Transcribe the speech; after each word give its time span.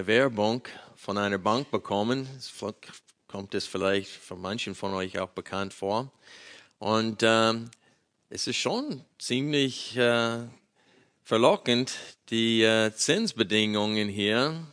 Eine 0.00 0.06
Werbung 0.06 0.62
von 0.96 1.18
einer 1.18 1.36
Bank 1.36 1.70
bekommen. 1.70 2.26
Es 2.38 2.50
kommt 3.26 3.54
es 3.54 3.66
vielleicht 3.66 4.08
für 4.08 4.34
manchen 4.34 4.74
von 4.74 4.94
euch 4.94 5.18
auch 5.18 5.28
bekannt 5.28 5.74
vor. 5.74 6.10
Und 6.78 7.22
ähm, 7.22 7.70
es 8.30 8.46
ist 8.46 8.56
schon 8.56 9.04
ziemlich 9.18 9.94
äh, 9.98 10.38
verlockend, 11.22 11.92
die 12.30 12.62
äh, 12.62 12.94
Zinsbedingungen 12.94 14.08
hier. 14.08 14.66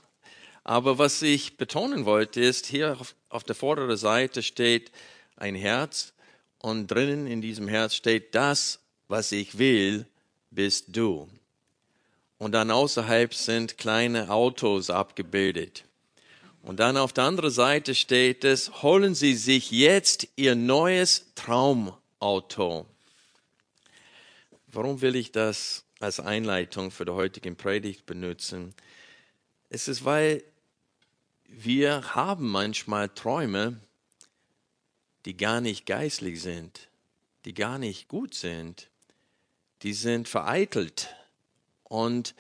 Aber 0.64 0.98
was 0.98 1.22
ich 1.22 1.58
betonen 1.58 2.06
wollte, 2.06 2.40
ist, 2.40 2.66
hier 2.66 2.98
auf, 2.98 3.14
auf 3.28 3.44
der 3.44 3.56
vorderen 3.56 3.98
Seite 3.98 4.42
steht 4.44 4.94
ein 5.36 5.56
Herz 5.56 6.14
und 6.60 6.88
drinnen 6.88 7.28
in 7.28 7.42
diesem 7.42 7.68
Herz 7.68 7.96
steht, 7.96 8.34
das, 8.34 8.80
was 9.10 9.34
ich 9.34 9.58
will, 9.58 10.06
bist 10.52 10.96
du. 10.96 11.28
Und 12.38 12.52
dann 12.52 12.70
außerhalb 12.70 13.34
sind 13.34 13.78
kleine 13.78 14.30
Autos 14.30 14.90
abgebildet. 14.90 15.84
Und 16.62 16.80
dann 16.80 16.98
auf 16.98 17.14
der 17.14 17.24
anderen 17.24 17.50
Seite 17.50 17.96
steht 17.96 18.44
es, 18.44 18.84
holen 18.84 19.16
Sie 19.16 19.36
sich 19.36 19.72
jetzt 19.72 20.28
Ihr 20.36 20.56
neues 20.56 21.32
Traumauto. 21.34 22.86
Warum 24.68 25.02
will 25.02 25.16
ich 25.16 25.32
das 25.32 25.86
als 26.00 26.20
Einleitung 26.20 26.92
für 26.92 27.06
die 27.06 27.12
heutige 27.12 27.56
Predigt 27.56 28.06
benutzen? 28.06 28.76
Es 29.70 29.88
ist, 29.88 30.06
weil 30.06 30.44
wir 31.48 32.14
haben 32.14 32.50
manchmal 32.50 33.10
Träume, 33.10 33.80
die 35.26 35.36
gar 35.36 35.62
nicht 35.62 35.86
geistlich 35.86 36.42
sind, 36.42 36.90
die 37.46 37.54
gar 37.54 37.80
nicht 37.80 38.08
gut 38.08 38.36
sind, 38.36 38.90
die 39.82 39.94
sind 39.94 40.28
vereitelt 40.28 41.17
und 41.90 42.36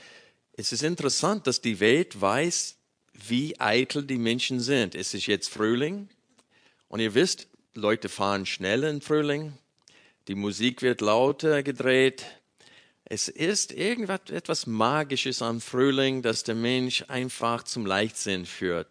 es 0.53 0.71
ist 0.71 0.83
interessant, 0.83 1.47
dass 1.47 1.61
die 1.61 1.79
Welt 1.79 2.19
weiß, 2.19 2.77
wie 3.13 3.59
eitel 3.59 4.03
die 4.03 4.17
Menschen 4.17 4.59
sind. 4.59 4.95
Es 4.95 5.13
ist 5.13 5.27
jetzt 5.27 5.49
Frühling 5.49 6.09
und 6.87 6.99
ihr 6.99 7.13
wisst, 7.13 7.47
Leute 7.73 8.09
fahren 8.09 8.45
schnell 8.45 8.83
im 8.83 9.01
Frühling, 9.01 9.53
die 10.27 10.35
Musik 10.35 10.81
wird 10.81 11.01
lauter 11.01 11.63
gedreht. 11.63 12.25
Es 13.05 13.29
ist 13.29 13.71
irgendwas 13.71 14.29
etwas 14.29 14.67
Magisches 14.67 15.41
am 15.41 15.61
Frühling, 15.61 16.21
das 16.21 16.43
der 16.43 16.55
Mensch 16.55 17.05
einfach 17.07 17.63
zum 17.63 17.85
Leichtsinn 17.85 18.45
führt. 18.45 18.87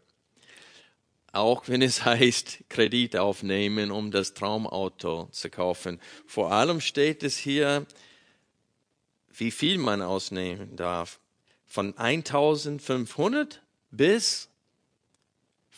Auch 1.32 1.68
wenn 1.68 1.82
es 1.82 2.04
heißt, 2.06 2.64
Kredit 2.70 3.16
aufnehmen, 3.16 3.90
um 3.90 4.10
das 4.10 4.32
Traumauto 4.32 5.28
zu 5.32 5.50
kaufen. 5.50 6.00
Vor 6.26 6.52
allem 6.52 6.80
steht 6.80 7.22
es 7.22 7.36
hier, 7.36 7.86
wie 9.36 9.50
viel 9.50 9.78
man 9.78 10.02
ausnehmen 10.02 10.76
darf. 10.76 11.20
Von 11.66 11.96
1500 11.96 13.62
bis 13.90 14.48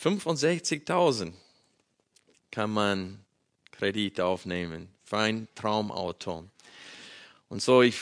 65.000 0.00 1.32
kann 2.50 2.70
man 2.70 3.24
Kredit 3.72 4.20
aufnehmen 4.20 4.88
für 5.04 5.18
ein 5.18 5.48
Traumauto. 5.54 6.44
Und 7.48 7.62
so, 7.62 7.82
ich 7.82 8.00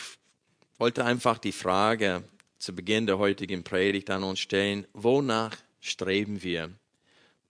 wollte 0.78 1.04
einfach 1.04 1.38
die 1.38 1.52
Frage 1.52 2.24
zu 2.58 2.74
Beginn 2.74 3.06
der 3.06 3.18
heutigen 3.18 3.64
Predigt 3.64 4.10
an 4.10 4.24
uns 4.24 4.40
stellen, 4.40 4.86
wonach 4.92 5.56
streben 5.80 6.42
wir? 6.42 6.70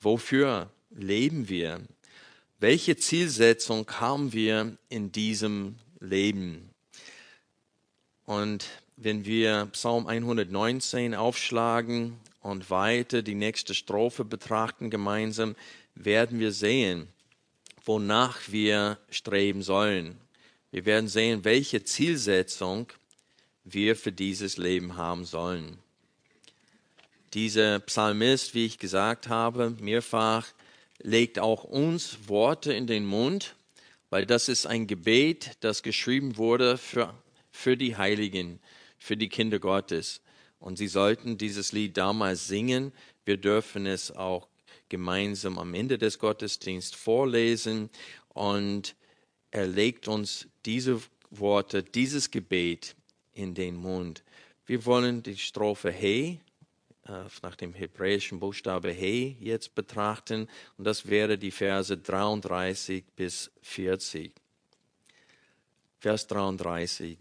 Wofür 0.01 0.71
leben 0.91 1.49
wir? 1.49 1.81
Welche 2.59 2.97
Zielsetzung 2.97 3.91
haben 4.01 4.33
wir 4.33 4.77
in 4.89 5.13
diesem 5.13 5.77
Leben? 6.01 6.71
Und 8.27 8.67
wenn 8.97 9.25
wir 9.25 9.69
Psalm 9.73 10.09
119 10.09 11.15
aufschlagen 11.15 12.19
und 12.43 12.71
weiter 12.71 13.23
die 13.23 13.37
nächste 13.37 13.73
Strophe 13.73 14.25
betrachten 14.25 14.91
gemeinsam, 14.91 15.55
werden 15.95 16.41
wir 16.41 16.51
sehen, 16.51 17.07
wonach 17.85 18.41
wir 18.49 18.99
streben 19.11 19.63
sollen. 19.63 20.19
Wir 20.73 20.85
werden 20.85 21.09
sehen, 21.09 21.45
welche 21.45 21.85
Zielsetzung 21.85 22.89
wir 23.65 23.95
für 23.95 24.13
dieses 24.13 24.57
Leben 24.57 24.97
haben 24.97 25.25
sollen. 25.25 25.79
Dieser 27.33 27.79
Psalmist, 27.81 28.55
wie 28.55 28.67
ich 28.67 28.79
gesagt 28.79 29.29
habe, 29.29 29.71
mehrfach 29.81 30.49
legt 30.99 31.39
auch 31.39 31.65
uns 31.65 32.19
Worte 32.27 32.73
in 32.73 32.87
den 32.87 33.07
Mund, 33.07 33.55
weil 34.11 34.27
das 34.27 34.49
ist 34.49 34.67
ein 34.67 34.87
Gebet, 34.87 35.53
das 35.61 35.83
geschrieben 35.83 36.37
wurde 36.37 36.77
für 36.77 37.15
für 37.57 37.77
die 37.77 37.97
Heiligen, 37.97 38.61
für 38.99 39.17
die 39.17 39.29
Kinder 39.29 39.59
Gottes. 39.59 40.21
Und 40.61 40.77
sie 40.77 40.89
sollten 40.89 41.39
dieses 41.39 41.73
Lied 41.73 41.97
damals 41.97 42.47
singen. 42.47 42.93
Wir 43.25 43.39
dürfen 43.39 43.87
es 43.87 44.13
auch 44.13 44.47
gemeinsam 44.89 45.59
am 45.59 45.75
Ende 45.75 45.99
des 45.99 46.19
Gottesdienstes 46.19 46.99
vorlesen. 46.99 47.91
Und 48.29 48.95
er 49.51 49.67
legt 49.67 50.07
uns 50.07 50.49
diese 50.65 51.01
Worte, 51.31 51.83
dieses 51.83 52.31
Gebet 52.31 52.95
in 53.33 53.55
den 53.55 53.77
Mund. 53.77 54.23
Wir 54.67 54.85
wollen 54.85 55.23
die 55.23 55.37
Strophe 55.37 55.91
Hey 55.91 56.41
äh, 57.07 57.25
nach 57.43 57.57
dem 57.57 57.73
hebräischen 57.73 58.39
Buchstabe 58.39 58.93
Hey 58.93 59.37
jetzt 59.41 59.75
betrachten. 59.75 60.49
Und 60.77 60.85
das 60.85 61.09
wäre 61.09 61.39
die 61.39 61.51
Verse 61.51 61.97
33 61.97 63.05
bis 63.17 63.51
40. 63.63 64.33
Vers 65.99 66.27
33. 66.27 67.19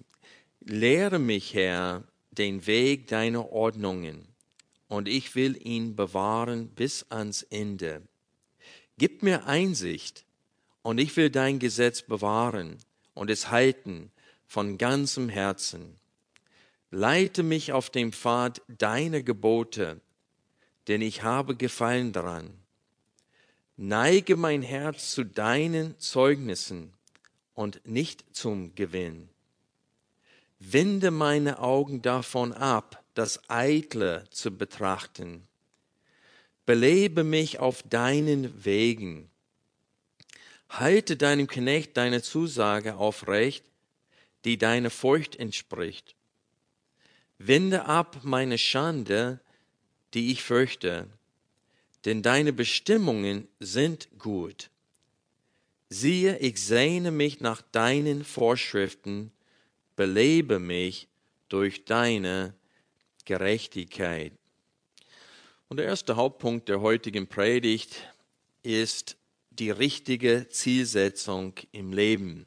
Lehre 0.67 1.19
mich, 1.19 1.53
Herr, 1.53 2.03
den 2.31 2.65
Weg 2.65 3.05
deiner 3.05 3.51
Ordnungen, 3.51 4.27
und 4.87 5.07
ich 5.07 5.35
will 5.35 5.55
ihn 5.63 5.95
bewahren 5.95 6.69
bis 6.69 7.05
ans 7.11 7.43
Ende. 7.43 8.01
Gib 8.97 9.21
mir 9.21 9.45
Einsicht, 9.45 10.25
und 10.81 10.97
ich 10.97 11.15
will 11.17 11.29
dein 11.29 11.59
Gesetz 11.59 12.01
bewahren 12.01 12.79
und 13.13 13.29
es 13.29 13.51
halten 13.51 14.11
von 14.47 14.79
ganzem 14.79 15.29
Herzen. 15.29 15.99
Leite 16.89 17.43
mich 17.43 17.71
auf 17.71 17.91
dem 17.91 18.11
Pfad 18.11 18.63
deiner 18.67 19.21
Gebote, 19.21 20.01
denn 20.87 21.01
ich 21.01 21.21
habe 21.21 21.55
Gefallen 21.55 22.11
daran. 22.11 22.49
Neige 23.77 24.35
mein 24.35 24.63
Herz 24.63 25.11
zu 25.11 25.25
deinen 25.25 25.99
Zeugnissen 25.99 26.91
und 27.53 27.85
nicht 27.85 28.25
zum 28.35 28.73
Gewinn 28.73 29.29
wende 30.71 31.11
meine 31.11 31.59
Augen 31.59 32.01
davon 32.01 32.53
ab, 32.53 33.03
das 33.13 33.49
Eitle 33.49 34.25
zu 34.31 34.55
betrachten. 34.55 35.47
Belebe 36.65 37.23
mich 37.23 37.59
auf 37.59 37.83
deinen 37.83 38.65
Wegen. 38.65 39.29
Halte 40.69 41.15
deinem 41.15 41.47
Knecht 41.47 41.95
deine 41.97 42.21
Zusage 42.21 42.95
aufrecht, 42.95 43.63
die 44.43 44.57
deiner 44.57 44.89
Furcht 44.89 45.35
entspricht. 45.35 46.15
Wende 47.37 47.85
ab 47.85 48.19
meine 48.23 48.57
Schande, 48.57 49.39
die 50.13 50.31
ich 50.31 50.41
fürchte, 50.43 51.07
denn 52.05 52.21
deine 52.21 52.53
Bestimmungen 52.53 53.47
sind 53.59 54.07
gut. 54.17 54.69
Siehe, 55.89 56.37
ich 56.39 56.61
sehne 56.63 57.11
mich 57.11 57.41
nach 57.41 57.61
deinen 57.61 58.23
Vorschriften, 58.23 59.31
belebe 59.95 60.59
mich 60.59 61.07
durch 61.49 61.85
deine 61.85 62.53
Gerechtigkeit. 63.25 64.33
Und 65.67 65.77
der 65.77 65.85
erste 65.87 66.15
Hauptpunkt 66.15 66.69
der 66.69 66.81
heutigen 66.81 67.27
Predigt 67.27 68.07
ist 68.61 69.17
die 69.49 69.71
richtige 69.71 70.47
Zielsetzung 70.49 71.53
im 71.71 71.93
Leben. 71.93 72.45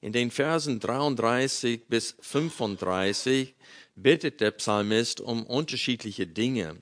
In 0.00 0.12
den 0.12 0.30
Versen 0.30 0.80
33 0.80 1.86
bis 1.86 2.16
35 2.20 3.54
bittet 3.96 4.40
der 4.40 4.50
Psalmist 4.52 5.20
um 5.20 5.44
unterschiedliche 5.46 6.26
Dinge. 6.26 6.76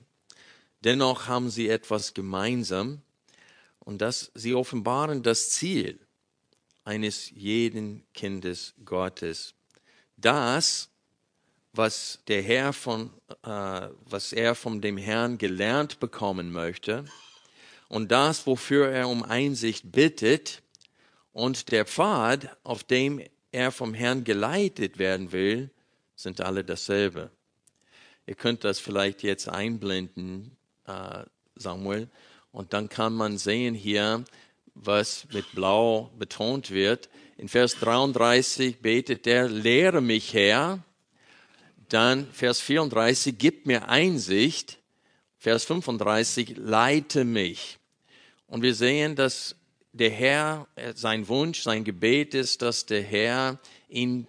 Dennoch 0.83 1.27
haben 1.27 1.49
sie 1.49 1.67
etwas 1.67 2.13
gemeinsam 2.13 3.01
und 3.79 3.99
das, 3.99 4.31
sie 4.35 4.53
offenbaren 4.53 5.23
das 5.23 5.49
Ziel 5.49 5.99
eines 6.85 7.29
jeden 7.31 8.05
Kindes 8.13 8.73
Gottes. 8.85 9.53
Das, 10.21 10.89
was 11.73 12.19
der 12.27 12.41
Herr 12.41 12.73
von, 12.73 13.11
äh, 13.43 13.87
was 14.05 14.33
er 14.33 14.55
von 14.55 14.81
dem 14.81 14.97
Herrn 14.97 15.37
gelernt 15.37 15.99
bekommen 15.99 16.51
möchte 16.51 17.05
und 17.87 18.11
das, 18.11 18.45
wofür 18.45 18.89
er 18.89 19.07
um 19.07 19.23
Einsicht 19.23 19.91
bittet 19.91 20.61
und 21.31 21.71
der 21.71 21.85
Pfad, 21.85 22.57
auf 22.63 22.83
dem 22.83 23.21
er 23.51 23.71
vom 23.71 23.93
Herrn 23.93 24.23
geleitet 24.23 24.99
werden 24.99 25.31
will, 25.31 25.69
sind 26.15 26.41
alle 26.41 26.63
dasselbe. 26.63 27.31
Ihr 28.25 28.35
könnt 28.35 28.63
das 28.63 28.79
vielleicht 28.79 29.23
jetzt 29.23 29.47
einblenden, 29.47 30.55
äh, 30.85 31.23
Samuel, 31.55 32.09
und 32.51 32.73
dann 32.73 32.89
kann 32.89 33.13
man 33.13 33.37
sehen 33.37 33.75
hier, 33.75 34.23
was 34.83 35.27
mit 35.33 35.51
Blau 35.53 36.11
betont 36.17 36.71
wird. 36.71 37.09
In 37.37 37.47
Vers 37.47 37.75
33 37.79 38.79
betet 38.79 39.27
er, 39.27 39.47
lehre 39.47 40.01
mich 40.01 40.33
Herr. 40.33 40.83
Dann 41.89 42.27
Vers 42.31 42.61
34, 42.61 43.37
gib 43.37 43.65
mir 43.65 43.89
Einsicht. 43.89 44.77
Vers 45.37 45.65
35, 45.65 46.57
leite 46.57 47.23
mich. 47.23 47.77
Und 48.47 48.61
wir 48.61 48.75
sehen, 48.75 49.15
dass 49.15 49.55
der 49.93 50.09
Herr, 50.11 50.67
äh, 50.75 50.93
sein 50.95 51.27
Wunsch, 51.27 51.61
sein 51.63 51.83
Gebet 51.83 52.33
ist, 52.33 52.61
dass 52.61 52.85
der 52.85 53.01
Herr 53.01 53.59
ihn 53.87 54.27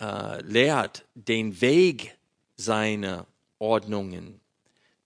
äh, 0.00 0.42
lehrt, 0.42 1.04
den 1.14 1.60
Weg 1.60 2.16
seiner 2.56 3.26
Ordnungen. 3.58 4.40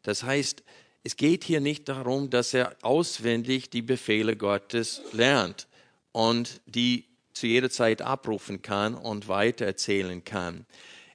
Das 0.03 0.23
heißt, 0.23 0.64
es 1.05 1.17
geht 1.17 1.45
hier 1.45 1.61
nicht 1.61 1.89
darum, 1.91 2.31
dass 2.31 2.55
er 2.55 2.75
auswendig 2.81 3.69
die 3.69 3.83
Befehle 3.83 4.37
Gottes 4.37 5.03
lernt 5.13 5.69
und 6.13 6.63
die 6.65 7.05
zu 7.35 7.47
jeder 7.47 7.69
Zeit 7.69 8.01
abrufen 8.01 8.63
kann 8.63 8.95
und 8.95 9.29
weitererzählen 9.29 10.25
kann. 10.25 10.65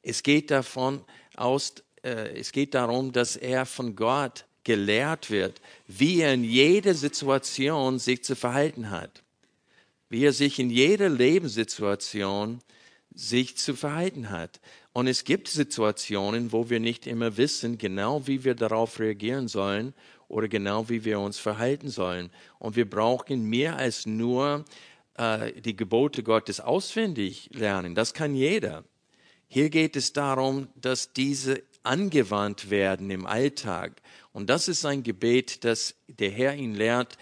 Es 0.03 0.21
geht 0.21 0.51
davon 0.51 1.03
aus, 1.35 1.73
äh, 2.03 2.37
es 2.37 2.51
geht 2.51 2.75
darum, 2.75 3.11
dass 3.11 3.35
er 3.35 3.65
von 3.65 3.95
Gott 3.95 4.45
gelehrt 4.63 5.31
wird, 5.31 5.59
wie 5.87 6.21
er 6.21 6.35
in 6.35 6.43
jeder 6.43 6.93
Situation 6.93 7.97
sich 7.97 8.23
zu 8.23 8.35
verhalten 8.35 8.91
hat, 8.91 9.23
wie 10.09 10.23
er 10.23 10.33
sich 10.33 10.59
in 10.59 10.69
jeder 10.69 11.09
Lebenssituation 11.09 12.59
sich 13.15 13.57
zu 13.57 13.75
verhalten 13.75 14.29
hat. 14.29 14.59
Und 14.99 15.07
es 15.07 15.23
gibt 15.23 15.47
Situationen, 15.47 16.51
wo 16.51 16.69
wir 16.69 16.81
nicht 16.81 17.07
immer 17.07 17.37
wissen, 17.37 17.77
genau 17.77 18.27
wie 18.27 18.43
wir 18.43 18.53
darauf 18.53 18.99
reagieren 18.99 19.47
sollen 19.47 19.93
oder 20.27 20.49
genau 20.49 20.89
wie 20.89 21.05
wir 21.05 21.21
uns 21.21 21.39
verhalten 21.39 21.87
sollen. 21.87 22.31
Und 22.57 22.75
wir 22.75 22.89
brauchen 22.89 23.45
mehr 23.45 23.77
als 23.77 24.05
nur 24.05 24.65
äh, 25.15 25.53
die 25.61 25.77
Gebote 25.77 26.21
Gottes 26.21 26.59
auswendig 26.59 27.49
lernen. 27.53 27.95
Das 27.95 28.13
kann 28.13 28.35
jeder. 28.35 28.83
Hier 29.47 29.69
geht 29.69 29.95
es 29.95 30.11
darum, 30.11 30.67
dass 30.75 31.13
diese 31.13 31.63
angewandt 31.83 32.69
werden 32.69 33.09
im 33.09 33.25
Alltag. 33.25 34.01
Und 34.33 34.49
das 34.49 34.67
ist 34.67 34.85
ein 34.85 35.01
Gebet, 35.03 35.63
dass 35.63 35.95
der 36.09 36.29
Herr 36.29 36.55
ihn 36.55 36.75
lehrt, 36.75 37.17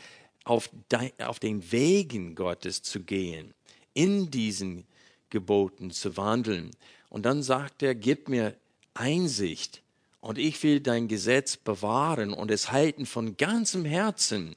auf, 0.45 0.71
auf 1.19 1.37
den 1.37 1.71
Wegen 1.71 2.33
Gottes 2.33 2.81
zu 2.81 3.01
gehen, 3.01 3.53
in 3.93 4.31
diesen 4.31 4.87
Geboten 5.29 5.91
zu 5.91 6.17
wandeln. 6.17 6.71
Und 7.09 7.25
dann 7.25 7.41
sagt 7.41 7.83
er, 7.83 7.95
gib 7.95 8.29
mir 8.29 8.55
Einsicht 8.93 9.81
und 10.19 10.37
ich 10.37 10.61
will 10.63 10.79
dein 10.79 11.07
Gesetz 11.07 11.57
bewahren 11.57 12.33
und 12.33 12.51
es 12.51 12.71
halten 12.71 13.05
von 13.05 13.37
ganzem 13.37 13.85
Herzen. 13.85 14.55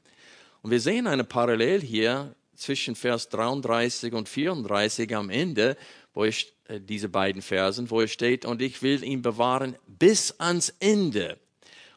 Und 0.62 0.70
wir 0.70 0.80
sehen 0.80 1.06
eine 1.06 1.24
Parallel 1.24 1.80
hier 1.80 2.34
zwischen 2.56 2.94
Vers 2.94 3.28
33 3.30 4.12
und 4.12 4.28
34 4.28 5.14
am 5.16 5.30
Ende, 5.30 5.76
wo 6.12 6.24
ich, 6.24 6.52
äh, 6.68 6.80
diese 6.80 7.08
beiden 7.08 7.42
Versen, 7.42 7.90
wo 7.90 8.00
es 8.00 8.10
steht, 8.10 8.44
und 8.44 8.60
ich 8.60 8.82
will 8.82 9.02
ihn 9.02 9.22
bewahren 9.22 9.76
bis 9.86 10.38
ans 10.38 10.74
Ende. 10.80 11.38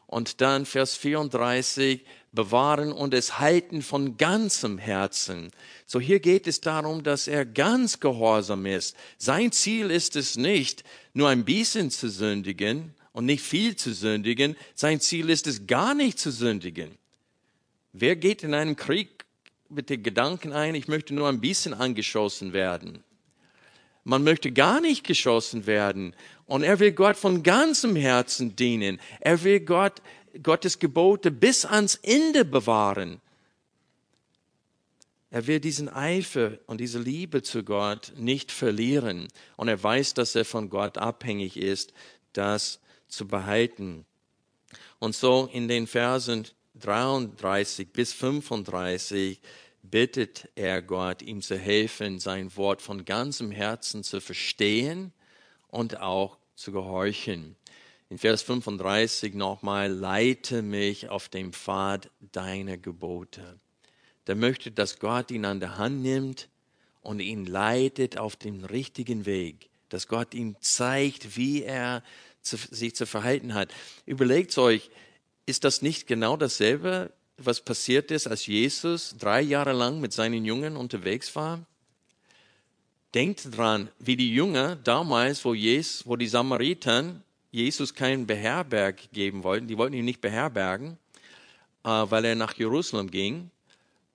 Und 0.06 0.40
dann 0.40 0.64
Vers 0.66 0.96
34, 0.96 2.04
bewahren 2.34 2.92
und 2.92 3.14
es 3.14 3.38
halten 3.38 3.82
von 3.82 4.16
ganzem 4.16 4.78
Herzen. 4.78 5.50
So 5.86 6.00
hier 6.00 6.20
geht 6.20 6.46
es 6.46 6.60
darum, 6.60 7.02
dass 7.02 7.28
er 7.28 7.44
ganz 7.44 8.00
gehorsam 8.00 8.66
ist. 8.66 8.96
Sein 9.18 9.52
Ziel 9.52 9.90
ist 9.90 10.16
es 10.16 10.36
nicht, 10.36 10.84
nur 11.12 11.28
ein 11.28 11.44
bisschen 11.44 11.90
zu 11.90 12.08
sündigen 12.08 12.94
und 13.12 13.26
nicht 13.26 13.42
viel 13.42 13.76
zu 13.76 13.92
sündigen. 13.92 14.56
Sein 14.74 15.00
Ziel 15.00 15.30
ist 15.30 15.46
es, 15.46 15.66
gar 15.66 15.94
nicht 15.94 16.18
zu 16.18 16.30
sündigen. 16.30 16.98
Wer 17.92 18.16
geht 18.16 18.42
in 18.42 18.54
einen 18.54 18.76
Krieg 18.76 19.24
mit 19.68 19.88
den 19.88 20.02
Gedanken 20.02 20.52
ein, 20.52 20.74
ich 20.74 20.88
möchte 20.88 21.14
nur 21.14 21.28
ein 21.28 21.40
bisschen 21.40 21.74
angeschossen 21.74 22.52
werden? 22.52 23.04
Man 24.04 24.22
möchte 24.22 24.52
gar 24.52 24.80
nicht 24.80 25.04
geschossen 25.04 25.66
werden. 25.66 26.14
Und 26.46 26.62
er 26.62 26.78
will 26.78 26.92
Gott 26.92 27.16
von 27.16 27.42
ganzem 27.42 27.96
Herzen 27.96 28.54
dienen. 28.54 29.00
Er 29.20 29.42
will 29.44 29.60
Gott 29.60 30.02
Gottes 30.42 30.78
Gebote 30.78 31.30
bis 31.30 31.64
ans 31.64 31.96
Ende 31.96 32.44
bewahren. 32.44 33.20
Er 35.30 35.46
will 35.46 35.58
diesen 35.58 35.88
Eifer 35.88 36.58
und 36.66 36.78
diese 36.80 37.00
Liebe 37.00 37.42
zu 37.42 37.64
Gott 37.64 38.12
nicht 38.16 38.52
verlieren. 38.52 39.28
Und 39.56 39.68
er 39.68 39.82
weiß, 39.82 40.14
dass 40.14 40.34
er 40.34 40.44
von 40.44 40.70
Gott 40.70 40.96
abhängig 40.96 41.56
ist, 41.56 41.92
das 42.32 42.80
zu 43.08 43.26
behalten. 43.26 44.06
Und 45.00 45.14
so 45.14 45.48
in 45.52 45.66
den 45.66 45.86
Versen 45.86 46.46
33 46.76 47.92
bis 47.92 48.12
35 48.12 49.40
bittet 49.82 50.48
er 50.54 50.82
Gott, 50.82 51.20
ihm 51.22 51.42
zu 51.42 51.58
helfen, 51.58 52.18
sein 52.18 52.56
Wort 52.56 52.80
von 52.80 53.04
ganzem 53.04 53.50
Herzen 53.50 54.02
zu 54.02 54.20
verstehen 54.20 55.12
und 55.68 56.00
auch 56.00 56.38
zu 56.54 56.72
gehorchen. 56.72 57.56
In 58.14 58.18
Vers 58.18 58.42
35 58.42 59.34
nochmal, 59.34 59.90
leite 59.90 60.62
mich 60.62 61.08
auf 61.08 61.28
dem 61.28 61.52
Pfad 61.52 62.12
deiner 62.30 62.76
Gebote. 62.76 63.58
Der 64.28 64.36
möchte, 64.36 64.70
dass 64.70 65.00
Gott 65.00 65.32
ihn 65.32 65.44
an 65.44 65.58
der 65.58 65.78
Hand 65.78 66.00
nimmt 66.00 66.48
und 67.02 67.18
ihn 67.18 67.44
leitet 67.44 68.16
auf 68.16 68.36
den 68.36 68.64
richtigen 68.64 69.26
Weg, 69.26 69.68
dass 69.88 70.06
Gott 70.06 70.32
ihm 70.32 70.54
zeigt, 70.60 71.36
wie 71.36 71.64
er 71.64 72.04
zu, 72.40 72.56
sich 72.56 72.94
zu 72.94 73.04
verhalten 73.04 73.52
hat. 73.52 73.74
Überlegt 74.06 74.56
euch, 74.58 74.90
ist 75.44 75.64
das 75.64 75.82
nicht 75.82 76.06
genau 76.06 76.36
dasselbe, 76.36 77.10
was 77.36 77.62
passiert 77.62 78.12
ist, 78.12 78.28
als 78.28 78.46
Jesus 78.46 79.16
drei 79.18 79.40
Jahre 79.40 79.72
lang 79.72 80.00
mit 80.00 80.12
seinen 80.12 80.44
Jüngern 80.44 80.76
unterwegs 80.76 81.34
war? 81.34 81.66
Denkt 83.12 83.56
dran, 83.56 83.90
wie 83.98 84.14
die 84.14 84.32
Jünger 84.32 84.76
damals, 84.76 85.44
wo, 85.44 85.52
Jesus, 85.52 86.06
wo 86.06 86.14
die 86.14 86.28
Samariter 86.28 87.23
Jesus 87.54 87.94
keinen 87.94 88.26
Beherberg 88.26 89.12
geben 89.12 89.44
wollten. 89.44 89.68
Die 89.68 89.78
wollten 89.78 89.94
ihn 89.94 90.04
nicht 90.04 90.20
beherbergen, 90.20 90.98
äh, 91.84 91.88
weil 91.88 92.24
er 92.24 92.34
nach 92.34 92.54
Jerusalem 92.54 93.10
ging. 93.10 93.50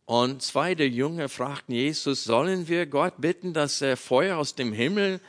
Und 0.05 0.41
zwei 0.41 0.75
der 0.75 0.89
Jünger 0.89 1.29
fragten 1.29 1.73
Jesus, 1.73 2.25
sollen 2.25 2.67
wir 2.67 2.85
Gott 2.85 3.13
bitten, 3.17 3.53
dass 3.53 3.81
er 3.81 3.95
Feuer 3.95 4.37
aus 4.37 4.55
dem 4.55 4.73
Himmel 4.73 5.21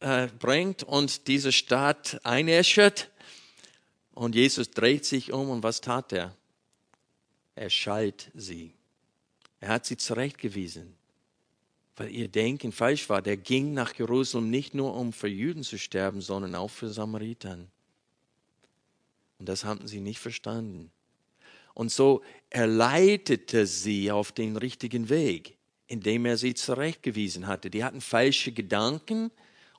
äh, 0.00 0.28
bringt 0.38 0.82
und 0.82 1.28
diese 1.28 1.52
Stadt 1.52 2.20
einäschert? 2.24 3.10
Und 4.14 4.34
Jesus 4.34 4.70
dreht 4.70 5.04
sich 5.04 5.32
um 5.32 5.50
und 5.50 5.62
was 5.62 5.82
tat 5.82 6.12
er? 6.12 6.34
Er 7.54 7.68
schalt 7.68 8.30
sie. 8.32 8.72
Er 9.60 9.68
hat 9.68 9.84
sie 9.84 9.98
zurechtgewiesen 9.98 10.96
weil 12.02 12.12
ihr 12.12 12.28
Denken 12.28 12.72
falsch 12.72 13.08
war. 13.08 13.22
Der 13.22 13.36
ging 13.36 13.74
nach 13.74 13.94
Jerusalem 13.94 14.50
nicht 14.50 14.74
nur, 14.74 14.94
um 14.94 15.12
für 15.12 15.28
Juden 15.28 15.62
zu 15.62 15.78
sterben, 15.78 16.20
sondern 16.20 16.54
auch 16.54 16.70
für 16.70 16.88
Samaritern. 16.88 17.70
Und 19.38 19.48
das 19.48 19.64
hatten 19.64 19.86
sie 19.86 20.00
nicht 20.00 20.18
verstanden. 20.18 20.90
Und 21.74 21.90
so 21.90 22.22
er 22.50 22.66
leitete 22.66 23.66
sie 23.66 24.10
auf 24.10 24.32
den 24.32 24.56
richtigen 24.56 25.08
Weg, 25.08 25.56
indem 25.86 26.26
er 26.26 26.36
sie 26.36 26.54
zurechtgewiesen 26.54 27.46
hatte. 27.46 27.70
Die 27.70 27.84
hatten 27.84 28.00
falsche 28.00 28.52
Gedanken 28.52 29.30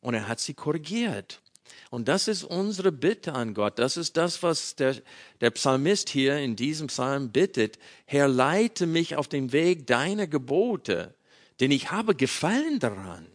und 0.02 0.14
er 0.14 0.28
hat 0.28 0.40
sie 0.40 0.54
korrigiert. 0.54 1.42
Und 1.90 2.08
das 2.08 2.28
ist 2.28 2.44
unsere 2.44 2.92
Bitte 2.92 3.34
an 3.34 3.54
Gott. 3.54 3.80
Das 3.80 3.98
ist 3.98 4.18
das, 4.18 4.42
was 4.44 4.76
der, 4.76 4.96
der 5.42 5.52
Psalmist 5.52 6.10
hier 6.10 6.38
in 6.38 6.56
diesem 6.56 6.88
Psalm 6.88 7.32
bittet. 7.32 7.78
Herr, 8.06 8.28
leite 8.28 8.86
mich 8.88 9.16
auf 9.16 9.28
den 9.28 9.52
Weg 9.52 9.86
deiner 9.88 10.28
Gebote 10.28 11.14
denn 11.60 11.72
ich 11.72 11.92
habe 11.92 12.16
Gefallen 12.16 12.80
daran. 12.80 13.28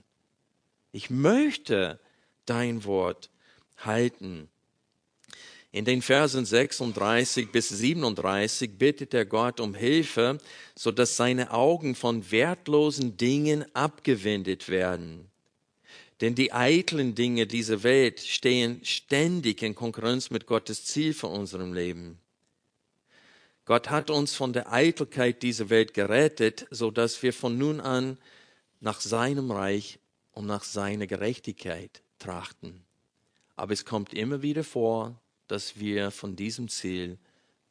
Ich 0.92 1.10
möchte 1.10 2.00
dein 2.46 2.84
Wort 2.84 3.30
halten. 3.76 4.48
In 5.70 5.84
den 5.84 6.00
Versen 6.00 6.46
36 6.46 7.52
bis 7.52 7.68
37 7.68 8.78
bittet 8.78 9.12
er 9.12 9.26
Gott 9.26 9.60
um 9.60 9.74
Hilfe, 9.74 10.38
so 10.74 10.90
dass 10.90 11.16
seine 11.16 11.52
Augen 11.52 11.94
von 11.94 12.30
wertlosen 12.30 13.18
Dingen 13.18 13.64
abgewendet 13.74 14.68
werden. 14.70 15.30
Denn 16.20 16.34
die 16.34 16.52
eitlen 16.52 17.14
Dinge 17.14 17.46
dieser 17.46 17.82
Welt 17.82 18.20
stehen 18.20 18.80
ständig 18.82 19.62
in 19.62 19.74
Konkurrenz 19.74 20.30
mit 20.30 20.46
Gottes 20.46 20.84
Ziel 20.84 21.12
für 21.14 21.28
unserem 21.28 21.74
Leben. 21.74 22.18
Gott 23.68 23.90
hat 23.90 24.08
uns 24.08 24.34
von 24.34 24.54
der 24.54 24.72
Eitelkeit 24.72 25.42
dieser 25.42 25.68
Welt 25.68 25.92
gerettet, 25.92 26.66
so 26.70 26.90
dass 26.90 27.22
wir 27.22 27.34
von 27.34 27.58
nun 27.58 27.82
an 27.82 28.16
nach 28.80 28.98
seinem 28.98 29.50
Reich 29.50 29.98
und 30.32 30.46
nach 30.46 30.64
seiner 30.64 31.06
Gerechtigkeit 31.06 32.00
trachten. 32.18 32.82
Aber 33.56 33.74
es 33.74 33.84
kommt 33.84 34.14
immer 34.14 34.40
wieder 34.40 34.64
vor, 34.64 35.20
dass 35.48 35.78
wir 35.78 36.10
von 36.10 36.34
diesem 36.34 36.68
Ziel 36.68 37.18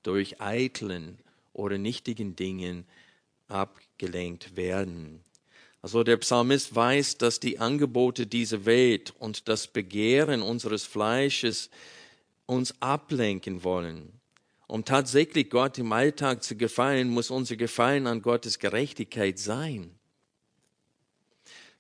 durch 0.04 0.40
eitlen 0.40 1.18
oder 1.52 1.80
nichtigen 1.80 2.36
Dingen 2.36 2.86
abgelenkt 3.48 4.56
werden. 4.56 5.24
Also 5.82 6.04
der 6.04 6.18
Psalmist 6.18 6.76
weiß, 6.76 7.18
dass 7.18 7.40
die 7.40 7.58
Angebote 7.58 8.28
dieser 8.28 8.66
Welt 8.66 9.16
und 9.18 9.48
das 9.48 9.66
Begehren 9.66 10.44
unseres 10.44 10.84
Fleisches 10.84 11.72
uns 12.46 12.80
ablenken 12.84 13.64
wollen. 13.64 14.17
Um 14.68 14.84
tatsächlich 14.84 15.50
Gott 15.50 15.78
im 15.78 15.94
Alltag 15.94 16.44
zu 16.44 16.58
gefallen, 16.58 17.08
muss 17.10 17.32
unser 17.32 17.56
Gefallen 17.56 18.06
an 18.06 18.22
Gottes 18.22 18.60
Gerechtigkeit 18.60 19.40
sein. 19.40 19.98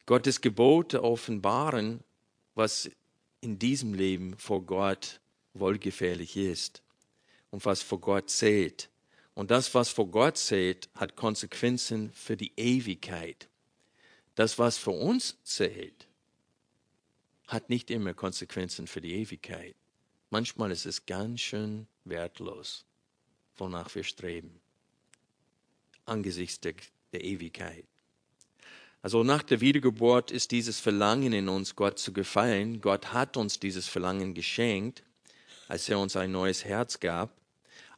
Gottes 0.06 0.39
Gebote 0.39 1.03
offenbaren, 1.03 2.01
was 2.56 2.89
in 3.41 3.60
diesem 3.60 3.94
Leben 3.94 4.38
vor 4.38 4.65
Gott 4.65 5.20
wohlgefährlich 5.53 6.38
ist 6.38 6.82
und 7.51 7.65
was 7.65 7.82
vor 7.82 8.00
Gott 8.00 8.29
zählt. 8.29 8.89
Und 9.34 9.51
das, 9.51 9.74
was 9.75 9.89
vor 9.89 10.08
Gott 10.08 10.38
zählt, 10.38 10.89
hat 10.96 11.17
Konsequenzen 11.17 12.12
für 12.13 12.38
die 12.38 12.53
Ewigkeit. 12.56 13.50
Das, 14.36 14.58
was 14.58 14.77
für 14.77 14.91
uns 14.91 15.38
zählt, 15.44 16.08
hat 17.48 17.70
nicht 17.70 17.91
immer 17.91 18.13
Konsequenzen 18.13 18.88
für 18.88 19.01
die 19.01 19.13
Ewigkeit. 19.13 19.75
Manchmal 20.29 20.72
ist 20.72 20.86
es 20.86 21.05
ganz 21.05 21.41
schön 21.41 21.88
wertlos, 22.03 22.86
wonach 23.55 23.93
wir 23.96 24.03
streben, 24.03 24.60
angesichts 26.05 26.60
der, 26.60 26.74
der 27.13 27.24
Ewigkeit. 27.24 27.86
Also 29.01 29.24
nach 29.24 29.43
der 29.43 29.62
Wiedergeburt 29.62 30.31
ist 30.31 30.51
dieses 30.51 30.79
Verlangen 30.79 31.31
in 31.31 31.48
uns, 31.48 31.75
Gott 31.75 31.98
zu 31.98 32.12
gefallen. 32.12 32.81
Gott 32.81 33.13
hat 33.13 33.38
uns 33.38 33.60
dieses 33.60 33.88
Verlangen 33.88 34.34
geschenkt, 34.34 35.03
als 35.69 35.88
er 35.88 36.00
uns 36.00 36.17
ein 36.17 36.31
neues 36.31 36.65
Herz 36.65 37.00
gab. 37.00 37.31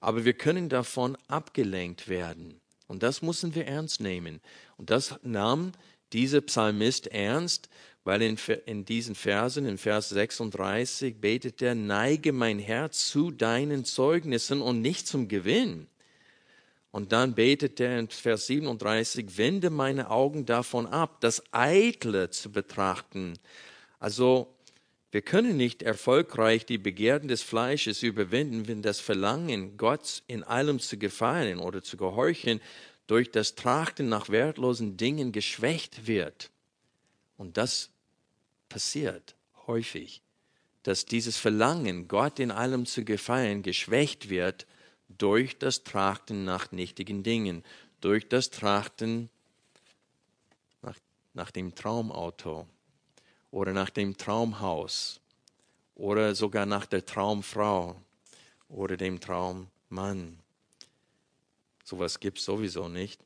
Aber 0.01 0.23
wir 0.23 0.33
können 0.33 0.69
davon 0.69 1.17
abgelenkt 1.27 2.09
werden. 2.09 2.61
Und 2.87 3.01
das 3.01 3.21
müssen 3.21 3.55
wir 3.55 3.65
ernst 3.65 4.01
nehmen. 4.01 4.39
Und 4.77 4.89
das 4.91 5.15
nahm 5.23 5.71
dieser 6.13 6.41
Psalmist 6.41 7.07
ernst, 7.07 7.69
weil 8.09 8.23
in, 8.23 8.39
in 8.65 8.85
diesen 8.85 9.13
Versen, 9.13 9.67
in 9.67 9.77
Vers 9.77 10.09
36, 10.09 11.21
betet 11.21 11.61
er, 11.61 11.75
neige 11.75 12.33
mein 12.33 12.57
Herz 12.57 13.07
zu 13.07 13.29
deinen 13.29 13.85
Zeugnissen 13.85 14.63
und 14.63 14.81
nicht 14.81 15.05
zum 15.05 15.27
Gewinn. 15.27 15.85
Und 16.89 17.11
dann 17.11 17.35
betet 17.35 17.79
er 17.79 17.99
in 17.99 18.07
Vers 18.07 18.47
37, 18.47 19.37
wende 19.37 19.69
meine 19.69 20.09
Augen 20.09 20.47
davon 20.47 20.87
ab, 20.87 21.21
das 21.21 21.43
Eitle 21.51 22.31
zu 22.31 22.51
betrachten. 22.51 23.35
Also 23.99 24.55
wir 25.11 25.21
können 25.21 25.55
nicht 25.55 25.83
erfolgreich 25.83 26.65
die 26.65 26.79
Begierden 26.79 27.27
des 27.27 27.43
Fleisches 27.43 28.01
überwinden, 28.01 28.67
wenn 28.67 28.81
das 28.81 28.99
Verlangen, 28.99 29.77
Gott 29.77 30.23
in 30.25 30.43
allem 30.43 30.79
zu 30.79 30.97
gefallen 30.97 31.59
oder 31.59 31.83
zu 31.83 31.95
gehorchen, 31.95 32.59
durch 33.05 33.29
das 33.29 33.53
Trachten 33.53 34.09
nach 34.09 34.29
wertlosen 34.29 34.97
Dingen 34.97 35.31
geschwächt 35.31 36.07
wird. 36.07 36.49
Und 37.37 37.57
das 37.57 37.91
passiert 38.69 39.35
häufig, 39.67 40.21
dass 40.83 41.05
dieses 41.05 41.37
Verlangen, 41.37 42.07
Gott 42.07 42.39
in 42.39 42.51
allem 42.51 42.85
zu 42.85 43.03
gefallen, 43.03 43.63
geschwächt 43.63 44.29
wird 44.29 44.65
durch 45.09 45.57
das 45.57 45.83
Trachten 45.83 46.45
nach 46.45 46.71
nichtigen 46.71 47.23
Dingen, 47.23 47.63
durch 47.99 48.29
das 48.29 48.49
Trachten 48.49 49.29
nach, 50.81 50.97
nach 51.33 51.51
dem 51.51 51.75
Traumauto 51.75 52.67
oder 53.51 53.73
nach 53.73 53.89
dem 53.89 54.15
Traumhaus 54.15 55.19
oder 55.95 56.33
sogar 56.35 56.65
nach 56.65 56.85
der 56.85 57.05
Traumfrau 57.05 58.01
oder 58.69 58.95
dem 58.95 59.19
Traummann. 59.19 60.39
Sowas 61.83 62.19
gibt 62.19 62.37
es 62.37 62.45
sowieso 62.45 62.87
nicht. 62.87 63.19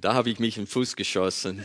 Da 0.00 0.14
habe 0.14 0.30
ich 0.30 0.38
mich 0.38 0.56
in 0.56 0.62
den 0.62 0.68
Fuß 0.68 0.94
geschossen. 0.94 1.64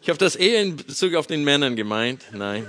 ich 0.00 0.08
habe 0.08 0.18
das 0.18 0.34
eher 0.34 0.62
in 0.62 0.76
Bezug 0.76 1.14
auf 1.14 1.26
den 1.26 1.44
Männern 1.44 1.76
gemeint. 1.76 2.24
Nein. 2.32 2.66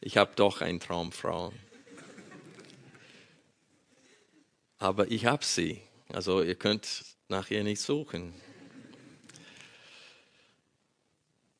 Ich 0.00 0.16
habe 0.16 0.32
doch 0.34 0.60
eine 0.60 0.80
Traumfrau. 0.80 1.52
Aber 4.78 5.08
ich 5.08 5.26
habe 5.26 5.44
sie. 5.44 5.80
Also 6.08 6.42
ihr 6.42 6.56
könnt 6.56 7.04
nach 7.28 7.48
ihr 7.48 7.62
nicht 7.62 7.80
suchen. 7.80 8.34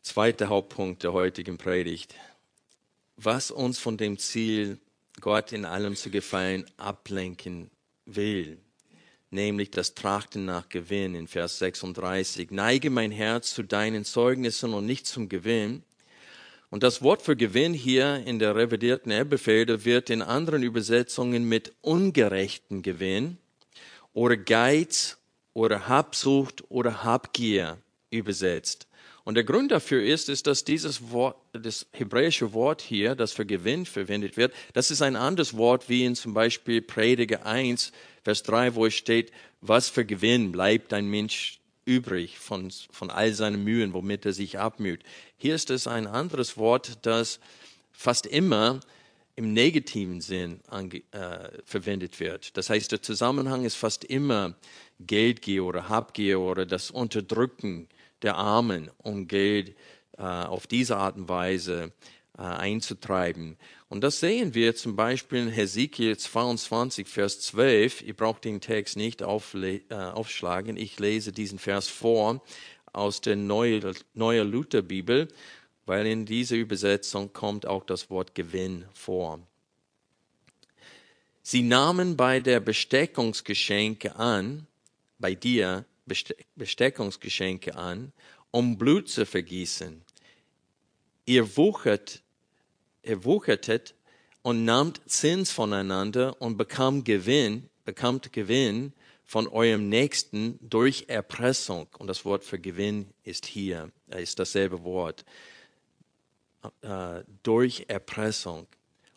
Zweiter 0.03 0.49
Hauptpunkt 0.49 1.05
der 1.05 1.13
heutigen 1.13 1.59
Predigt. 1.59 2.17
Was 3.15 3.53
uns 3.53 3.79
von 3.79 3.97
dem 3.97 4.19
Ziel 4.19 4.81
Gott 5.23 5.53
in 5.53 5.65
allem 5.65 5.95
zu 5.95 6.11
gefallen 6.11 6.67
ablenken 6.77 7.71
will, 8.07 8.59
nämlich 9.31 9.71
das 9.71 9.95
Trachten 9.95 10.45
nach 10.45 10.69
Gewinn 10.69 11.15
in 11.15 11.29
Vers 11.29 11.61
36. 11.61 12.51
Neige 12.51 12.91
mein 12.91 13.13
Herz 13.13 13.55
zu 13.55 13.63
deinen 13.63 14.05
Zeugnissen 14.05 14.75
und 14.75 14.85
nicht 14.85 15.07
zum 15.07 15.29
Gewinn. 15.29 15.85
Und 16.71 16.83
das 16.83 17.03
Wort 17.03 17.23
für 17.23 17.37
Gewinn 17.37 17.73
hier 17.73 18.25
in 18.27 18.41
der 18.41 18.57
revidierten 18.57 19.13
Elberfelder 19.13 19.85
wird 19.85 20.11
in 20.11 20.23
anderen 20.23 20.65
Übersetzungen 20.65 21.45
mit 21.49 21.73
ungerechten 21.83 22.83
Gewinn 22.83 23.39
oder 24.13 24.37
Geiz 24.37 25.19
oder 25.55 25.87
Habsucht 25.87 26.65
oder 26.69 27.05
Habgier 27.05 27.79
übersetzt. 28.11 28.89
Und 29.25 29.37
der 29.37 29.45
Grund 29.45 29.71
dafür 29.71 30.03
ist, 30.03 30.29
ist, 30.29 30.47
dass 30.47 30.65
dieses 30.65 31.11
Wort, 31.13 31.37
das 31.53 31.87
hebräische 31.93 32.53
Wort 32.53 32.83
hier, 32.83 33.15
das 33.15 33.33
für 33.33 33.47
Gewinn 33.47 33.87
verwendet 33.87 34.37
wird, 34.37 34.53
das 34.73 34.91
ist 34.91 35.01
ein 35.03 35.15
anderes 35.15 35.57
Wort 35.57 35.89
wie 35.89 36.05
in 36.05 36.17
zum 36.17 36.35
Beispiel 36.35 36.83
Prediger 36.83 37.47
1, 37.47 37.93
Vers 38.25 38.43
3, 38.43 38.75
wo 38.75 38.87
es 38.87 38.95
steht, 38.95 39.31
was 39.61 39.89
für 39.89 40.05
Gewinn 40.05 40.51
bleibt 40.51 40.93
ein 40.93 41.07
Mensch 41.07 41.61
übrig 41.85 42.39
von, 42.39 42.71
von 42.91 43.11
all 43.11 43.33
seinen 43.33 43.63
Mühen, 43.63 43.93
womit 43.93 44.27
er 44.27 44.33
sich 44.33 44.59
abmüht. 44.59 45.03
Hier 45.37 45.55
ist 45.55 45.71
es 45.71 45.87
ein 45.87 46.07
anderes 46.07 46.57
Wort, 46.57 46.99
das 47.03 47.41
fast 47.93 48.27
immer 48.27 48.81
im 49.35 49.53
negativen 49.53 50.21
Sinn 50.21 50.61
ange, 50.69 51.03
äh, 51.13 51.49
verwendet 51.65 52.21
wird. 52.21 52.57
Das 52.57 52.71
heißt, 52.71 52.93
der 52.93 53.03
Zusammenhang 53.03 53.65
ist 53.65 53.77
fast 53.77 54.05
immer 54.05 54.55
Geldgier 55.01 55.65
oder 55.65 55.89
Habgier 55.89 56.41
oder 56.41 56.67
das 56.67 56.91
Unterdrücken 56.91 57.89
der 58.23 58.37
Armen, 58.37 58.91
um 58.99 59.29
Geld 59.29 59.77
äh, 60.19 60.23
auf 60.23 60.67
diese 60.67 60.97
Art 60.97 61.17
und 61.17 61.29
Weise 61.29 61.93
äh, 62.39 62.43
einzutreiben. 62.43 63.57
Und 63.89 64.03
das 64.03 64.21
sehen 64.21 64.55
wir 64.55 64.75
zum 64.75 64.97
Beispiel 64.97 65.41
in 65.41 65.49
Hesekiel 65.49 66.17
22, 66.17 67.07
Vers 67.07 67.41
12. 67.41 68.03
Ihr 68.03 68.15
braucht 68.15 68.45
den 68.45 68.61
Text 68.61 68.97
nicht 68.97 69.23
aufle 69.23 69.83
äh, 69.91 69.95
aufschlagen. 69.95 70.77
Ich 70.77 70.99
lese 70.99 71.33
diesen 71.33 71.59
Vers 71.59 71.89
vor 71.89 72.43
aus 72.93 73.21
der 73.21 73.37
Neue, 73.37 73.93
Neue 74.15 74.43
Lutherbibel, 74.45 75.29
weil 75.87 76.07
in 76.07 76.25
dieser 76.25 76.57
Übersetzung 76.57 77.33
kommt 77.33 77.67
auch 77.67 77.85
das 77.85 78.09
Wort 78.09 78.35
Gewinn 78.35 78.87
vor. 78.93 79.41
Sie 81.43 81.63
nahmen 81.63 82.17
bei 82.17 82.39
der 82.39 82.61
Besteckungsgeschenke 82.61 84.17
an, 84.17 84.67
bei 85.19 85.35
dir, 85.35 85.85
Besteckungsgeschenke 86.07 87.77
an, 87.77 88.13
um 88.51 88.77
Blut 88.77 89.09
zu 89.09 89.25
vergießen. 89.27 90.03
Ihr 91.25 91.57
wuchert, 91.57 92.23
ihr 93.03 93.25
wuchertet 93.25 93.95
und 94.43 94.65
nahmt 94.65 95.01
Zins 95.07 95.53
voneinander 95.53 96.41
und 96.41 96.57
bekam 96.57 97.05
Gewinn, 97.05 97.69
bekamt 97.85 98.33
Gewinn 98.33 98.93
von 99.25 99.47
eurem 99.49 99.89
Nächsten 99.89 100.59
durch 100.61 101.07
Erpressung. 101.09 101.89
Und 101.99 102.09
das 102.09 102.25
Wort 102.25 102.45
für 102.45 102.59
Gewinn 102.59 103.09
ist 103.23 103.47
hier, 103.47 103.91
ist 104.09 104.39
dasselbe 104.39 104.83
Wort. 104.85 105.25
Äh, 106.83 107.25
durch 107.43 107.87
Erpressung. 107.89 108.67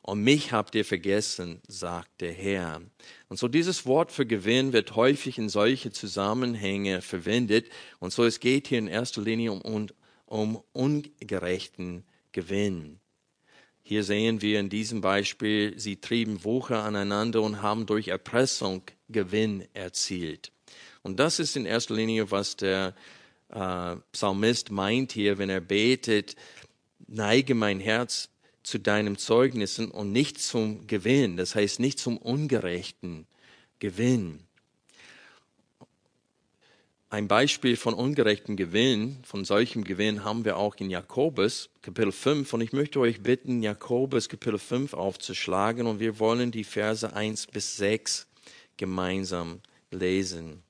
Und 0.05 0.21
mich 0.21 0.51
habt 0.51 0.75
ihr 0.75 0.85
vergessen, 0.85 1.61
sagt 1.67 2.21
der 2.21 2.31
Herr. 2.31 2.79
Und 3.27 3.39
so 3.39 3.47
dieses 3.47 3.87
Wort 3.87 4.11
für 4.11 4.27
Gewinn 4.27 4.71
wird 4.71 4.95
häufig 4.95 5.39
in 5.39 5.49
solche 5.49 5.91
Zusammenhänge 5.91 7.01
verwendet. 7.01 7.71
Und 7.97 8.13
so 8.13 8.23
es 8.23 8.39
geht 8.39 8.67
hier 8.67 8.77
in 8.77 8.87
erster 8.87 9.23
Linie 9.23 9.53
um, 9.53 9.87
um 10.27 10.61
ungerechten 10.73 12.03
Gewinn. 12.33 12.99
Hier 13.81 14.03
sehen 14.03 14.43
wir 14.43 14.59
in 14.59 14.69
diesem 14.69 15.01
Beispiel, 15.01 15.73
sie 15.79 15.95
trieben 15.95 16.43
Wucher 16.43 16.83
aneinander 16.83 17.41
und 17.41 17.63
haben 17.63 17.87
durch 17.87 18.09
Erpressung 18.09 18.83
Gewinn 19.09 19.67
erzielt. 19.73 20.51
Und 21.01 21.19
das 21.19 21.39
ist 21.39 21.55
in 21.55 21.65
erster 21.65 21.95
Linie, 21.95 22.29
was 22.29 22.55
der 22.55 22.93
äh, 23.49 23.95
Psalmist 24.11 24.69
meint 24.69 25.13
hier, 25.13 25.39
wenn 25.39 25.49
er 25.49 25.61
betet, 25.61 26.35
neige 27.07 27.55
mein 27.55 27.79
Herz 27.79 28.29
zu 28.65 28.79
deinem 28.79 29.17
Zeugnissen 29.17 29.91
und 29.91 30.11
nicht 30.11 30.39
zum 30.39 30.87
Gewinn, 30.87 31.37
das 31.37 31.53
heißt 31.53 31.79
nicht 31.79 31.99
zum 31.99 32.17
ungerechten 32.17 33.27
Gewinn. 33.79 34.39
Ein 37.09 37.27
Beispiel 37.27 37.77
von 37.77 37.93
ungerechten 37.93 38.57
Gewinn, 38.57 39.19
von 39.23 39.45
solchem 39.45 39.83
Gewinn 39.83 40.23
haben 40.23 40.43
wir 40.43 40.57
auch 40.57 40.75
in 40.77 40.89
Jakobus 40.89 41.69
Kapitel 41.83 42.11
5 42.11 42.51
und 42.53 42.61
ich 42.61 42.73
möchte 42.73 42.99
euch 42.99 43.21
bitten, 43.21 43.61
Jakobus 43.61 44.27
Kapitel 44.27 44.57
5 44.57 44.93
aufzuschlagen 44.95 45.85
und 45.85 45.99
wir 45.99 46.19
wollen 46.19 46.51
die 46.51 46.63
Verse 46.63 47.13
1 47.13 47.47
bis 47.47 47.77
6 47.77 48.27
gemeinsam 48.77 49.61
lesen. 49.91 50.63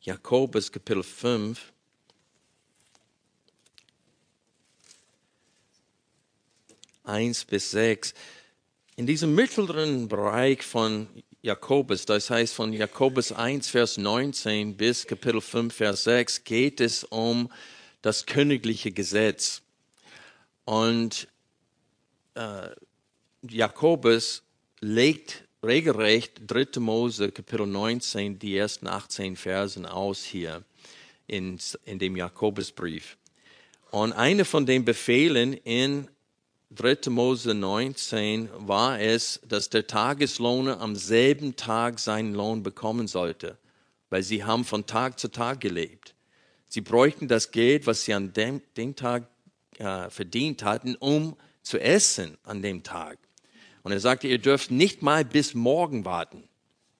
Jakobus 0.00 0.70
Kapitel 0.70 1.02
5 1.02 1.72
1 7.08 7.46
bis 7.46 7.70
6. 7.72 8.14
In 8.96 9.06
diesem 9.06 9.34
mittleren 9.34 10.08
Bereich 10.08 10.62
von 10.62 11.08
Jakobus, 11.42 12.04
das 12.04 12.30
heißt 12.30 12.52
von 12.54 12.72
Jakobus 12.72 13.32
1, 13.32 13.68
Vers 13.68 13.96
19 13.96 14.76
bis 14.76 15.06
Kapitel 15.06 15.40
5, 15.40 15.74
Vers 15.74 16.04
6, 16.04 16.44
geht 16.44 16.80
es 16.80 17.04
um 17.04 17.50
das 18.02 18.26
königliche 18.26 18.90
Gesetz. 18.90 19.62
Und 20.64 21.28
äh, 22.34 22.68
Jakobus 23.48 24.42
legt 24.80 25.44
regelrecht 25.62 26.42
3. 26.46 26.80
Mose, 26.80 27.32
Kapitel 27.32 27.66
19, 27.66 28.38
die 28.38 28.56
ersten 28.56 28.86
18 28.86 29.36
Versen 29.36 29.86
aus 29.86 30.24
hier 30.24 30.62
in, 31.26 31.58
in 31.84 31.98
dem 31.98 32.16
Jakobusbrief. 32.16 33.16
Und 33.90 34.12
eine 34.12 34.44
von 34.44 34.66
den 34.66 34.84
Befehlen 34.84 35.52
in 35.52 36.08
3. 36.70 37.08
Mose 37.08 37.54
19 37.54 38.50
war 38.54 39.00
es, 39.00 39.40
dass 39.48 39.70
der 39.70 39.86
Tageslohner 39.86 40.80
am 40.80 40.96
selben 40.96 41.56
Tag 41.56 41.98
seinen 41.98 42.34
Lohn 42.34 42.62
bekommen 42.62 43.08
sollte, 43.08 43.56
weil 44.10 44.22
sie 44.22 44.44
haben 44.44 44.64
von 44.64 44.84
Tag 44.84 45.18
zu 45.18 45.28
Tag 45.28 45.60
gelebt. 45.60 46.14
Sie 46.68 46.82
bräuchten 46.82 47.26
das 47.26 47.52
Geld, 47.52 47.86
was 47.86 48.04
sie 48.04 48.12
an 48.12 48.34
dem, 48.34 48.60
dem 48.76 48.94
Tag 48.94 49.28
äh, 49.78 50.10
verdient 50.10 50.62
hatten, 50.62 50.94
um 50.96 51.36
zu 51.62 51.78
essen 51.78 52.36
an 52.42 52.60
dem 52.60 52.82
Tag. 52.82 53.18
Und 53.82 53.92
er 53.92 54.00
sagte, 54.00 54.28
ihr 54.28 54.38
dürft 54.38 54.70
nicht 54.70 55.00
mal 55.00 55.24
bis 55.24 55.54
morgen 55.54 56.04
warten, 56.04 56.44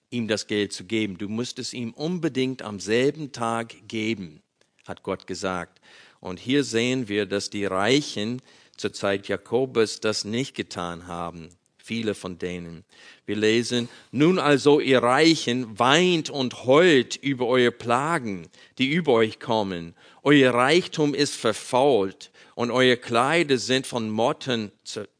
ihm 0.09 0.27
das 0.27 0.47
Geld 0.47 0.73
zu 0.73 0.85
geben. 0.85 1.19
Du 1.19 1.29
musst 1.29 1.59
es 1.59 1.73
ihm 1.73 1.93
unbedingt 1.93 2.63
am 2.63 2.79
selben 2.79 3.31
Tag 3.31 3.87
geben, 3.87 4.41
hat 4.87 5.03
Gott 5.03 5.27
gesagt. 5.27 5.79
Und 6.19 6.39
hier 6.39 6.63
sehen 6.63 7.07
wir, 7.07 7.27
dass 7.27 7.51
die 7.51 7.65
Reichen 7.65 8.41
zur 8.79 8.93
Zeit 8.93 9.27
Jakobus 9.27 9.99
das 9.99 10.25
nicht 10.25 10.55
getan 10.55 11.07
haben. 11.07 11.49
Viele 11.77 12.13
von 12.13 12.37
denen. 12.37 12.85
Wir 13.25 13.35
lesen, 13.35 13.89
nun 14.11 14.37
also 14.39 14.79
ihr 14.79 15.01
Reichen 15.01 15.79
weint 15.79 16.29
und 16.29 16.65
heult 16.65 17.15
über 17.15 17.47
eure 17.47 17.71
Plagen, 17.71 18.47
die 18.77 18.89
über 18.89 19.13
euch 19.13 19.39
kommen. 19.39 19.95
Euer 20.23 20.53
Reichtum 20.53 21.13
ist 21.13 21.35
verfault 21.35 22.31
und 22.55 22.71
eure 22.71 22.97
Kleider 22.97 23.57
sind 23.57 23.87
von 23.87 24.09
Motten 24.09 24.71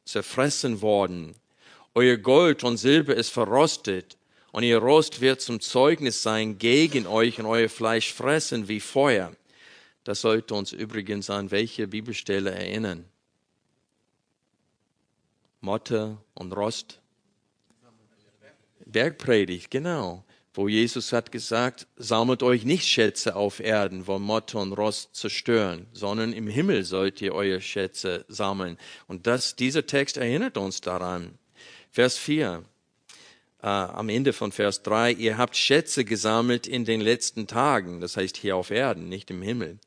zerfressen 0.05 0.81
worden. 0.81 1.35
Euer 1.95 2.17
Gold 2.17 2.63
und 2.63 2.77
Silber 2.77 3.15
ist 3.15 3.29
verrostet 3.29 4.17
und 4.51 4.63
ihr 4.63 4.77
Rost 4.77 5.21
wird 5.21 5.41
zum 5.41 5.59
Zeugnis 5.59 6.21
sein 6.21 6.57
gegen 6.59 7.07
euch 7.07 7.39
und 7.39 7.45
euer 7.45 7.69
Fleisch 7.69 8.13
fressen 8.13 8.67
wie 8.67 8.79
Feuer. 8.79 9.33
Das 10.03 10.21
sollte 10.21 10.53
uns 10.53 10.71
übrigens 10.71 11.29
an 11.29 11.51
welche 11.51 11.87
Bibelstelle 11.87 12.51
erinnern. 12.51 13.05
Motte 15.61 16.17
und 16.33 16.53
Rost. 16.53 16.99
Bergpredigt, 18.85 19.69
genau. 19.69 20.23
Wo 20.53 20.67
Jesus 20.67 21.13
hat 21.13 21.31
gesagt, 21.31 21.87
sammelt 21.95 22.41
euch 22.41 22.65
nicht 22.65 22.87
Schätze 22.87 23.35
auf 23.35 23.59
Erden, 23.59 24.07
wo 24.07 24.17
Motte 24.17 24.57
und 24.57 24.73
Rost 24.73 25.15
zerstören, 25.15 25.85
sondern 25.93 26.33
im 26.33 26.47
Himmel 26.47 26.83
sollt 26.83 27.21
ihr 27.21 27.33
eure 27.33 27.61
Schätze 27.61 28.25
sammeln. 28.27 28.77
Und 29.07 29.27
das, 29.27 29.55
dieser 29.55 29.85
Text 29.85 30.17
erinnert 30.17 30.57
uns 30.57 30.81
daran. 30.81 31.37
Vers 31.91 32.17
4, 32.17 32.63
äh, 33.61 33.67
am 33.67 34.09
Ende 34.09 34.33
von 34.33 34.51
Vers 34.51 34.81
3, 34.83 35.11
ihr 35.13 35.37
habt 35.37 35.55
Schätze 35.55 36.03
gesammelt 36.03 36.65
in 36.65 36.83
den 36.83 37.01
letzten 37.01 37.45
Tagen, 37.45 38.01
das 38.01 38.17
heißt 38.17 38.37
hier 38.37 38.55
auf 38.55 38.71
Erden, 38.71 39.07
nicht 39.07 39.29
im 39.31 39.41
Himmel. 39.41 39.79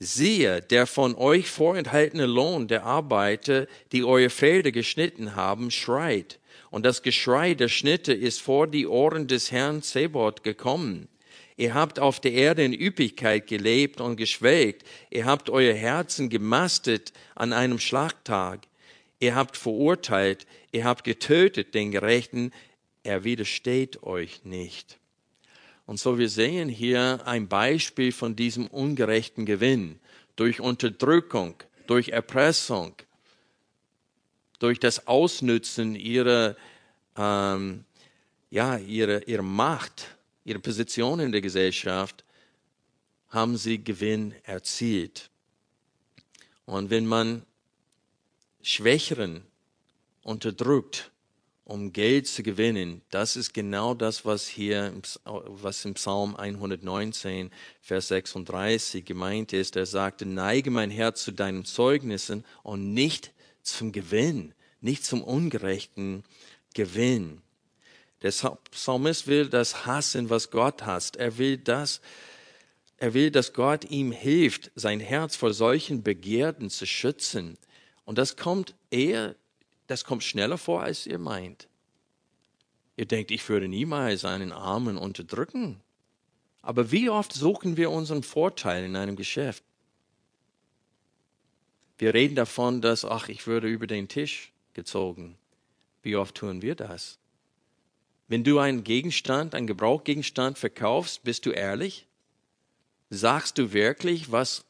Siehe, 0.00 0.60
der 0.60 0.86
von 0.86 1.16
euch 1.16 1.50
vorenthaltene 1.50 2.26
Lohn 2.26 2.68
der 2.68 2.84
Arbeiter, 2.84 3.66
die 3.90 4.04
eure 4.04 4.30
Felder 4.30 4.70
geschnitten 4.70 5.34
haben, 5.34 5.72
schreit. 5.72 6.38
Und 6.70 6.86
das 6.86 7.02
Geschrei 7.02 7.54
der 7.54 7.68
Schnitte 7.68 8.12
ist 8.12 8.40
vor 8.40 8.68
die 8.68 8.86
Ohren 8.86 9.26
des 9.26 9.50
Herrn 9.50 9.82
Zebot 9.82 10.44
gekommen. 10.44 11.08
Ihr 11.56 11.74
habt 11.74 11.98
auf 11.98 12.20
der 12.20 12.32
Erde 12.32 12.64
in 12.64 12.72
Üppigkeit 12.72 13.48
gelebt 13.48 14.00
und 14.00 14.14
geschwelgt. 14.16 14.86
Ihr 15.10 15.24
habt 15.24 15.50
euer 15.50 15.74
Herzen 15.74 16.28
gemastet 16.28 17.12
an 17.34 17.52
einem 17.52 17.80
Schlachttag. 17.80 18.60
Ihr 19.18 19.34
habt 19.34 19.56
verurteilt. 19.56 20.46
Ihr 20.70 20.84
habt 20.84 21.02
getötet 21.02 21.74
den 21.74 21.90
Gerechten. 21.90 22.52
Er 23.02 23.24
widersteht 23.24 24.04
euch 24.04 24.44
nicht. 24.44 24.98
Und 25.88 25.98
so 25.98 26.18
wir 26.18 26.28
sehen 26.28 26.68
hier 26.68 27.22
ein 27.24 27.48
Beispiel 27.48 28.12
von 28.12 28.36
diesem 28.36 28.66
ungerechten 28.66 29.46
Gewinn 29.46 29.98
durch 30.36 30.60
Unterdrückung, 30.60 31.54
durch 31.86 32.10
Erpressung, 32.10 32.94
durch 34.58 34.78
das 34.80 35.06
Ausnützen 35.06 35.94
ihrer, 35.94 36.56
ähm, 37.16 37.86
ja, 38.50 38.76
ihrer, 38.76 39.26
ihrer 39.26 39.42
Macht, 39.42 40.14
ihrer 40.44 40.58
Position 40.58 41.20
in 41.20 41.32
der 41.32 41.40
Gesellschaft, 41.40 42.22
haben 43.30 43.56
sie 43.56 43.82
Gewinn 43.82 44.34
erzielt. 44.42 45.30
Und 46.66 46.90
wenn 46.90 47.06
man 47.06 47.46
Schwächeren 48.60 49.42
unterdrückt, 50.22 51.10
um 51.68 51.92
Geld 51.92 52.26
zu 52.26 52.42
gewinnen. 52.42 53.02
Das 53.10 53.36
ist 53.36 53.52
genau 53.52 53.92
das, 53.92 54.24
was 54.24 54.48
hier, 54.48 54.90
was 55.24 55.84
im 55.84 55.92
Psalm 55.94 56.34
119, 56.34 57.50
Vers 57.82 58.08
36 58.08 59.04
gemeint 59.04 59.52
ist. 59.52 59.76
Er 59.76 59.84
sagte, 59.84 60.24
neige 60.24 60.70
mein 60.70 60.90
Herz 60.90 61.22
zu 61.24 61.30
deinen 61.30 61.66
Zeugnissen 61.66 62.46
und 62.62 62.94
nicht 62.94 63.34
zum 63.62 63.92
Gewinn, 63.92 64.54
nicht 64.80 65.04
zum 65.04 65.22
ungerechten 65.22 66.24
Gewinn. 66.72 67.42
Der 68.22 68.32
Psalmist 68.70 69.26
will 69.26 69.50
das 69.50 69.84
hassen, 69.84 70.30
was 70.30 70.50
Gott 70.50 70.86
hasst. 70.86 71.16
Er 71.16 71.36
will 71.36 71.58
das, 71.58 72.00
er 72.96 73.12
will, 73.12 73.30
dass 73.30 73.52
Gott 73.52 73.84
ihm 73.90 74.10
hilft, 74.10 74.70
sein 74.74 75.00
Herz 75.00 75.36
vor 75.36 75.52
solchen 75.52 76.02
Begierden 76.02 76.70
zu 76.70 76.86
schützen. 76.86 77.58
Und 78.06 78.16
das 78.16 78.36
kommt 78.38 78.74
eher 78.90 79.36
das 79.88 80.04
kommt 80.04 80.22
schneller 80.22 80.58
vor, 80.58 80.82
als 80.82 81.06
ihr 81.06 81.18
meint. 81.18 81.66
Ihr 82.96 83.06
denkt, 83.06 83.30
ich 83.30 83.48
würde 83.48 83.68
niemals 83.68 84.24
einen 84.24 84.52
Armen 84.52 84.96
unterdrücken. 84.96 85.80
Aber 86.62 86.92
wie 86.92 87.08
oft 87.08 87.32
suchen 87.32 87.76
wir 87.76 87.90
unseren 87.90 88.22
Vorteil 88.22 88.84
in 88.84 88.96
einem 88.96 89.16
Geschäft? 89.16 89.64
Wir 91.96 92.14
reden 92.14 92.34
davon, 92.34 92.80
dass, 92.80 93.04
ach, 93.04 93.28
ich 93.28 93.46
würde 93.46 93.66
über 93.66 93.86
den 93.86 94.08
Tisch 94.08 94.52
gezogen. 94.74 95.36
Wie 96.02 96.16
oft 96.16 96.34
tun 96.34 96.62
wir 96.62 96.74
das? 96.74 97.18
Wenn 98.28 98.44
du 98.44 98.58
einen 98.58 98.84
Gegenstand, 98.84 99.54
einen 99.54 99.66
Gebrauchgegenstand 99.66 100.58
verkaufst, 100.58 101.24
bist 101.24 101.46
du 101.46 101.50
ehrlich? 101.50 102.06
Sagst 103.10 103.56
du 103.56 103.72
wirklich, 103.72 104.30
was 104.30 104.64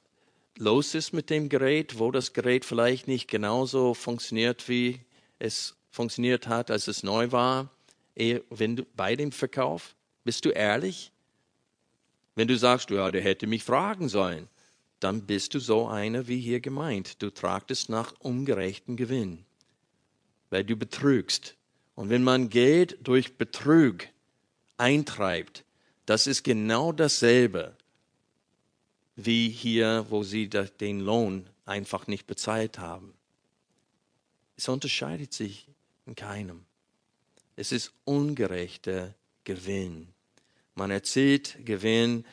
los 0.56 0.94
ist 0.94 1.12
mit 1.12 1.28
dem 1.28 1.48
Gerät, 1.48 1.98
wo 1.98 2.10
das 2.10 2.32
Gerät 2.32 2.64
vielleicht 2.64 3.08
nicht 3.08 3.28
genauso 3.28 3.94
funktioniert, 3.94 4.68
wie 4.68 5.00
es 5.38 5.76
funktioniert 5.90 6.46
hat, 6.48 6.70
als 6.70 6.88
es 6.88 7.02
neu 7.02 7.32
war, 7.32 7.70
wenn 8.14 8.76
du, 8.76 8.84
bei 8.96 9.16
dem 9.16 9.32
Verkauf? 9.32 9.94
Bist 10.24 10.44
du 10.44 10.50
ehrlich? 10.50 11.12
Wenn 12.34 12.48
du 12.48 12.56
sagst, 12.56 12.90
ja, 12.90 13.10
der 13.10 13.22
hätte 13.22 13.46
mich 13.46 13.64
fragen 13.64 14.08
sollen, 14.08 14.48
dann 15.00 15.22
bist 15.22 15.54
du 15.54 15.60
so 15.60 15.86
einer 15.88 16.28
wie 16.28 16.40
hier 16.40 16.60
gemeint. 16.60 17.22
Du 17.22 17.30
tragtest 17.30 17.88
nach 17.88 18.12
ungerechten 18.20 18.96
Gewinn, 18.96 19.44
weil 20.50 20.64
du 20.64 20.76
betrügst. 20.76 21.56
Und 21.94 22.10
wenn 22.10 22.22
man 22.22 22.48
Geld 22.48 22.98
durch 23.02 23.36
Betrug 23.36 24.06
eintreibt, 24.76 25.64
das 26.06 26.26
ist 26.26 26.44
genau 26.44 26.92
dasselbe 26.92 27.76
wie 29.16 29.50
hier, 29.50 30.06
wo 30.08 30.22
sie 30.22 30.48
den 30.48 31.00
Lohn 31.00 31.48
einfach 31.64 32.06
nicht 32.06 32.26
bezahlt 32.26 32.78
haben. 32.78 33.14
Es 34.58 34.68
unterscheidet 34.68 35.32
sich 35.32 35.68
in 36.04 36.16
keinem. 36.16 36.64
Es 37.54 37.70
ist 37.70 37.92
ungerechter 38.04 39.14
Gewinn. 39.44 40.08
Man 40.74 40.90
erzielt 40.90 41.56
Gewinn 41.64 42.24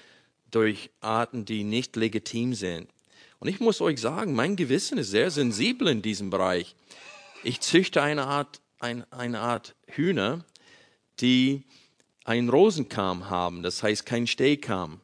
durch 0.50 0.90
Arten, 1.02 1.46
die 1.46 1.64
nicht 1.64 1.96
legitim 1.96 2.56
sind. 2.56 2.90
Und 3.38 3.48
ich 3.48 3.60
muss 3.60 3.80
euch 3.80 4.02
sagen, 4.02 4.34
mein 4.34 4.56
Gewissen 4.56 4.98
ist 4.98 5.12
sehr 5.12 5.30
sensibel 5.30 5.88
in 5.88 6.02
diesem 6.02 6.32
Bereich. 6.32 6.76
Ich 7.44 7.62
züchte 7.62 8.02
eine 8.02 8.26
Art, 8.26 8.60
ein, 8.80 9.06
eine 9.12 9.42
Art 9.42 9.76
Hühner, 9.86 10.44
die 11.20 11.62
einen 12.24 12.50
Rosenkamm 12.50 13.30
haben, 13.30 13.62
das 13.62 13.84
heißt 13.84 14.04
kein 14.04 14.26
Stehkamm. 14.26 15.00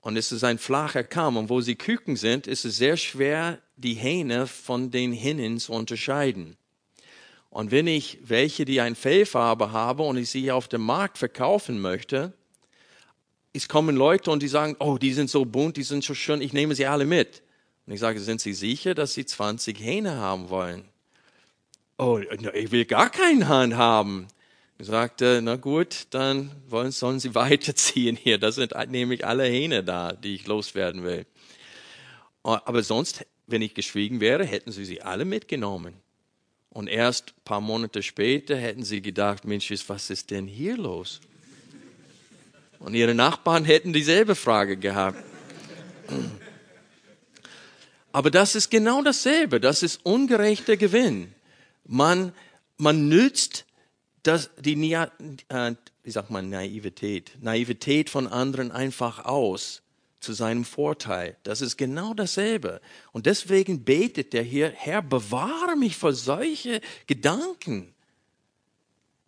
Und 0.00 0.16
es 0.16 0.32
ist 0.32 0.42
ein 0.42 0.58
flacher 0.58 1.04
Kamm. 1.04 1.36
Und 1.36 1.50
wo 1.50 1.60
sie 1.60 1.76
Küken 1.76 2.16
sind, 2.16 2.48
ist 2.48 2.64
es 2.64 2.78
sehr 2.78 2.96
schwer, 2.96 3.60
die 3.76 3.94
Hähne 3.94 4.46
von 4.46 4.90
den 4.90 5.12
Hinnen 5.12 5.58
zu 5.58 5.72
unterscheiden. 5.72 6.56
Und 7.50 7.70
wenn 7.70 7.86
ich 7.86 8.18
welche, 8.22 8.64
die 8.64 8.80
eine 8.80 8.94
Fellfarbe 8.94 9.72
habe 9.72 10.02
und 10.02 10.16
ich 10.16 10.30
sie 10.30 10.50
auf 10.50 10.68
dem 10.68 10.82
Markt 10.82 11.18
verkaufen 11.18 11.80
möchte, 11.80 12.32
es 13.52 13.68
kommen 13.68 13.96
Leute 13.96 14.30
und 14.30 14.42
die 14.42 14.48
sagen, 14.48 14.76
oh, 14.78 14.98
die 14.98 15.12
sind 15.12 15.30
so 15.30 15.44
bunt, 15.44 15.76
die 15.76 15.82
sind 15.82 16.04
so 16.04 16.14
schön, 16.14 16.42
ich 16.42 16.52
nehme 16.52 16.74
sie 16.74 16.86
alle 16.86 17.06
mit. 17.06 17.42
Und 17.86 17.92
ich 17.92 18.00
sage, 18.00 18.18
sind 18.18 18.40
Sie 18.40 18.52
sicher, 18.52 18.94
dass 18.94 19.14
Sie 19.14 19.24
20 19.24 19.78
Hähne 19.78 20.16
haben 20.16 20.50
wollen? 20.50 20.84
Oh, 21.98 22.18
ich 22.18 22.72
will 22.72 22.84
gar 22.84 23.10
keinen 23.10 23.48
Hahn 23.48 23.76
haben. 23.76 24.26
Ich 24.78 24.88
sagte, 24.88 25.40
na 25.42 25.56
gut, 25.56 26.08
dann 26.10 26.50
wollen, 26.68 26.90
sollen 26.90 27.20
Sie 27.20 27.34
weiterziehen 27.36 28.16
hier. 28.16 28.38
Da 28.38 28.50
sind 28.50 28.74
nämlich 28.88 29.24
alle 29.24 29.44
Hähne 29.44 29.84
da, 29.84 30.12
die 30.12 30.34
ich 30.34 30.46
loswerden 30.46 31.04
will. 31.04 31.26
Oh, 32.42 32.58
aber 32.64 32.82
sonst, 32.82 33.24
wenn 33.46 33.62
ich 33.62 33.74
geschwiegen 33.74 34.20
wäre, 34.20 34.44
hätten 34.44 34.72
Sie 34.72 34.84
sie 34.84 35.02
alle 35.02 35.24
mitgenommen. 35.24 35.94
Und 36.70 36.88
erst 36.88 37.30
ein 37.30 37.44
paar 37.44 37.60
Monate 37.60 38.02
später 38.02 38.56
hätten 38.56 38.84
Sie 38.84 39.00
gedacht, 39.00 39.44
Mensch, 39.44 39.72
was 39.88 40.10
ist 40.10 40.30
denn 40.30 40.46
hier 40.46 40.76
los? 40.76 41.20
Und 42.78 42.94
ihre 42.94 43.14
Nachbarn 43.14 43.64
hätten 43.64 43.92
dieselbe 43.92 44.34
Frage 44.34 44.76
gehabt. 44.76 45.22
Aber 48.12 48.30
das 48.30 48.54
ist 48.54 48.70
genau 48.70 49.02
dasselbe. 49.02 49.60
Das 49.60 49.82
ist 49.82 50.04
ungerechter 50.04 50.76
Gewinn. 50.76 51.34
Man, 51.84 52.32
man 52.76 53.08
nützt 53.08 53.64
das, 54.22 54.50
die, 54.58 54.92
äh, 54.92 55.74
wie 56.02 56.10
sagt 56.10 56.30
man, 56.30 56.50
Naivität, 56.50 57.32
Naivität 57.40 58.10
von 58.10 58.26
anderen 58.26 58.72
einfach 58.72 59.24
aus 59.24 59.82
zu 60.26 60.32
seinem 60.32 60.64
Vorteil. 60.64 61.36
Das 61.44 61.60
ist 61.60 61.76
genau 61.76 62.12
dasselbe. 62.12 62.80
Und 63.12 63.26
deswegen 63.26 63.84
betet 63.84 64.34
er 64.34 64.42
hier, 64.42 64.72
Herr, 64.74 65.00
bewahre 65.00 65.76
mich 65.76 65.96
vor 65.96 66.12
solche 66.12 66.80
Gedanken. 67.06 67.94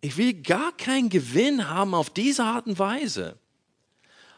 Ich 0.01 0.17
will 0.17 0.33
gar 0.33 0.75
keinen 0.75 1.09
Gewinn 1.09 1.69
haben 1.69 1.93
auf 1.93 2.09
diese 2.09 2.43
Art 2.43 2.67
und 2.67 2.77
Weise. 2.77 3.37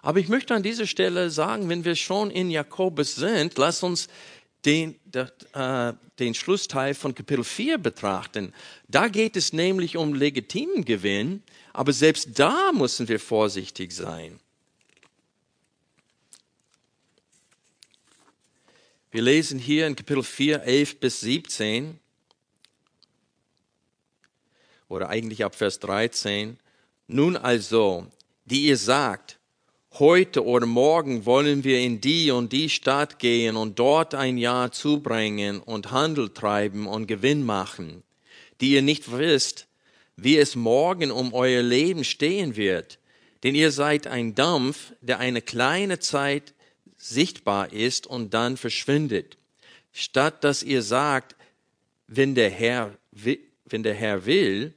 Aber 0.04 0.19
ich 0.19 0.30
möchte 0.30 0.54
an 0.54 0.63
dieser 0.63 0.86
Stelle 0.86 1.32
sagen, 1.32 1.67
wenn 1.67 1.84
wir 1.84 1.95
schon 1.95 2.30
in 2.30 2.52
Jakobus 2.52 3.15
sind, 3.15 3.58
lass 3.58 3.82
uns 3.82 4.08
den, 4.65 5.00
äh, 5.54 5.93
den 6.19 6.34
Schlussteil 6.36 6.93
von 6.93 7.15
Kapitel 7.15 7.43
4 7.43 7.80
betrachten. 7.80 8.54
Da 8.88 9.08
geht 9.08 9.36
es 9.36 9.52
nämlich 9.52 9.97
um 9.97 10.13
legitimen 10.13 10.86
Gewinn, 10.86 11.41
aber 11.74 11.91
selbst 11.91 12.38
da 12.38 12.71
müssen 12.71 13.08
wir 13.08 13.19
vorsichtig 13.19 13.91
sein. 13.91 14.39
Wir 19.13 19.24
lesen 19.24 19.60
hier 19.60 19.88
in 19.88 19.97
Kapitel 19.97 20.24
4, 20.24 20.63
11 20.63 21.02
bis 21.02 21.19
17 21.19 22.00
oder 24.88 25.10
eigentlich 25.10 25.43
ab 25.43 25.54
Vers 25.54 25.80
13. 25.80 26.58
Nun 27.08 27.36
also, 27.36 28.08
die 28.45 28.67
ihr 28.67 28.78
sagt, 28.78 29.38
heute 30.00 30.45
oder 30.45 30.65
morgen 30.65 31.26
wollen 31.26 31.65
wir 31.65 31.80
in 31.80 32.00
die 32.00 32.32
und 32.32 32.54
die 32.54 32.69
Stadt 32.69 33.19
gehen 33.19 33.58
und 33.58 33.80
dort 33.80 34.15
ein 34.15 34.38
Jahr 34.38 34.71
zubringen 34.71 35.60
und 35.60 35.91
Handel 35.91 36.30
treiben 36.30 36.88
und 36.88 37.08
Gewinn 37.08 37.43
machen, 37.43 38.04
die 38.62 38.76
ihr 38.76 38.82
nicht 38.82 39.12
wisst, 39.12 39.67
wie 40.15 40.38
es 40.38 40.56
morgen 40.56 41.12
um 41.12 41.34
euer 41.34 41.62
Leben 41.62 42.06
stehen 42.06 42.56
wird, 42.56 42.97
denn 43.43 43.56
ihr 43.56 43.71
seid 43.71 44.08
ein 44.08 44.36
Dampf, 44.36 44.93
der 45.02 45.19
eine 45.19 45.41
kleine 45.41 46.00
Zeit 46.00 46.54
sichtbar 47.01 47.73
ist 47.73 48.05
und 48.07 48.33
dann 48.33 48.57
verschwindet. 48.57 49.37
Statt 49.91 50.43
dass 50.43 50.63
ihr 50.63 50.83
sagt, 50.83 51.35
wenn 52.07 52.35
der 52.35 52.49
Herr, 52.49 52.97
wenn 53.11 53.83
der 53.83 53.95
Herr 53.95 54.25
will, 54.25 54.73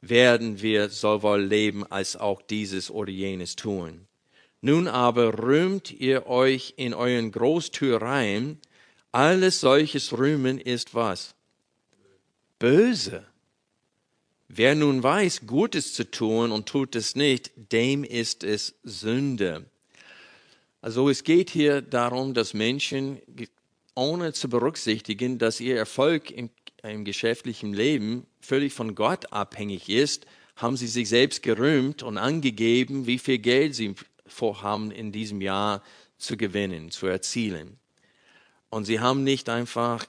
werden 0.00 0.62
wir 0.62 0.88
sowohl 0.88 1.42
leben 1.42 1.84
als 1.86 2.16
auch 2.16 2.42
dieses 2.42 2.90
oder 2.90 3.10
jenes 3.10 3.56
tun. 3.56 4.06
Nun 4.60 4.86
aber 4.86 5.38
rühmt 5.42 5.90
ihr 5.90 6.26
euch 6.26 6.74
in 6.76 6.94
euren 6.94 7.32
Großtüreien. 7.32 8.60
Alles 9.10 9.60
solches 9.60 10.16
Rühmen 10.16 10.58
ist 10.58 10.94
was? 10.94 11.34
Böse. 12.58 13.26
Wer 14.48 14.74
nun 14.74 15.02
weiß, 15.02 15.46
Gutes 15.46 15.94
zu 15.94 16.10
tun 16.10 16.52
und 16.52 16.68
tut 16.68 16.94
es 16.94 17.16
nicht, 17.16 17.50
dem 17.56 18.04
ist 18.04 18.44
es 18.44 18.74
Sünde. 18.84 19.64
Also 20.82 21.08
es 21.08 21.22
geht 21.22 21.48
hier 21.48 21.80
darum, 21.80 22.34
dass 22.34 22.54
Menschen, 22.54 23.20
ohne 23.94 24.32
zu 24.32 24.48
berücksichtigen, 24.48 25.38
dass 25.38 25.60
ihr 25.60 25.76
Erfolg 25.76 26.32
im, 26.32 26.50
im 26.82 27.04
geschäftlichen 27.04 27.72
Leben 27.72 28.26
völlig 28.40 28.72
von 28.74 28.96
Gott 28.96 29.32
abhängig 29.32 29.88
ist, 29.88 30.26
haben 30.56 30.76
sie 30.76 30.88
sich 30.88 31.08
selbst 31.08 31.44
gerühmt 31.44 32.02
und 32.02 32.18
angegeben, 32.18 33.06
wie 33.06 33.18
viel 33.18 33.38
Geld 33.38 33.76
sie 33.76 33.94
vorhaben, 34.26 34.90
in 34.90 35.12
diesem 35.12 35.40
Jahr 35.40 35.84
zu 36.18 36.36
gewinnen, 36.36 36.90
zu 36.90 37.06
erzielen. 37.06 37.78
Und 38.68 38.84
sie 38.84 38.98
haben 38.98 39.22
nicht 39.22 39.48
einfach 39.48 40.04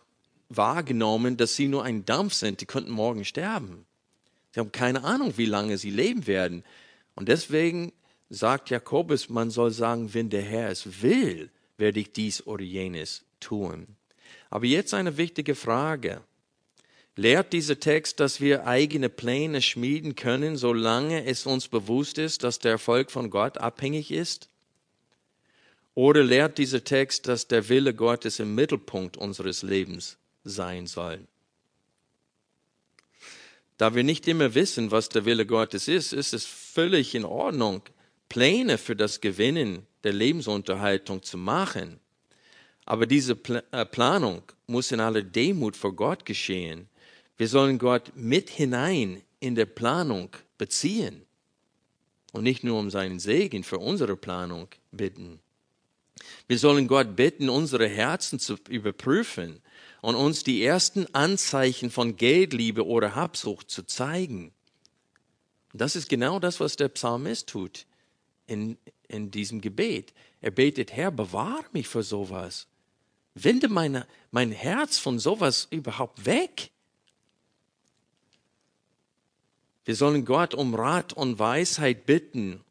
wahrgenommen, 0.49 1.37
dass 1.37 1.55
sie 1.55 1.67
nur 1.67 1.83
ein 1.83 2.03
Dampf 2.03 2.33
sind, 2.33 2.61
die 2.61 2.65
könnten 2.65 2.91
morgen 2.91 3.25
sterben. 3.25 3.85
Sie 4.51 4.59
haben 4.59 4.71
keine 4.71 5.03
Ahnung, 5.03 5.33
wie 5.37 5.45
lange 5.45 5.77
sie 5.77 5.91
leben 5.91 6.25
werden. 6.25 6.63
Und 7.13 7.29
deswegen 7.29 7.93
sagt 8.33 8.71
Jakobus, 8.71 9.29
man 9.29 9.51
soll 9.51 9.71
sagen, 9.71 10.13
wenn 10.13 10.29
der 10.29 10.41
Herr 10.41 10.69
es 10.69 11.01
will, 11.01 11.51
werde 11.77 11.99
ich 11.99 12.11
dies 12.11 12.45
oder 12.47 12.63
jenes 12.63 13.23
tun. 13.39 13.95
Aber 14.49 14.65
jetzt 14.65 14.93
eine 14.93 15.17
wichtige 15.17 15.55
Frage. 15.55 16.21
Lehrt 17.15 17.53
dieser 17.53 17.79
Text, 17.79 18.19
dass 18.19 18.41
wir 18.41 18.65
eigene 18.65 19.09
Pläne 19.09 19.61
schmieden 19.61 20.15
können, 20.15 20.57
solange 20.57 21.25
es 21.25 21.45
uns 21.45 21.67
bewusst 21.67 22.17
ist, 22.17 22.43
dass 22.43 22.57
der 22.57 22.71
Erfolg 22.71 23.11
von 23.11 23.29
Gott 23.29 23.59
abhängig 23.59 24.09
ist? 24.09 24.49
Oder 25.93 26.23
lehrt 26.23 26.57
dieser 26.57 26.83
Text, 26.83 27.27
dass 27.27 27.47
der 27.47 27.69
Wille 27.69 27.93
Gottes 27.93 28.39
im 28.39 28.55
Mittelpunkt 28.55 29.15
unseres 29.15 29.61
Lebens 29.61 30.17
sein 30.43 30.87
soll? 30.87 31.19
Da 33.77 33.93
wir 33.93 34.03
nicht 34.03 34.27
immer 34.27 34.55
wissen, 34.55 34.89
was 34.89 35.09
der 35.09 35.25
Wille 35.25 35.45
Gottes 35.45 35.87
ist, 35.87 36.13
ist 36.13 36.33
es 36.33 36.45
völlig 36.45 37.13
in 37.13 37.25
Ordnung, 37.25 37.83
Pläne 38.33 38.79
für 38.79 38.95
das 38.95 39.21
Gewinnen 39.21 39.85
der 40.03 40.11
Lebensunterhaltung 40.11 41.21
zu 41.21 41.37
machen. 41.37 41.99
Aber 42.83 43.05
diese 43.05 43.37
äh, 43.71 43.85
Planung 43.85 44.41
muss 44.65 44.91
in 44.91 44.99
aller 44.99 45.21
Demut 45.21 45.77
vor 45.77 45.95
Gott 45.95 46.25
geschehen. 46.25 46.89
Wir 47.37 47.47
sollen 47.47 47.77
Gott 47.77 48.11
mit 48.15 48.49
hinein 48.49 49.21
in 49.39 49.53
der 49.53 49.67
Planung 49.67 50.29
beziehen 50.57 51.27
und 52.31 52.41
nicht 52.41 52.63
nur 52.63 52.79
um 52.79 52.89
seinen 52.89 53.19
Segen 53.19 53.63
für 53.63 53.77
unsere 53.77 54.17
Planung 54.17 54.67
bitten. 54.91 55.39
Wir 56.47 56.57
sollen 56.57 56.87
Gott 56.87 57.15
bitten, 57.15 57.49
unsere 57.49 57.87
Herzen 57.87 58.39
zu 58.39 58.55
überprüfen 58.67 59.61
und 60.01 60.15
uns 60.15 60.43
die 60.43 60.63
ersten 60.63 61.05
Anzeichen 61.13 61.91
von 61.91 62.15
Geldliebe 62.15 62.83
oder 62.83 63.13
Habsucht 63.13 63.69
zu 63.69 63.83
zeigen. 63.83 64.53
Das 65.71 65.95
ist 65.95 66.09
genau 66.09 66.39
das, 66.39 66.59
was 66.59 66.75
der 66.77 66.89
Psalmist 66.89 67.47
tut 67.47 67.85
in, 68.47 68.77
in 69.07 69.31
diesem 69.31 69.61
Gebet. 69.61 70.13
Er 70.41 70.51
betet, 70.51 70.91
Herr, 70.93 71.11
bewahre 71.11 71.65
mich 71.71 71.87
vor 71.87 72.03
sowas. 72.03 72.67
Wende 73.35 73.67
meine, 73.67 74.07
mein 74.31 74.51
Herz 74.51 74.99
von 74.99 75.19
sowas 75.19 75.67
überhaupt 75.71 76.25
weg. 76.25 76.71
Wir 79.85 79.95
sollen 79.95 80.23
Gott 80.23 80.53
um 80.53 80.75
Rat 80.75 81.13
und 81.13 81.39
Weisheit 81.39 82.05
bitten 82.05 82.63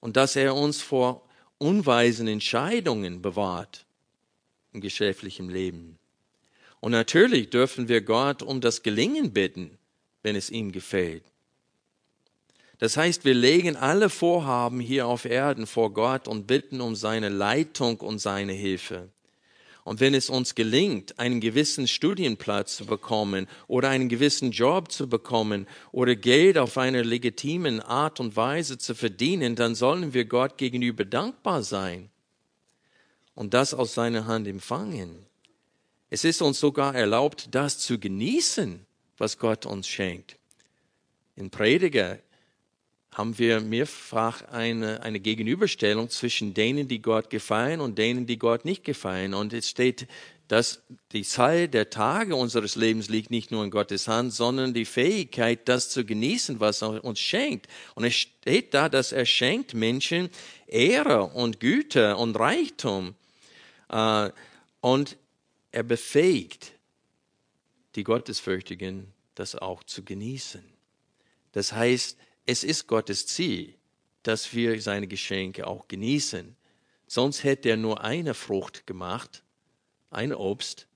und 0.00 0.16
dass 0.16 0.36
er 0.36 0.54
uns 0.54 0.82
vor 0.82 1.22
unweisen 1.58 2.26
Entscheidungen 2.26 3.22
bewahrt 3.22 3.86
im 4.72 4.80
geschäftlichen 4.80 5.48
Leben. 5.48 5.98
Und 6.80 6.92
natürlich 6.92 7.50
dürfen 7.50 7.88
wir 7.88 8.00
Gott 8.00 8.42
um 8.42 8.60
das 8.60 8.82
Gelingen 8.82 9.32
bitten, 9.32 9.78
wenn 10.22 10.36
es 10.36 10.50
ihm 10.50 10.72
gefällt. 10.72 11.29
Das 12.80 12.96
heißt, 12.96 13.26
wir 13.26 13.34
legen 13.34 13.76
alle 13.76 14.08
Vorhaben 14.08 14.80
hier 14.80 15.06
auf 15.06 15.26
Erden 15.26 15.66
vor 15.66 15.92
Gott 15.92 16.26
und 16.26 16.46
bitten 16.46 16.80
um 16.80 16.96
seine 16.96 17.28
Leitung 17.28 17.98
und 17.98 18.18
seine 18.18 18.54
Hilfe. 18.54 19.10
Und 19.84 20.00
wenn 20.00 20.14
es 20.14 20.30
uns 20.30 20.54
gelingt, 20.54 21.18
einen 21.18 21.40
gewissen 21.40 21.86
Studienplatz 21.86 22.76
zu 22.76 22.86
bekommen 22.86 23.48
oder 23.66 23.90
einen 23.90 24.08
gewissen 24.08 24.50
Job 24.50 24.90
zu 24.90 25.10
bekommen 25.10 25.66
oder 25.92 26.16
Geld 26.16 26.56
auf 26.56 26.78
eine 26.78 27.02
legitimen 27.02 27.80
Art 27.80 28.18
und 28.18 28.34
Weise 28.34 28.78
zu 28.78 28.94
verdienen, 28.94 29.56
dann 29.56 29.74
sollen 29.74 30.14
wir 30.14 30.24
Gott 30.24 30.56
gegenüber 30.56 31.04
dankbar 31.04 31.62
sein 31.62 32.08
und 33.34 33.52
das 33.52 33.74
aus 33.74 33.92
seiner 33.92 34.26
Hand 34.26 34.48
empfangen. 34.48 35.26
Es 36.08 36.24
ist 36.24 36.40
uns 36.40 36.58
sogar 36.58 36.94
erlaubt, 36.94 37.48
das 37.54 37.78
zu 37.78 37.98
genießen, 37.98 38.86
was 39.18 39.38
Gott 39.38 39.66
uns 39.66 39.86
schenkt. 39.86 40.36
In 41.36 41.50
Prediger 41.50 42.18
haben 43.20 43.38
wir 43.38 43.60
mehrfach 43.60 44.48
eine, 44.48 45.02
eine 45.02 45.20
Gegenüberstellung 45.20 46.08
zwischen 46.08 46.54
denen, 46.54 46.88
die 46.88 47.02
Gott 47.02 47.28
gefallen 47.28 47.82
und 47.82 47.98
denen, 47.98 48.24
die 48.24 48.38
Gott 48.38 48.64
nicht 48.64 48.82
gefallen. 48.82 49.34
Und 49.34 49.52
es 49.52 49.68
steht, 49.68 50.06
dass 50.48 50.82
die 51.12 51.22
Zahl 51.22 51.68
der 51.68 51.90
Tage 51.90 52.34
unseres 52.34 52.76
Lebens 52.76 53.10
liegt 53.10 53.30
nicht 53.30 53.50
nur 53.50 53.62
in 53.62 53.70
Gottes 53.70 54.08
Hand, 54.08 54.32
sondern 54.32 54.72
die 54.72 54.86
Fähigkeit, 54.86 55.68
das 55.68 55.90
zu 55.90 56.06
genießen, 56.06 56.60
was 56.60 56.80
er 56.80 57.04
uns 57.04 57.20
schenkt. 57.20 57.68
Und 57.94 58.04
es 58.04 58.14
steht 58.14 58.72
da, 58.72 58.88
dass 58.88 59.12
er 59.12 59.26
schenkt 59.26 59.74
Menschen 59.74 60.30
Ehre 60.66 61.24
und 61.24 61.60
Güte 61.60 62.16
und 62.16 62.36
Reichtum. 62.36 63.14
Äh, 63.90 64.30
und 64.80 65.18
er 65.72 65.82
befähigt 65.82 66.72
die 67.96 68.04
Gottesfürchtigen, 68.04 69.12
das 69.34 69.56
auch 69.56 69.84
zu 69.84 70.04
genießen. 70.04 70.64
Das 71.52 71.74
heißt, 71.74 72.16
es 72.50 72.64
ist 72.64 72.88
Gottes 72.88 73.28
Ziel, 73.28 73.74
dass 74.24 74.52
wir 74.52 74.82
seine 74.82 75.06
Geschenke 75.06 75.68
auch 75.68 75.86
genießen. 75.86 76.56
Sonst 77.06 77.44
hätte 77.44 77.68
er 77.68 77.76
nur 77.76 78.02
eine 78.02 78.34
Frucht 78.34 78.88
gemacht, 78.88 79.44
ein 80.10 80.34
Obst, 80.34 80.88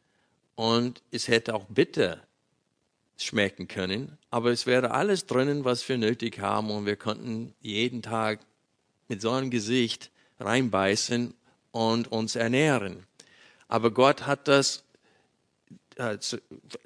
und 0.56 1.00
es 1.12 1.28
hätte 1.28 1.54
auch 1.54 1.66
bitter 1.66 2.26
schmecken 3.16 3.68
können, 3.68 4.18
aber 4.30 4.50
es 4.50 4.66
wäre 4.66 4.90
alles 4.90 5.26
drinnen, 5.26 5.64
was 5.64 5.88
wir 5.88 5.96
nötig 5.96 6.40
haben, 6.40 6.70
und 6.72 6.86
wir 6.86 6.96
konnten 6.96 7.54
jeden 7.60 8.02
Tag 8.02 8.40
mit 9.06 9.20
so 9.20 9.30
einem 9.30 9.50
Gesicht 9.50 10.10
reinbeißen 10.40 11.34
und 11.70 12.10
uns 12.10 12.34
ernähren. 12.34 13.06
Aber 13.68 13.92
Gott 13.92 14.26
hat 14.26 14.48
das, 14.48 14.82
äh, 15.96 16.18
zu, 16.18 16.38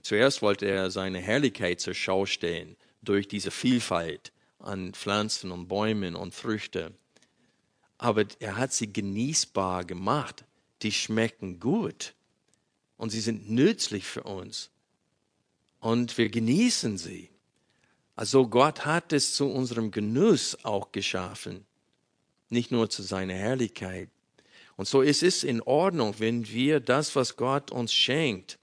zuerst 0.02 0.42
wollte 0.42 0.66
er 0.66 0.90
seine 0.90 1.20
Herrlichkeit 1.20 1.80
zur 1.80 1.94
Schau 1.94 2.26
stellen 2.26 2.76
durch 3.00 3.28
diese 3.28 3.50
Vielfalt 3.50 4.32
an 4.58 4.92
Pflanzen 4.92 5.50
und 5.50 5.68
Bäumen 5.68 6.16
und 6.16 6.34
Früchte. 6.34 6.92
Aber 7.96 8.24
er 8.38 8.56
hat 8.56 8.72
sie 8.72 8.92
genießbar 8.92 9.84
gemacht. 9.84 10.44
Die 10.82 10.92
schmecken 10.92 11.58
gut 11.58 12.14
und 12.96 13.10
sie 13.10 13.20
sind 13.20 13.50
nützlich 13.50 14.04
für 14.04 14.24
uns. 14.24 14.70
Und 15.80 16.18
wir 16.18 16.28
genießen 16.28 16.98
sie. 16.98 17.30
Also 18.16 18.48
Gott 18.48 18.84
hat 18.84 19.12
es 19.12 19.34
zu 19.34 19.46
unserem 19.46 19.90
Genuss 19.92 20.64
auch 20.64 20.90
geschaffen, 20.90 21.64
nicht 22.48 22.72
nur 22.72 22.90
zu 22.90 23.02
seiner 23.02 23.34
Herrlichkeit. 23.34 24.10
Und 24.76 24.88
so 24.88 25.02
ist 25.02 25.22
es 25.22 25.44
in 25.44 25.60
Ordnung, 25.62 26.14
wenn 26.18 26.48
wir 26.48 26.80
das, 26.80 27.14
was 27.14 27.36
Gott 27.36 27.70
uns 27.70 27.92
schenkt, 27.92 28.58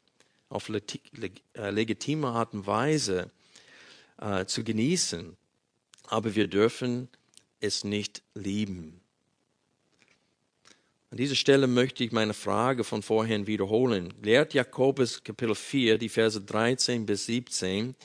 auf 0.49 0.69
äh, 0.69 1.69
legitime 1.69 2.27
Art 2.27 2.53
und 2.53 2.67
Weise 2.67 3.31
äh, 4.19 4.45
zu 4.45 4.63
genießen. 4.63 5.35
Aber 6.07 6.35
wir 6.35 6.47
dürfen 6.47 7.09
es 7.59 7.83
nicht 7.83 8.21
lieben. 8.33 9.01
An 11.11 11.17
dieser 11.17 11.35
Stelle 11.35 11.67
möchte 11.67 12.03
ich 12.03 12.11
meine 12.11 12.33
Frage 12.33 12.83
von 12.83 13.01
vorhin 13.01 13.47
wiederholen. 13.47 14.13
Lehrt 14.21 14.53
Jakobus 14.53 15.23
Kapitel 15.23 15.55
4, 15.55 15.97
die 15.97 16.09
Verse 16.09 16.41
13 16.41 17.05
bis 17.05 17.25
17, 17.27 17.95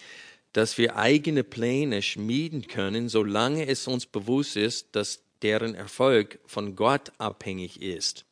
dass 0.52 0.78
wir 0.78 0.96
eigene 0.96 1.42
Pläne 1.42 2.02
schmieden 2.02 2.66
können, 2.66 3.08
solange 3.08 3.66
es 3.66 3.88
uns 3.88 4.06
bewusst 4.06 4.56
ist, 4.56 4.88
dass 4.92 5.22
deren 5.42 5.74
Erfolg 5.74 6.38
von 6.46 6.76
Gott 6.76 7.12
abhängig 7.18 7.82
ist? 7.82 8.24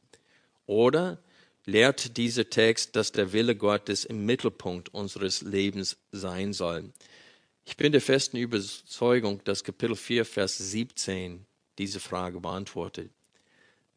Oder 0.67 1.19
lehrt 1.65 2.17
dieser 2.17 2.49
Text, 2.49 2.95
dass 2.95 3.13
der 3.13 3.33
Wille 3.33 3.57
Gottes 3.57 4.05
im 4.05 4.27
Mittelpunkt 4.27 4.95
unseres 4.95 5.43
Lebens 5.43 5.97
sein 6.13 6.53
soll? 6.53 6.91
Ich 7.69 7.77
bin 7.77 7.93
der 7.93 8.01
festen 8.01 8.39
Überzeugung, 8.39 9.45
dass 9.45 9.63
Kapitel 9.63 9.95
4, 9.95 10.25
Vers 10.25 10.57
17 10.57 11.45
diese 11.77 12.01
Frage 12.01 12.41
beantwortet. 12.41 13.11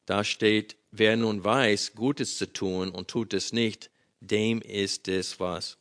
Da 0.05 0.25
steht, 0.25 0.75
wer 0.91 1.15
nun 1.15 1.41
weiß, 1.41 1.93
Gutes 1.95 2.37
zu 2.37 2.51
tun 2.51 2.89
und 2.89 3.07
tut 3.07 3.33
es 3.33 3.53
nicht, 3.53 3.89
dem 4.19 4.61
ist 4.61 5.07
es 5.07 5.39
was. 5.39 5.77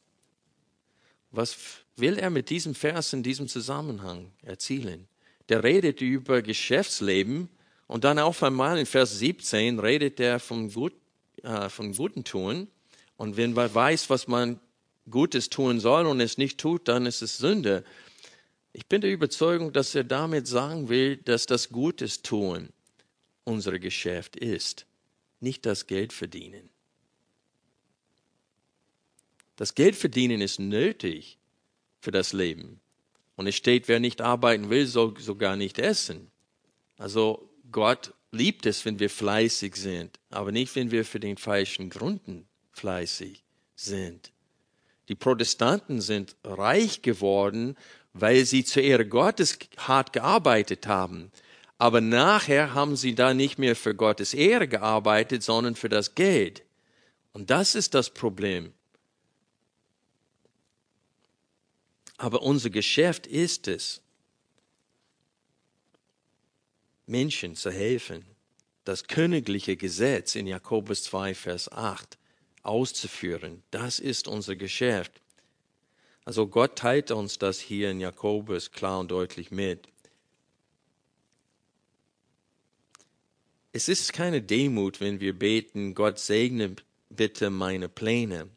Was 1.33 1.57
will 1.97 2.17
er 2.17 2.31
mit 2.31 2.49
diesem 2.49 2.77
Vers 2.77 3.13
in 3.13 3.25
diesem 3.25 3.49
Zusammenhang 3.49 4.31
erzielen? 4.43 5.09
der 5.51 5.65
redet 5.65 6.01
über 6.01 6.43
Geschäftsleben 6.43 7.49
und 7.89 8.05
dann 8.05 8.21
auf 8.21 8.41
einmal 8.45 8.79
in 8.79 8.87
Vers 8.87 9.19
17 9.19 9.81
redet 9.81 10.21
er 10.21 10.39
vom, 10.39 10.73
Gut, 10.73 10.95
äh, 11.43 11.69
vom 11.69 11.93
Guten 11.93 12.23
tun. 12.23 12.69
Und 13.17 13.37
wenn 13.37 13.53
man 13.53 13.75
weiß, 13.75 14.09
was 14.11 14.29
man 14.29 14.61
Gutes 15.11 15.51
tun 15.51 15.81
soll 15.81 16.07
und 16.07 16.21
es 16.21 16.39
nicht 16.39 16.59
tut, 16.59 16.89
dann 16.89 17.07
ist 17.07 17.23
es 17.23 17.39
Sünde. 17.39 17.85
Ich 18.73 18.87
bin 18.87 19.01
der 19.01 19.13
Überzeugung, 19.13 19.73
dass 19.73 19.95
er 19.95 20.05
damit 20.05 20.47
sagen 20.47 20.89
will, 20.89 21.17
dass 21.17 21.47
das 21.47 21.71
Gutes 21.71 22.23
tun 22.23 22.71
unser 23.45 23.79
Geschäft 23.79 24.37
ist, 24.37 24.87
nicht 25.41 25.67
das 25.67 25.87
Geld 25.87 26.13
verdienen. 26.13 26.69
Das 29.57 29.75
Geld 29.75 29.97
verdienen 29.97 30.41
ist 30.41 30.59
nötig 30.59 31.39
für 32.01 32.11
das 32.13 32.33
Leben. 32.33 32.81
Und 33.37 33.47
es 33.47 33.57
steht, 33.57 33.89
wer 33.89 34.01
nicht 34.01 34.21
arbeiten 34.21 34.71
will, 34.71 34.87
soll 34.87 35.19
sogar 35.19 35.57
nicht 35.57 35.79
essen. 35.79 36.31
Also 36.97 37.51
Gott 37.73 38.15
liebt 38.33 38.67
es, 38.67 38.85
wenn 38.85 38.99
wir 38.99 39.11
fleißig 39.11 39.77
sind, 39.77 40.19
aber 40.31 40.53
nicht, 40.53 40.75
wenn 40.77 40.91
wir 40.91 41.05
für 41.05 41.21
den 41.21 41.37
falschen 41.37 41.91
Gründen 41.91 42.47
fleißig 42.73 43.43
sind. 43.77 44.33
Die 45.11 45.17
Protestanten 45.17 46.01
sind 46.01 46.37
reich 46.45 47.03
geworden, 47.03 47.77
weil 48.13 48.47
sie 48.47 48.65
zur 48.65 48.85
Ehre 48.85 49.05
Gottes 49.05 49.59
hart 49.77 50.13
gearbeitet 50.13 50.87
haben. 50.87 51.33
Aber 51.79 52.01
nachher 52.01 52.75
haben 52.75 52.95
sie 52.95 53.17
da 53.17 53.35
nicht 53.35 53.59
mehr 53.59 53.75
für 53.75 53.93
Gottes 53.93 54.35
Ehre 54.35 54.69
gearbeitet, 54.69 55.43
sondern 55.43 55.75
für 55.75 55.89
das 55.89 56.15
Geld. 56.15 56.63
Und 57.33 57.51
das 57.51 57.75
ist 57.75 57.95
das 57.95 58.11
Problem. 58.11 58.73
Aber 62.17 62.43
unser 62.43 62.71
Geschäft 62.71 63.27
ist 63.27 63.67
es, 63.67 64.03
Menschen 67.07 67.57
zu 67.57 67.73
helfen, 67.73 68.25
das 68.85 69.09
königliche 69.09 69.77
Gesetz 69.77 70.37
in 70.37 70.47
Jakobus 70.47 71.03
2, 71.03 71.35
Vers 71.35 71.73
8 71.73 72.20
auszuführen. 72.63 73.63
Das 73.71 73.99
ist 73.99 74.29
unser 74.29 74.57
Geschäft. 74.57 75.21
Also 76.25 76.47
Gott 76.47 76.77
teilt 76.77 77.11
uns 77.11 77.39
das 77.39 77.61
hier 77.61 77.91
in 77.91 78.01
Jakobus 78.01 78.73
klar 78.73 79.01
und 79.01 79.11
deutlich 79.11 79.51
mit. 79.51 79.89
Es 83.73 83.89
ist 83.89 84.13
keine 84.13 84.43
Demut, 84.43 85.01
wenn 85.01 85.21
wir 85.21 85.39
beten, 85.39 85.95
Gott 85.95 86.19
segne 86.19 86.75
bitte 87.09 87.51
meine 87.51 87.89
Pläne. 87.89 88.49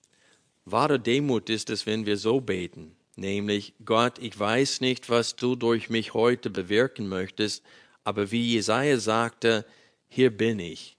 Wahre 0.65 0.99
Demut 0.99 1.49
ist 1.49 1.69
es, 1.69 1.85
wenn 1.85 2.05
wir 2.05 2.17
so 2.17 2.41
beten 2.41 2.95
nämlich 3.15 3.73
Gott, 3.85 4.19
ich 4.19 4.37
weiß 4.37 4.81
nicht, 4.81 5.09
was 5.09 5.35
du 5.35 5.55
durch 5.55 5.89
mich 5.89 6.13
heute 6.13 6.49
bewirken 6.49 7.07
möchtest, 7.07 7.63
aber 8.03 8.31
wie 8.31 8.53
Jesaja 8.53 8.97
sagte, 8.97 9.65
hier 10.07 10.35
bin 10.35 10.59
ich, 10.59 10.97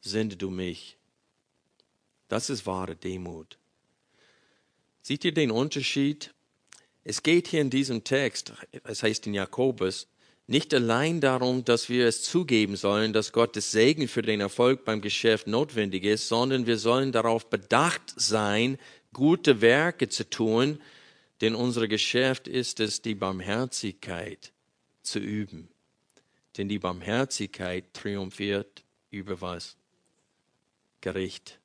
sende 0.00 0.36
du 0.36 0.50
mich. 0.50 0.96
Das 2.32 2.48
ist 2.48 2.64
wahre 2.64 2.96
Demut. 2.96 3.58
Seht 5.02 5.22
ihr 5.26 5.34
den 5.34 5.50
Unterschied? 5.50 6.32
Es 7.04 7.22
geht 7.22 7.48
hier 7.48 7.60
in 7.60 7.68
diesem 7.68 8.04
Text, 8.04 8.54
es 8.84 9.02
heißt 9.02 9.26
in 9.26 9.34
Jakobus, 9.34 10.08
nicht 10.46 10.72
allein 10.72 11.20
darum, 11.20 11.62
dass 11.62 11.90
wir 11.90 12.06
es 12.06 12.22
zugeben 12.22 12.76
sollen, 12.76 13.12
dass 13.12 13.32
Gottes 13.32 13.70
Segen 13.70 14.08
für 14.08 14.22
den 14.22 14.40
Erfolg 14.40 14.86
beim 14.86 15.02
Geschäft 15.02 15.46
notwendig 15.46 16.04
ist, 16.04 16.26
sondern 16.26 16.64
wir 16.66 16.78
sollen 16.78 17.12
darauf 17.12 17.50
bedacht 17.50 18.14
sein, 18.16 18.78
gute 19.12 19.60
Werke 19.60 20.08
zu 20.08 20.30
tun, 20.30 20.80
denn 21.42 21.54
unser 21.54 21.86
Geschäft 21.86 22.48
ist 22.48 22.80
es, 22.80 23.02
die 23.02 23.14
Barmherzigkeit 23.14 24.52
zu 25.02 25.18
üben. 25.18 25.68
Denn 26.56 26.70
die 26.70 26.78
Barmherzigkeit 26.78 27.92
triumphiert 27.92 28.84
über 29.10 29.42
was? 29.42 29.76
Gericht. 31.02 31.58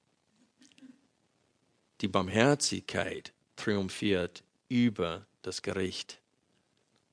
Die 2.01 2.07
Barmherzigkeit 2.07 3.33
triumphiert 3.55 4.43
über 4.69 5.25
das 5.41 5.61
Gericht. 5.61 6.21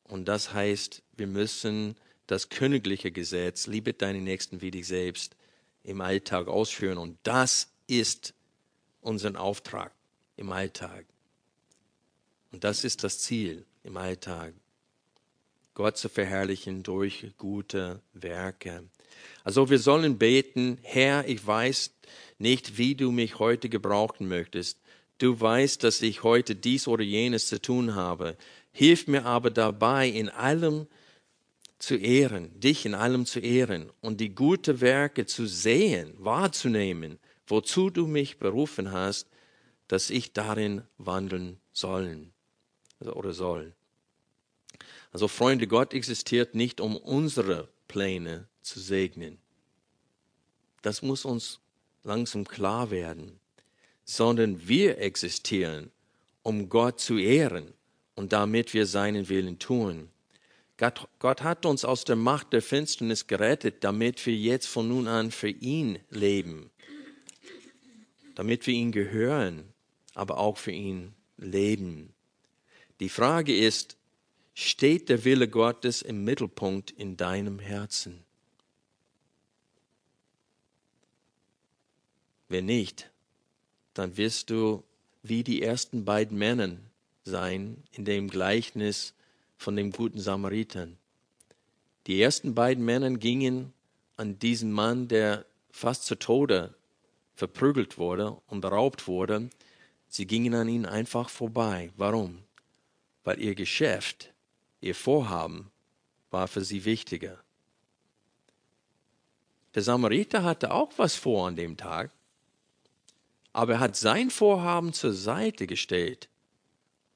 Und 0.05 0.27
das 0.27 0.53
heißt, 0.53 1.03
wir 1.16 1.27
müssen 1.27 1.97
das 2.27 2.49
königliche 2.49 3.12
Gesetz, 3.12 3.66
liebe 3.66 3.92
deinen 3.94 4.25
Nächsten 4.25 4.61
wie 4.61 4.70
dich 4.70 4.87
selbst, 4.87 5.37
im 5.83 6.01
Alltag 6.01 6.49
ausführen. 6.49 6.99
Und 6.99 7.18
das 7.23 7.68
ist 7.87 8.35
unseren 9.01 9.37
Auftrag 9.37 9.92
im 10.37 10.53
Alltag. 10.53 11.07
Und 12.53 12.64
das 12.64 12.85
ist 12.85 13.05
das 13.05 13.18
Ziel 13.18 13.64
im 13.83 13.97
Alltag. 13.97 14.55
Gott 15.75 15.97
zu 15.97 16.09
verherrlichen 16.09 16.83
durch 16.83 17.33
gute 17.37 18.01
Werke. 18.13 18.85
Also 19.43 19.71
wir 19.71 19.79
sollen 19.79 20.19
beten, 20.19 20.79
Herr, 20.83 21.29
ich 21.29 21.45
weiß 21.45 21.93
nicht, 22.39 22.79
wie 22.79 22.95
du 22.95 23.11
mich 23.11 23.39
heute 23.39 23.69
gebrauchen 23.69 24.29
möchtest. 24.29 24.79
Du 25.19 25.41
weißt, 25.41 25.83
dass 25.83 26.01
ich 26.03 26.23
heute 26.23 26.55
dies 26.55 26.89
oder 26.89 27.03
jenes 27.03 27.49
zu 27.49 27.61
tun 27.61 27.95
habe. 27.95 28.37
Hilf 28.73 29.07
mir 29.07 29.27
aber 29.27 29.51
dabei, 29.51 30.09
in 30.09 30.29
allem 30.29 30.87
zu 31.79 31.97
ehren, 31.97 32.59
dich 32.59 32.87
in 32.87 32.95
allem 32.95 33.27
zu 33.27 33.41
ehren 33.41 33.91
und 34.01 34.21
die 34.21 34.35
guten 34.35 34.81
Werke 34.81 35.27
zu 35.27 35.47
sehen, 35.47 36.15
wahrzunehmen, 36.19 37.19
wozu 37.47 37.91
du 37.91 38.07
mich 38.07 38.39
berufen 38.39 38.93
hast, 38.93 39.29
dass 39.89 40.11
ich 40.11 40.33
darin 40.33 40.83
wandeln 40.99 41.59
sollen 41.73 42.33
oder 43.01 43.33
soll. 43.33 43.75
Also 45.14 45.29
Freunde, 45.29 45.68
Gott 45.68 45.94
existiert 45.94 46.57
nicht, 46.57 46.81
um 46.81 46.96
unsere 46.96 47.68
Pläne 47.87 48.48
zu 48.62 48.81
segnen. 48.81 49.38
Das 50.83 51.03
muss 51.03 51.24
uns 51.24 51.61
langsam 52.03 52.44
klar 52.44 52.90
werden, 52.90 53.38
sondern 54.05 54.66
wir 54.66 54.98
existieren, 54.98 55.92
um 56.42 56.68
Gott 56.68 57.00
zu 57.00 57.16
ehren 57.16 57.74
und 58.16 58.33
damit 58.33 58.74
wir 58.74 58.87
seinen 58.87 59.29
Willen 59.29 59.61
tun. 59.61 60.11
Gott, 60.79 61.07
Gott, 61.20 61.42
hat 61.42 61.64
uns 61.64 61.85
aus 61.85 62.05
der 62.05 62.16
Macht 62.16 62.53
der 62.53 62.61
Finsternis 62.61 63.29
gerettet, 63.29 63.85
damit 63.85 64.27
wir 64.27 64.35
jetzt 64.35 64.66
von 64.66 64.88
nun 64.88 65.07
an 65.07 65.31
für 65.31 65.48
ihn 65.48 66.00
leben, 66.11 66.72
damit 68.35 68.66
wir 68.66 68.74
ihn 68.74 68.90
gehören, 68.90 69.72
aber 70.14 70.38
auch 70.38 70.59
für 70.59 70.72
ihn 70.72 71.14
leben. 71.37 72.12
Die 72.98 73.09
Frage 73.09 73.57
ist, 73.57 73.96
steht 74.55 75.09
der 75.09 75.25
Wille 75.25 75.49
Gottes 75.49 76.01
im 76.01 76.25
Mittelpunkt 76.25 76.90
in 76.93 77.17
deinem 77.17 77.59
Herzen? 77.59 78.25
Wenn 82.49 82.67
nicht, 82.67 83.11
dann 83.95 84.17
wirst 84.17 84.51
du 84.51 84.85
wie 85.23 85.43
die 85.43 85.62
ersten 85.62 86.05
beiden 86.05 86.38
Männer 86.38 86.77
sein 87.25 87.83
in 87.93 88.05
dem 88.05 88.29
Gleichnis 88.29 89.14
von 89.57 89.77
dem 89.77 89.90
guten 89.90 90.21
Samaritern. 90.21 90.99
Die 92.07 92.21
ersten 92.21 92.55
beiden 92.55 92.85
Männer 92.85 93.11
gingen 93.12 93.73
an 94.17 94.38
diesen 94.38 94.71
Mann, 94.71 95.09
der 95.09 95.47
fast 95.71 96.05
zu 96.05 96.17
Tode 96.17 96.75
verprügelt 97.35 97.99
wurde 97.99 98.37
und 98.47 98.61
beraubt 98.61 99.09
wurde. 99.09 99.49
Sie 100.07 100.27
gingen 100.27 100.55
an 100.55 100.69
ihn 100.69 100.87
einfach 100.87 101.31
vorbei. 101.31 101.90
Warum? 101.97 102.40
Weil 103.25 103.40
ihr 103.40 103.55
Geschäft, 103.55 104.34
ihr 104.85 104.94
Vorhaben 104.94 105.70
war 106.31 106.49
für 106.49 106.64
sie 106.64 106.85
wichtiger. 106.85 107.42
Der 109.75 109.83
Samariter 109.83 110.44
hatte 110.44 110.73
auch 110.73 110.92
was 110.97 111.14
vor 111.14 111.49
an 111.49 111.57
dem 111.57 111.77
Tag, 111.77 112.12
aber 113.53 113.75
er 113.75 113.81
hat 113.81 113.97
sein 113.97 114.31
Vorhaben 114.31 114.92
zur 114.92 115.12
Seite 115.12 115.66
gestellt 115.66 116.29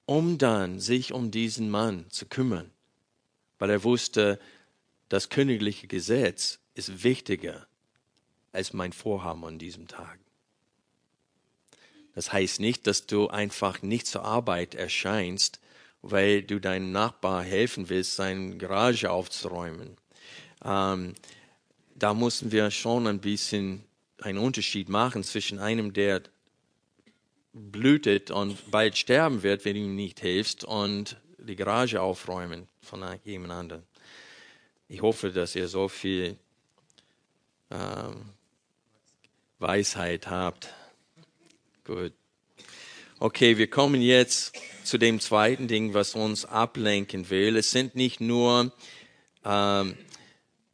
um 0.09 0.38
dann 0.38 0.81
sich 0.81 1.12
um 1.12 1.31
diesen 1.31 1.68
Mann 1.68 2.07
zu 2.09 2.24
kümmern, 2.24 2.70
weil 3.59 3.68
er 3.68 3.85
wusste, 3.85 4.40
das 5.11 5.28
königliche 5.28 5.87
Gesetz 5.87 6.61
ist 6.72 7.04
wichtiger 7.04 7.66
als 8.50 8.72
mein 8.72 8.94
Vorhaben 8.94 9.44
an 9.44 9.59
diesem 9.59 9.87
Tag. 9.87 10.18
Das 12.14 12.33
heißt 12.33 12.59
nicht, 12.59 12.87
dass 12.87 13.07
du 13.07 13.28
einfach 13.28 13.83
nicht 13.83 14.07
zur 14.07 14.24
Arbeit 14.24 14.74
erscheinst, 14.74 15.61
weil 16.11 16.42
du 16.42 16.61
deinem 16.61 16.92
Nachbar 16.92 17.42
helfen 17.42 17.88
willst, 17.88 18.16
seine 18.16 18.57
Garage 18.57 19.11
aufzuräumen. 19.11 19.97
Ähm, 20.64 21.14
da 21.94 22.14
müssen 22.14 22.53
wir 22.53 22.71
schon 22.71 23.07
ein 23.07 23.21
bisschen 23.21 23.85
einen 24.21 24.38
Unterschied 24.38 24.88
machen 24.88 25.23
zwischen 25.23 25.59
einem, 25.59 25.92
der 25.92 26.23
blutet 27.53 28.31
und 28.31 28.71
bald 28.71 28.97
sterben 28.97 29.42
wird, 29.42 29.64
wenn 29.64 29.75
du 29.75 29.81
ihm 29.81 29.97
nicht 29.97 30.21
hilfst 30.21 30.64
und 30.64 31.16
die 31.38 31.57
Garage 31.57 32.01
aufräumen 32.01 32.68
von 32.81 33.05
jemand 33.25 33.53
anderem. 33.53 33.83
Ich 34.88 35.03
hoffe, 35.03 35.31
dass 35.31 35.55
ihr 35.55 35.68
so 35.68 35.88
viel 35.88 36.37
ähm, 37.71 38.31
Weisheit 39.59 40.29
habt. 40.29 40.73
Gut. 41.85 42.12
Okay, 43.20 43.59
wir 43.59 43.68
kommen 43.68 44.00
jetzt 44.00 44.52
zu 44.85 44.96
dem 44.96 45.18
zweiten 45.18 45.66
Ding, 45.66 45.92
was 45.92 46.14
uns 46.14 46.44
ablenken 46.44 47.31
will. 47.31 47.57
Es 47.57 47.72
sind 47.72 47.96
nicht 47.96 48.20
nur 48.20 48.70
ähm, 49.44 49.96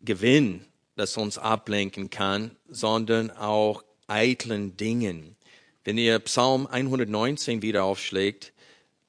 Gewinn, 0.03 0.67
das 0.95 1.17
uns 1.17 1.39
ablenken 1.39 2.11
kann, 2.11 2.55
sondern 2.69 3.31
auch 3.31 3.83
eitlen 4.09 4.77
Dingen. 4.77 5.37
Wenn 5.85 5.97
ihr 5.97 6.19
Psalm 6.19 6.67
119 6.67 7.63
wieder 7.63 7.85
aufschlägt 7.85 8.53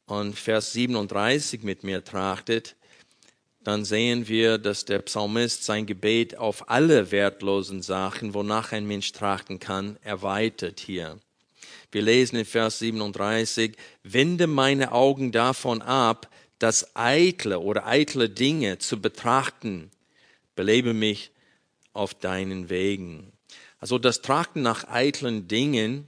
und 0.06 0.40
Vers 0.40 0.72
37 0.72 1.62
mit 1.62 1.84
mir 1.84 2.06
trachtet, 2.06 2.78
dann 3.66 3.84
sehen 3.84 4.30
wir, 4.30 4.58
dass 4.58 4.86
der 4.86 5.00
Psalmist 5.00 5.66
sein 5.66 5.86
Gebet 5.86 6.38
auf 6.38 6.70
alle 6.70 7.12
wertlosen 7.12 7.82
Sachen, 7.82 8.34
wonach 8.34 8.72
ein 8.72 8.88
Mensch 8.88 9.12
trachten 9.12 9.60
kann, 9.60 9.98
erweitert 10.04 10.80
hier. 10.80 11.20
Wir 11.96 12.02
lesen 12.02 12.36
in 12.36 12.44
Vers 12.44 12.80
37, 12.80 13.78
wende 14.04 14.48
meine 14.48 14.92
Augen 14.92 15.32
davon 15.32 15.82
ab, 15.82 16.30
das 16.60 16.94
eitle 16.94 17.62
oder 17.62 17.88
eitle 17.88 18.30
Dinge 18.30 18.80
zu 18.80 19.00
betrachten, 19.00 19.90
belebe 20.58 20.94
mich 20.94 21.32
auf 21.94 22.14
deinen 22.14 22.70
Wegen. 22.70 23.32
Also 23.80 23.98
das 23.98 24.22
Trachten 24.22 24.62
nach 24.62 24.84
eitlen 24.90 25.48
Dingen 25.48 26.08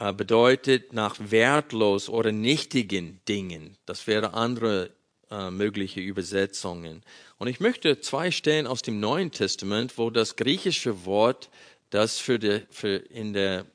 äh, 0.00 0.12
bedeutet 0.12 0.92
nach 0.92 1.14
wertlos 1.20 2.08
oder 2.08 2.32
nichtigen 2.32 3.20
Dingen. 3.28 3.76
Das 3.86 4.08
wäre 4.08 4.34
andere 4.34 4.90
äh, 5.30 5.52
mögliche 5.52 6.00
Übersetzungen. 6.00 7.04
Und 7.38 7.46
ich 7.46 7.60
möchte 7.60 8.00
zwei 8.00 8.32
Stellen 8.32 8.66
aus 8.66 8.82
dem 8.82 8.98
Neuen 8.98 9.30
Testament, 9.30 9.98
wo 9.98 10.10
das 10.10 10.34
griechische 10.34 11.04
Wort, 11.04 11.48
das 11.90 12.18
für, 12.18 12.40
die, 12.40 12.62
für 12.70 12.96
in 12.96 13.34
der 13.34 13.66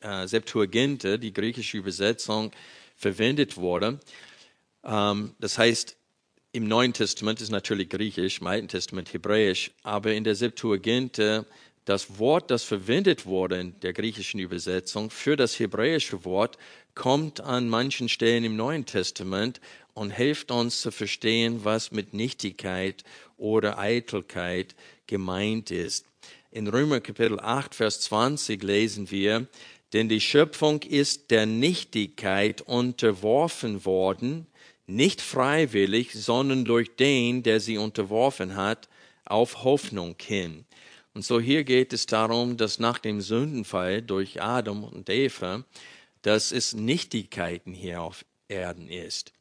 äh, 0.00 0.26
Septuaginte, 0.26 1.18
die 1.18 1.32
griechische 1.32 1.78
Übersetzung, 1.78 2.52
verwendet 2.96 3.56
wurde. 3.56 4.00
Ähm, 4.84 5.34
das 5.38 5.58
heißt, 5.58 5.96
im 6.52 6.66
Neuen 6.66 6.92
Testament 6.92 7.40
ist 7.40 7.50
natürlich 7.50 7.90
Griechisch, 7.90 8.40
im 8.40 8.46
Alten 8.46 8.68
Testament 8.68 9.12
Hebräisch, 9.12 9.70
aber 9.82 10.14
in 10.14 10.24
der 10.24 10.34
Septuaginte 10.34 11.46
das 11.84 12.18
Wort, 12.18 12.50
das 12.50 12.64
verwendet 12.64 13.24
wurde 13.24 13.60
in 13.60 13.80
der 13.80 13.94
griechischen 13.94 14.40
Übersetzung 14.40 15.08
für 15.08 15.36
das 15.36 15.58
hebräische 15.58 16.24
Wort, 16.24 16.58
kommt 16.94 17.40
an 17.40 17.68
manchen 17.68 18.10
Stellen 18.10 18.44
im 18.44 18.56
Neuen 18.56 18.84
Testament 18.84 19.60
und 19.94 20.10
hilft 20.10 20.50
uns 20.50 20.82
zu 20.82 20.90
verstehen, 20.90 21.60
was 21.64 21.90
mit 21.90 22.12
Nichtigkeit 22.12 23.04
oder 23.38 23.78
Eitelkeit 23.78 24.74
gemeint 25.06 25.70
ist. 25.70 26.04
In 26.50 26.66
Römer 26.66 27.00
Kapitel 27.00 27.40
8, 27.40 27.74
Vers 27.74 28.00
20 28.02 28.62
lesen 28.62 29.10
wir, 29.10 29.46
denn 29.92 30.08
die 30.08 30.20
Schöpfung 30.20 30.82
ist 30.82 31.30
der 31.30 31.46
Nichtigkeit 31.46 32.60
unterworfen 32.60 33.84
worden, 33.84 34.46
nicht 34.86 35.20
freiwillig, 35.20 36.12
sondern 36.12 36.64
durch 36.64 36.96
den, 36.96 37.42
der 37.42 37.60
sie 37.60 37.78
unterworfen 37.78 38.56
hat, 38.56 38.88
auf 39.24 39.64
Hoffnung 39.64 40.16
hin. 40.20 40.64
Und 41.14 41.24
so 41.24 41.40
hier 41.40 41.64
geht 41.64 41.92
es 41.92 42.06
darum, 42.06 42.56
dass 42.56 42.78
nach 42.78 42.98
dem 42.98 43.20
Sündenfall 43.20 44.02
durch 44.02 44.42
Adam 44.42 44.84
und 44.84 45.10
Eva, 45.10 45.64
dass 46.22 46.52
es 46.52 46.74
Nichtigkeiten 46.74 47.72
hier 47.72 48.02
auf 48.02 48.24
Erden 48.48 48.88
ist. 48.88 49.32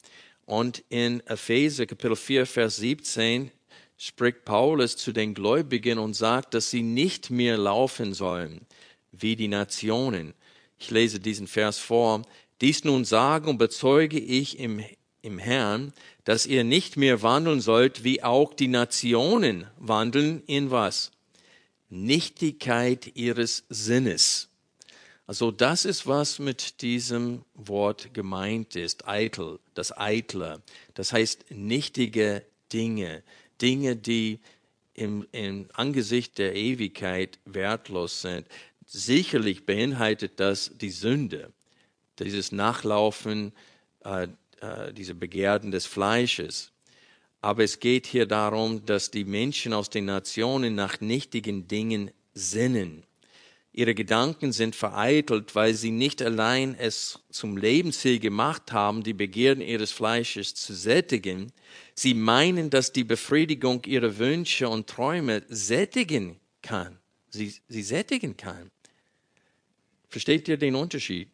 Und 0.45 0.83
in 0.89 1.21
Epheser 1.27 1.85
Kapitel 1.85 2.15
4, 2.15 2.45
Vers 2.45 2.77
17 2.77 3.51
spricht 3.97 4.45
Paulus 4.45 4.95
zu 4.95 5.11
den 5.11 5.33
Gläubigen 5.33 5.97
und 5.97 6.13
sagt, 6.13 6.53
dass 6.53 6.69
sie 6.69 6.83
nicht 6.83 7.29
mehr 7.29 7.57
laufen 7.57 8.13
sollen 8.13 8.61
wie 9.11 9.35
die 9.35 9.47
Nationen. 9.47 10.33
Ich 10.77 10.91
lese 10.91 11.19
diesen 11.19 11.47
Vers 11.47 11.79
vor. 11.79 12.21
Dies 12.61 12.83
nun 12.83 13.05
sage 13.05 13.49
und 13.49 13.57
bezeuge 13.57 14.19
ich 14.19 14.59
im, 14.59 14.83
im 15.21 15.39
Herrn, 15.39 15.93
dass 16.23 16.45
ihr 16.45 16.63
nicht 16.63 16.97
mehr 16.97 17.21
wandeln 17.21 17.61
sollt, 17.61 18.03
wie 18.03 18.23
auch 18.23 18.53
die 18.53 18.67
Nationen 18.67 19.67
wandeln 19.77 20.43
in 20.45 20.71
was? 20.71 21.11
Nichtigkeit 21.89 23.15
ihres 23.15 23.63
Sinnes. 23.69 24.49
Also 25.25 25.51
das 25.51 25.83
ist, 25.83 26.07
was 26.07 26.39
mit 26.39 26.81
diesem 26.81 27.43
Wort 27.53 28.13
gemeint 28.13 28.75
ist, 28.75 29.07
eitel, 29.07 29.59
das 29.73 29.95
Eitle. 29.97 30.61
Das 30.93 31.11
heißt 31.11 31.51
nichtige 31.51 32.43
Dinge, 32.71 33.23
Dinge, 33.61 33.97
die 33.97 34.39
im, 34.93 35.27
im 35.31 35.67
Angesicht 35.73 36.37
der 36.37 36.55
Ewigkeit 36.55 37.39
wertlos 37.45 38.21
sind. 38.21 38.47
Sicherlich 38.87 39.65
beinhaltet 39.65 40.39
das 40.39 40.71
die 40.75 40.89
Sünde, 40.89 41.51
dieses 42.19 42.51
Nachlaufen, 42.51 43.53
äh, 44.03 44.27
äh, 44.61 44.93
diese 44.93 45.13
Begehrten 45.13 45.71
des 45.71 45.85
Fleisches. 45.85 46.71
Aber 47.41 47.63
es 47.63 47.79
geht 47.79 48.07
hier 48.07 48.25
darum, 48.25 48.85
dass 48.85 49.11
die 49.11 49.25
Menschen 49.25 49.73
aus 49.73 49.89
den 49.89 50.05
Nationen 50.05 50.73
nach 50.73 50.99
nichtigen 51.01 51.67
Dingen 51.67 52.11
sinnen. 52.33 53.03
Ihre 53.73 53.93
Gedanken 53.93 54.53
sind 54.53 54.75
vereitelt, 54.75 55.53
weil 55.53 55.75
sie 55.75 55.91
nicht 55.91 56.23
allein 56.23 56.73
es 56.73 57.19
zum 57.29 57.57
Lebensziel 57.57 58.17
gemacht 58.17 58.71
haben, 58.71 59.03
die 59.03 59.13
Begierden 59.13 59.61
ihres 59.61 59.91
Fleisches 59.91 60.55
zu 60.55 60.73
sättigen. 60.73 61.51
Sie 61.93 62.15
meinen, 62.15 62.71
dass 62.71 62.91
die 62.91 63.03
Befriedigung 63.03 63.83
ihrer 63.85 64.17
Wünsche 64.17 64.67
und 64.67 64.87
Träume 64.87 65.43
sättigen 65.47 66.39
kann. 66.63 66.97
Sie, 67.29 67.53
sie 67.67 67.83
sättigen 67.83 68.35
kann. 68.35 68.71
Versteht 70.09 70.47
ihr 70.47 70.57
den 70.57 70.75
Unterschied? 70.75 71.29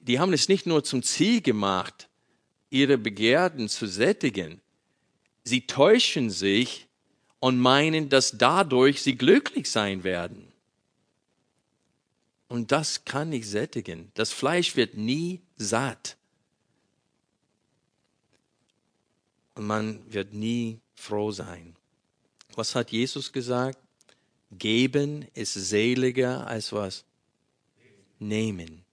Die 0.00 0.18
haben 0.18 0.32
es 0.32 0.48
nicht 0.48 0.66
nur 0.66 0.84
zum 0.84 1.02
Ziel 1.02 1.40
gemacht, 1.40 2.08
ihre 2.70 2.98
Begierden 2.98 3.68
zu 3.68 3.86
sättigen. 3.86 4.60
Sie 5.44 5.66
täuschen 5.66 6.30
sich 6.30 6.86
und 7.40 7.58
meinen, 7.58 8.08
dass 8.08 8.38
dadurch 8.38 9.02
sie 9.02 9.16
glücklich 9.16 9.70
sein 9.70 10.04
werden. 10.04 10.52
Und 12.48 12.72
das 12.72 13.04
kann 13.04 13.30
nicht 13.30 13.48
sättigen. 13.48 14.10
Das 14.14 14.32
Fleisch 14.32 14.76
wird 14.76 14.96
nie 14.96 15.40
satt. 15.56 16.16
Und 19.54 19.66
man 19.66 20.00
wird 20.12 20.32
nie 20.32 20.80
froh 20.94 21.32
sein. 21.32 21.76
Was 22.54 22.74
hat 22.74 22.92
Jesus 22.92 23.32
gesagt? 23.32 23.78
Geben 24.52 25.26
ist 25.34 25.54
seliger 25.54 26.46
als 26.46 26.72
was? 26.72 27.04
Nehmen. 28.18 28.84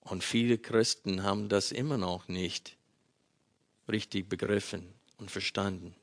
Und 0.00 0.24
viele 0.24 0.58
Christen 0.58 1.22
haben 1.22 1.48
das 1.48 1.72
immer 1.72 1.98
noch 1.98 2.28
nicht 2.28 2.76
richtig 3.88 4.28
begriffen 4.28 4.94
und 5.18 5.30
verstanden. 5.30 5.94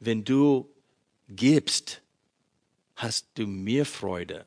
Wenn 0.00 0.24
du 0.24 0.68
gibst, 1.28 2.02
hast 2.96 3.28
du 3.34 3.46
mehr 3.46 3.86
Freude, 3.86 4.46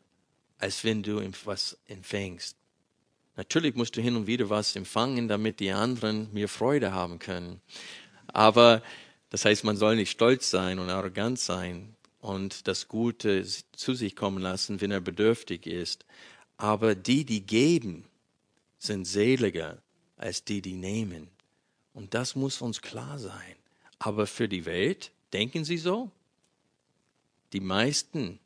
als 0.58 0.84
wenn 0.84 1.02
du 1.02 1.20
etwas 1.20 1.78
empfängst. 1.88 2.56
Natürlich 3.36 3.76
musst 3.76 3.96
du 3.98 4.02
hin 4.02 4.16
und 4.16 4.28
wieder 4.28 4.50
was 4.50 4.76
empfangen, 4.76 5.28
damit 5.28 5.60
die 5.60 5.72
anderen 5.72 6.32
mehr 6.34 6.48
Freude 6.48 6.92
haben 6.92 7.20
können. 7.20 7.62
Aber 8.28 8.82
das 9.30 9.46
heißt, 9.46 9.64
man 9.64 9.76
soll 9.76 9.96
nicht 9.96 10.12
stolz 10.12 10.50
sein 10.50 10.80
und 10.80 10.90
arrogant 10.90 11.40
sein 11.40 11.95
und 12.26 12.68
das 12.68 12.88
Gute 12.88 13.46
zu 13.76 13.94
sich 13.94 14.16
kommen 14.16 14.42
lassen, 14.42 14.82
wenn 14.82 14.90
er 14.90 15.00
bedürftig 15.00 15.68
ist. 15.68 16.06
Aber 16.58 16.96
die, 16.96 17.24
die 17.24 17.42
geben, 17.42 18.06
sind 18.80 19.06
seliger 19.06 19.78
als 20.18 20.44
die, 20.44 20.62
die 20.62 20.74
nehmen. 20.74 21.28
Und 21.94 22.16
das 22.16 22.36
muss 22.36 22.62
uns 22.62 22.82
klar 22.82 23.20
sein. 23.20 23.56
Aber 24.00 24.26
für 24.26 24.50
die 24.50 24.66
Welt, 24.66 25.12
denken 25.34 25.66
Sie 25.66 25.78
so? 25.78 26.10
Die 27.54 27.60
meisten 27.60 28.40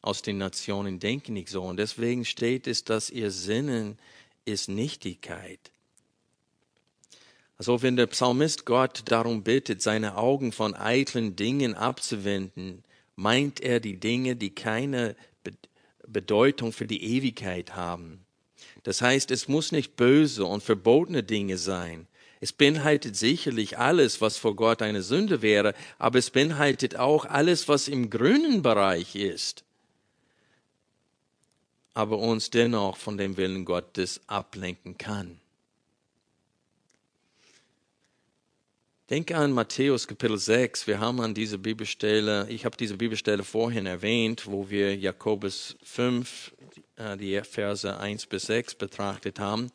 aus 0.00 0.22
den 0.22 0.38
Nationen 0.38 0.98
denken 0.98 1.34
nicht 1.34 1.50
so. 1.50 1.62
Und 1.62 1.76
deswegen 1.76 2.24
steht 2.24 2.66
es, 2.66 2.84
dass 2.84 3.10
ihr 3.10 3.30
Sinnen 3.30 3.98
ist 4.46 4.70
Nichtigkeit. 4.70 5.60
Also 7.58 7.82
wenn 7.82 7.96
der 7.96 8.06
Psalmist 8.06 8.64
Gott 8.64 9.02
darum 9.06 9.42
bittet, 9.42 9.82
seine 9.82 10.16
Augen 10.16 10.52
von 10.52 10.74
eitlen 10.74 11.36
Dingen 11.36 11.74
abzuwenden, 11.74 12.82
meint 13.16 13.60
er 13.60 13.80
die 13.80 13.98
Dinge, 13.98 14.36
die 14.36 14.54
keine 14.54 15.16
Bedeutung 16.06 16.72
für 16.72 16.86
die 16.86 17.02
Ewigkeit 17.02 17.74
haben. 17.76 18.24
Das 18.82 19.00
heißt, 19.00 19.30
es 19.30 19.48
muss 19.48 19.72
nicht 19.72 19.96
böse 19.96 20.44
und 20.44 20.62
verbotene 20.62 21.22
Dinge 21.22 21.56
sein. 21.56 22.06
Es 22.40 22.52
beinhaltet 22.52 23.16
sicherlich 23.16 23.78
alles, 23.78 24.20
was 24.20 24.36
vor 24.36 24.54
Gott 24.54 24.82
eine 24.82 25.02
Sünde 25.02 25.40
wäre, 25.40 25.74
aber 25.98 26.18
es 26.18 26.30
beinhaltet 26.30 26.96
auch 26.96 27.24
alles, 27.24 27.68
was 27.68 27.88
im 27.88 28.10
grünen 28.10 28.62
Bereich 28.62 29.16
ist 29.16 29.64
aber 31.94 32.18
uns 32.18 32.50
dennoch 32.50 32.96
von 32.96 33.16
dem 33.16 33.36
Willen 33.36 33.64
Gottes 33.64 34.20
ablenken 34.26 34.98
kann. 34.98 35.40
Denke 39.10 39.36
an 39.36 39.52
Matthäus 39.52 40.08
Kapitel 40.08 40.38
6. 40.38 40.86
Wir 40.86 40.98
haben 40.98 41.20
an 41.20 41.34
dieser 41.34 41.58
Bibelstelle, 41.58 42.46
ich 42.48 42.64
habe 42.64 42.74
diese 42.78 42.96
Bibelstelle 42.96 43.44
vorhin 43.44 43.84
erwähnt, 43.84 44.46
wo 44.46 44.70
wir 44.70 44.96
Jakobus 44.96 45.76
5, 45.82 46.54
äh, 46.96 47.14
die 47.18 47.38
Verse 47.42 48.00
1 48.00 48.24
bis 48.24 48.46
6 48.46 48.76
betrachtet 48.76 49.38
haben. 49.38 49.70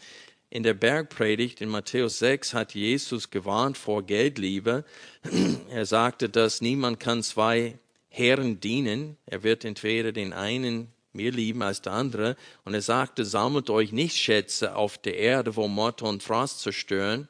In 0.49 0.63
der 0.63 0.73
Bergpredigt 0.73 1.61
in 1.61 1.69
Matthäus 1.69 2.17
6 2.17 2.55
hat 2.55 2.73
Jesus 2.73 3.30
gewarnt 3.30 3.77
vor 3.77 4.01
Geldliebe. 4.01 4.84
Er 5.69 5.86
sagte, 5.86 6.27
dass 6.27 6.59
niemand 6.59 6.99
kann 6.99 7.21
zwei 7.21 7.77
Herren 8.07 8.59
dienen. 8.59 9.15
Er 9.27 9.43
wird 9.43 9.63
entweder 9.63 10.11
den 10.11 10.34
einen 10.34 10.88
mehr 11.13 11.32
lieben 11.32 11.61
als 11.61 11.84
der 11.84 11.93
andere. 11.93 12.36
Und 12.65 12.73
er 12.73 12.82
sagte, 12.82 13.25
sammelt 13.25 13.69
euch 13.69 13.91
nicht 13.91 14.17
Schätze 14.17 14.75
auf 14.75 14.97
der 14.97 15.17
Erde, 15.17 15.55
wo 15.55 15.67
Motte 15.67 16.05
und 16.05 16.23
Frost 16.23 16.61
zerstören 16.61 17.27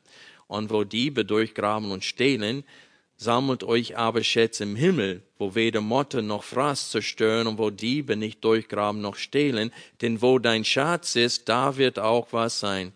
und 0.50 0.72
wo 0.72 0.84
Diebe 0.84 1.24
durchgraben 1.24 1.91
und 1.91 2.04
stehlen. 2.04 2.66
Sammelt 3.16 3.64
euch 3.64 3.97
aber 3.97 4.24
Schätze 4.24 4.64
im 4.64 4.76
Himmel, 4.76 5.22
wo 5.38 5.54
weder 5.54 5.80
Motte 5.80 6.22
noch 6.22 6.43
Frost 6.43 6.91
zerstören 6.91 7.47
und 7.47 7.58
wo 7.58 7.70
Diebe 7.70 8.16
nicht 8.16 8.43
durchgraben 8.43 9.00
noch 9.00 9.16
stehlen. 9.16 9.72
Denn 10.02 10.22
wo 10.22 10.39
dein 10.39 10.66
Schatz 10.66 11.16
ist, 11.16 11.47
da 11.50 11.78
wird 11.78 12.00
auch 12.00 12.30
was 12.32 12.60
sein. 12.60 12.93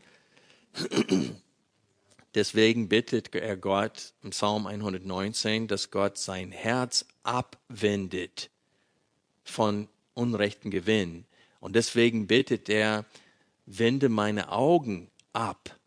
Deswegen 2.36 2.89
bittet 2.89 3.36
er 3.36 3.56
Gott 3.56 4.14
im 4.24 4.32
Psalm 4.32 4.66
119, 4.66 5.68
dass 5.68 5.91
Gott 5.91 6.18
sein 6.18 6.51
Herz 6.51 7.06
abwendet 7.22 8.49
von 9.43 9.88
unrechten 10.16 10.72
Gewinn. 10.72 11.26
Und 11.60 11.76
deswegen 11.76 12.26
bittet 12.26 12.68
er, 12.70 13.06
wende 13.68 14.10
meine 14.10 14.51
Augen 14.51 15.12
ab 15.32 15.78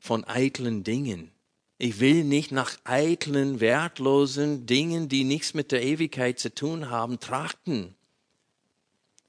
von 0.00 0.24
eitlen 0.24 0.82
Dingen. 0.82 1.30
Ich 1.78 2.00
will 2.00 2.24
nicht 2.24 2.50
nach 2.50 2.76
eitlen, 2.84 3.60
wertlosen 3.60 4.66
Dingen, 4.66 5.08
die 5.08 5.24
nichts 5.24 5.54
mit 5.54 5.70
der 5.72 5.82
Ewigkeit 5.82 6.38
zu 6.38 6.52
tun 6.54 6.90
haben, 6.90 7.20
trachten. 7.20 7.94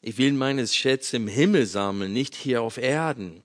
Ich 0.02 0.18
will 0.18 0.34
meine 0.34 0.66
Schätze 0.68 1.18
im 1.18 1.28
Himmel 1.28 1.66
sammeln, 1.66 2.12
nicht 2.12 2.34
hier 2.34 2.62
auf 2.64 2.78
Erden. 2.78 3.44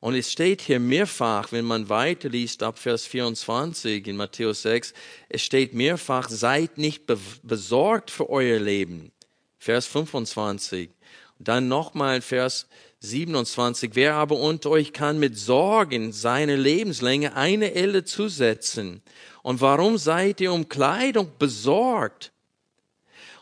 Und 0.00 0.14
es 0.14 0.30
steht 0.30 0.60
hier 0.60 0.80
mehrfach, 0.80 1.52
wenn 1.52 1.64
man 1.64 1.88
weiterliest 1.88 2.62
ab 2.62 2.78
Vers 2.78 3.06
24 3.06 4.06
in 4.06 4.16
Matthäus 4.16 4.60
6, 4.60 4.92
es 5.30 5.40
steht 5.40 5.72
mehrfach, 5.72 6.28
seid 6.28 6.76
nicht 6.76 7.06
besorgt 7.42 8.10
für 8.10 8.28
euer 8.28 8.58
Leben. 8.58 9.12
Vers 9.58 9.86
25. 9.86 10.90
Und 11.38 11.48
dann 11.48 11.68
nochmal 11.68 12.20
Vers 12.20 12.66
27. 13.04 13.90
Wer 13.94 14.14
aber 14.14 14.36
unter 14.36 14.70
euch 14.70 14.92
kann 14.92 15.18
mit 15.18 15.38
Sorgen 15.38 16.12
seine 16.12 16.56
Lebenslänge 16.56 17.36
eine 17.36 17.74
Elle 17.74 18.04
zusetzen? 18.04 19.02
Und 19.42 19.60
warum 19.60 19.98
seid 19.98 20.40
ihr 20.40 20.52
um 20.52 20.68
Kleidung 20.68 21.32
besorgt? 21.38 22.32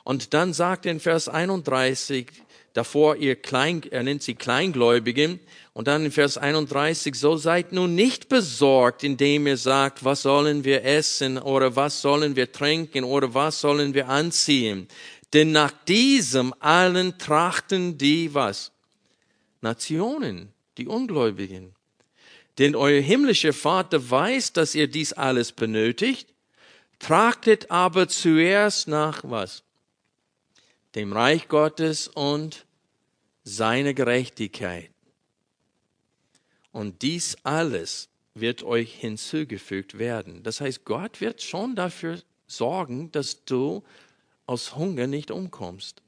Und 0.05 0.35
dann 0.35 0.53
sagt 0.53 0.85
er 0.87 0.93
in 0.93 1.01
Vers 1.01 1.29
31, 1.29 2.27
davor 2.73 3.17
ihr 3.17 3.37
Klein, 3.37 3.83
er 3.91 4.03
nennt 4.03 4.23
sie 4.23 4.35
Kleingläubigen, 4.35 5.39
und 5.75 5.89
dann 5.89 6.05
in 6.05 6.13
Vers 6.13 6.37
31, 6.37 7.15
so 7.15 7.37
seid 7.37 7.73
nun 7.73 7.95
nicht 7.95 8.29
besorgt, 8.29 9.05
indem 9.05 9.47
ihr 9.47 9.57
sagt, 9.57 10.05
was 10.05 10.23
sollen 10.23 10.65
wir 10.65 10.85
essen 10.85 11.39
oder 11.39 11.77
was 11.77 12.03
sollen 12.03 12.37
wir 12.37 12.53
trinken 12.53 13.05
oder 13.05 13.33
was 13.33 13.61
sollen 13.61 13.95
wir 13.95 14.09
anziehen. 14.09 14.89
Denn 15.33 15.53
nach 15.53 15.73
diesem 15.87 16.53
allen 16.61 17.17
trachten 17.17 17.97
die 17.97 18.35
was? 18.35 18.72
Nationen, 19.63 20.53
die 20.77 20.87
Ungläubigen. 20.87 21.75
Denn 22.59 22.75
euer 22.77 23.01
himmlischer 23.01 23.53
Vater 23.53 24.11
weiß, 24.11 24.53
dass 24.53 24.75
ihr 24.75 24.89
dies 24.89 25.13
alles 25.13 25.53
benötigt. 25.53 26.29
Trachtet 26.99 27.71
aber 27.71 28.09
zuerst 28.09 28.89
nach 28.89 29.23
was? 29.25 29.63
Dem 30.95 31.13
Reich 31.13 31.49
Gottes 31.49 32.09
und 32.09 32.67
seiner 33.45 33.95
Gerechtigkeit. 33.95 34.91
Und 36.71 37.03
dies 37.03 37.37
alles 37.43 38.09
wird 38.35 38.63
euch 38.63 38.95
hinzugefügt 38.95 39.99
werden. 39.99 40.43
Das 40.43 40.61
heißt, 40.61 40.85
Gott 40.85 41.21
wird 41.21 41.43
schon 41.43 41.75
dafür 41.77 42.21
sorgen, 42.47 43.11
dass 43.13 43.45
du 43.45 43.83
aus 44.47 44.77
Hunger 44.77 45.07
nicht 45.07 45.31
umkommst, 45.31 46.03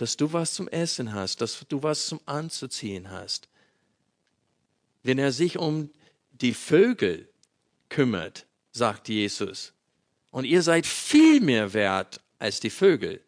dass 0.00 0.16
du 0.16 0.32
was 0.32 0.54
zum 0.54 0.66
Essen 0.68 1.12
hast, 1.12 1.42
dass 1.42 1.64
du 1.68 1.82
was 1.82 2.06
zum 2.06 2.20
Anzuziehen 2.24 3.10
hast. 3.10 3.48
Wenn 5.02 5.18
er 5.18 5.30
sich 5.30 5.58
um 5.58 5.90
die 6.32 6.54
Vögel 6.54 7.28
kümmert, 7.90 8.46
sagt 8.72 9.08
Jesus, 9.08 9.74
und 10.30 10.44
ihr 10.44 10.62
seid 10.62 10.86
viel 10.86 11.40
mehr 11.40 11.74
wert 11.74 12.20
als 12.38 12.60
die 12.60 12.70
Vögel. 12.70 13.20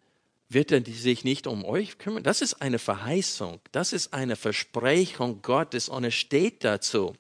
Wird 0.49 0.73
er 0.73 0.83
sich 0.85 1.25
nicht 1.25 1.47
um 1.47 1.65
euch 1.65 1.99
kümmern? 1.99 2.23
Das 2.23 2.41
ist 2.41 2.55
eine 2.63 2.79
Verheißung, 2.79 3.61
das 3.73 3.93
ist 3.93 4.15
eine 4.15 4.37
Versprechung 4.37 5.43
Gottes 5.43 5.91
und 5.91 6.05
es 6.05 6.15
steht 6.15 6.65
dazu. 6.65 7.15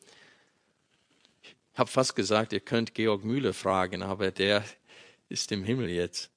Ich 1.43 1.79
habe 1.79 1.91
fast 1.91 2.17
gesagt, 2.17 2.55
ihr 2.55 2.61
könnt 2.61 2.95
Georg 2.95 3.23
Mühle 3.23 3.53
fragen, 3.53 4.03
aber 4.03 4.31
der 4.31 4.65
ist 5.29 5.53
im 5.53 5.65
Himmel 5.65 5.91
jetzt. 5.91 6.32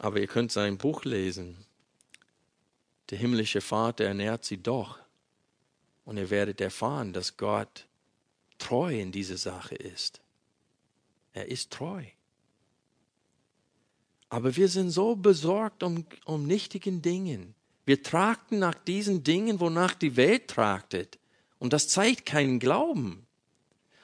Aber 0.00 0.18
ihr 0.18 0.26
könnt 0.26 0.50
sein 0.50 0.78
Buch 0.78 1.04
lesen. 1.04 1.58
Der 3.10 3.18
himmlische 3.18 3.60
Vater 3.60 4.06
ernährt 4.06 4.46
sie 4.46 4.56
doch. 4.56 4.98
Und 6.06 6.16
ihr 6.16 6.30
werdet 6.30 6.62
erfahren, 6.62 7.12
dass 7.12 7.36
Gott 7.36 7.86
treu 8.56 8.98
in 8.98 9.12
dieser 9.12 9.36
Sache 9.36 9.74
ist. 9.74 10.22
Er 11.34 11.48
ist 11.48 11.70
treu. 11.70 12.02
Aber 14.30 14.56
wir 14.56 14.68
sind 14.68 14.88
so 14.88 15.16
besorgt 15.16 15.82
um, 15.82 16.06
um 16.24 16.46
nichtigen 16.46 17.02
Dingen. 17.02 17.54
Wir 17.84 18.02
tragten 18.02 18.58
nach 18.58 18.76
diesen 18.76 19.22
Dingen, 19.22 19.60
wonach 19.60 19.92
die 19.92 20.16
Welt 20.16 20.48
tragtet. 20.48 21.18
Und 21.58 21.74
das 21.74 21.88
zeigt 21.88 22.24
keinen 22.24 22.58
Glauben. 22.58 23.26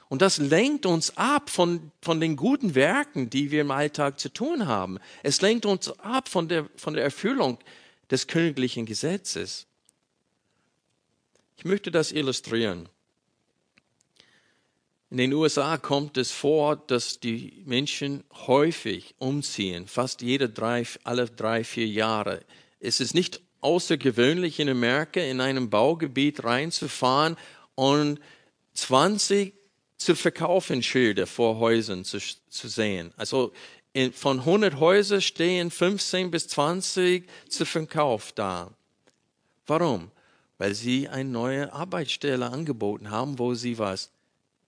Und 0.09 0.21
das 0.21 0.37
lenkt 0.37 0.85
uns 0.85 1.17
ab 1.17 1.49
von, 1.49 1.91
von 2.01 2.21
den 2.21 2.37
guten 2.37 2.75
Werken, 2.75 3.29
die 3.29 3.51
wir 3.51 3.61
im 3.61 3.71
Alltag 3.71 4.19
zu 4.19 4.29
tun 4.29 4.67
haben. 4.67 4.99
Es 5.23 5.41
lenkt 5.41 5.65
uns 5.65 5.89
ab 5.99 6.29
von 6.29 6.47
der, 6.47 6.69
von 6.75 6.93
der 6.93 7.03
Erfüllung 7.03 7.57
des 8.09 8.27
königlichen 8.27 8.85
Gesetzes. 8.85 9.67
Ich 11.57 11.65
möchte 11.65 11.91
das 11.91 12.11
illustrieren. 12.11 12.87
In 15.09 15.17
den 15.17 15.33
USA 15.33 15.77
kommt 15.77 16.17
es 16.17 16.31
vor, 16.31 16.75
dass 16.75 17.19
die 17.19 17.63
Menschen 17.65 18.23
häufig 18.33 19.15
umziehen, 19.19 19.87
fast 19.87 20.21
jede 20.21 20.49
drei, 20.49 20.85
alle 21.03 21.25
drei, 21.27 21.63
vier 21.63 21.87
Jahre. 21.87 22.43
Es 22.79 22.99
ist 22.99 23.13
nicht 23.13 23.41
außergewöhnlich 23.61 24.59
in 24.59 24.69
Amerika 24.69 25.21
in 25.21 25.41
einem 25.41 25.69
Baugebiet 25.69 26.43
reinzufahren 26.43 27.37
und 27.75 28.19
20 28.73 29.53
zu 29.97 30.15
verkaufen 30.15 30.83
Schilder 30.83 31.27
vor 31.27 31.57
Häusern 31.57 32.05
zu, 32.05 32.19
zu 32.19 32.67
sehen. 32.67 33.13
Also 33.17 33.51
in, 33.93 34.13
von 34.13 34.39
100 34.39 34.79
Häusern 34.79 35.21
stehen 35.21 35.71
15 35.71 36.29
bis 36.31 36.47
20 36.49 37.27
zu 37.49 37.65
Verkauf 37.65 38.31
da. 38.31 38.71
Warum? 39.65 40.11
Weil 40.59 40.75
sie 40.75 41.09
eine 41.09 41.29
neue 41.29 41.73
Arbeitsstelle 41.73 42.49
angeboten 42.49 43.11
haben, 43.11 43.39
wo 43.39 43.55
sie 43.55 43.77
was 43.77 44.11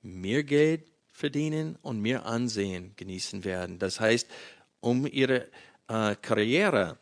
mehr 0.01 0.43
Geld 0.43 0.83
verdienen 1.13 1.77
und 1.81 2.01
mehr 2.01 2.25
Ansehen 2.25 2.93
genießen 2.95 3.43
werden. 3.43 3.77
Das 3.79 3.99
heißt, 3.99 4.27
um 4.79 5.05
ihre 5.05 5.47
äh, 5.87 6.15
Karriere 6.21 6.97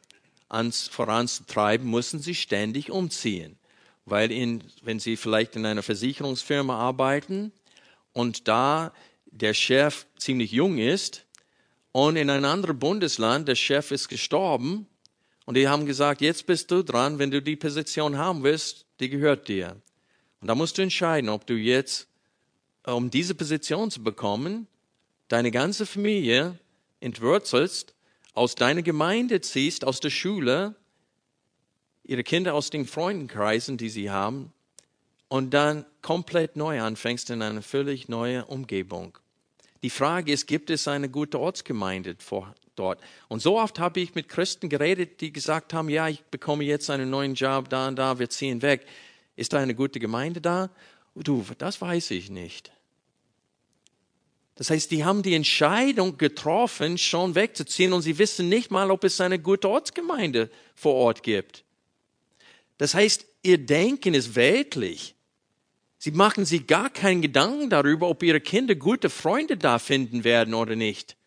ans, 0.50 0.88
voranzutreiben, 0.88 1.90
müssen 1.90 2.20
sie 2.20 2.36
ständig 2.36 2.92
umziehen. 2.92 3.58
Weil 4.06 4.32
in, 4.32 4.64
wenn 4.82 5.00
sie 5.00 5.18
vielleicht 5.18 5.56
in 5.56 5.66
einer 5.66 5.84
Versicherungsfirma 5.84 6.78
arbeiten 6.78 7.52
und 8.18 8.47
da 8.47 8.93
der 9.28 9.53
Chef 9.53 10.07
ziemlich 10.18 10.51
jung 10.51 10.80
ist 10.80 11.28
und 11.91 12.15
in 12.15 12.32
ein 12.32 12.45
anderes 12.45 12.80
Bundesland 12.80 13.47
der 13.47 13.53
Chef 13.53 13.91
ist 13.91 14.07
gestorben 14.07 14.88
und 15.45 15.55
die 15.55 15.68
haben 15.68 15.86
gesagt, 15.86 16.22
jetzt 16.22 16.47
bist 16.47 16.72
du 16.72 16.84
dran, 16.84 17.20
wenn 17.20 17.30
du 17.30 17.43
die 17.43 17.55
Position 17.55 18.18
haben 18.18 18.41
willst, 18.41 18.88
die 18.99 19.09
gehört 19.09 19.47
dir. 19.47 19.80
Und 20.41 20.47
da 20.47 20.55
musst 20.55 20.80
du 20.80 20.82
entscheiden, 20.82 21.30
ob 21.30 21.45
du 21.45 21.53
jetzt 21.53 22.07
um 22.88 23.11
diese 23.11 23.36
Position 23.36 23.91
zu 23.91 24.01
bekommen, 24.01 24.65
deine 25.28 25.51
ganze 25.51 25.86
Familie 25.86 26.57
entwurzelst, 27.01 27.93
aus 28.34 28.55
deiner 28.55 28.82
Gemeinde 28.82 29.41
ziehst, 29.41 29.86
aus 29.86 29.99
der 29.99 30.09
Schule, 30.09 30.76
ihre 32.03 32.24
Kinder 32.24 32.55
aus 32.55 32.72
den 32.72 32.88
Freundenkreisen, 32.88 33.78
die 33.78 33.89
sie 33.89 34.09
haben, 34.09 34.53
und 35.30 35.54
dann 35.54 35.86
komplett 36.02 36.56
neu 36.56 36.82
anfängst 36.82 37.30
in 37.30 37.42
eine 37.42 37.62
völlig 37.62 38.10
neue 38.10 38.46
Umgebung. 38.46 39.18
Die 39.84 39.90
Frage 39.90 40.32
ist, 40.32 40.48
gibt 40.48 40.70
es 40.70 40.88
eine 40.88 41.10
gute 41.10 41.40
Ortsgemeinde 41.40 42.16
dort? 42.76 43.00
Und 43.28 43.42
so 43.42 43.60
oft 43.60 43.80
habe 43.80 44.00
ich 44.00 44.16
mit 44.16 44.28
Christen 44.28 44.70
geredet, 44.70 45.22
die 45.22 45.32
gesagt 45.32 45.74
haben, 45.74 45.90
ja, 45.90 46.08
ich 46.08 46.24
bekomme 46.24 46.64
jetzt 46.64 46.90
einen 46.90 47.10
neuen 47.10 47.36
Job 47.36 47.70
da 47.70 47.88
und 47.88 47.96
da, 47.98 48.18
wir 48.18 48.30
ziehen 48.30 48.62
weg. 48.62 48.86
Ist 49.36 49.54
da 49.54 49.60
eine 49.60 49.76
gute 49.76 50.00
Gemeinde 50.00 50.42
da? 50.42 50.70
Du, 51.16 51.46
das 51.58 51.80
weiß 51.80 52.12
ich 52.12 52.30
nicht. 52.30 52.72
Das 54.56 54.72
heißt, 54.72 54.90
die 54.90 55.06
haben 55.06 55.22
die 55.22 55.36
Entscheidung 55.36 56.18
getroffen, 56.18 56.98
schon 56.98 57.36
wegzuziehen 57.36 57.94
und 57.94 58.02
sie 58.02 58.18
wissen 58.18 58.50
nicht 58.50 58.72
mal, 58.72 58.90
ob 58.90 59.04
es 59.04 59.22
eine 59.22 59.38
gute 59.38 59.70
Ortsgemeinde 59.70 60.50
vor 60.74 60.96
Ort 60.96 61.22
gibt. 61.22 61.64
Das 62.80 62.96
heißt, 62.96 63.26
ihr 63.44 63.60
Denken 63.60 64.16
ist 64.16 64.36
weltlich. 64.36 65.14
Sie 65.98 66.12
machen 66.12 66.45
sich 66.45 66.68
gar 66.68 66.89
keinen 66.89 67.22
Gedanken 67.22 67.70
darüber, 67.70 68.10
ob 68.10 68.22
ihre 68.22 68.41
Kinder 68.41 68.76
gute 68.76 69.10
Freunde 69.10 69.58
da 69.58 69.80
finden 69.80 70.24
werden 70.24 70.54
oder 70.54 70.76
nicht. 70.76 71.18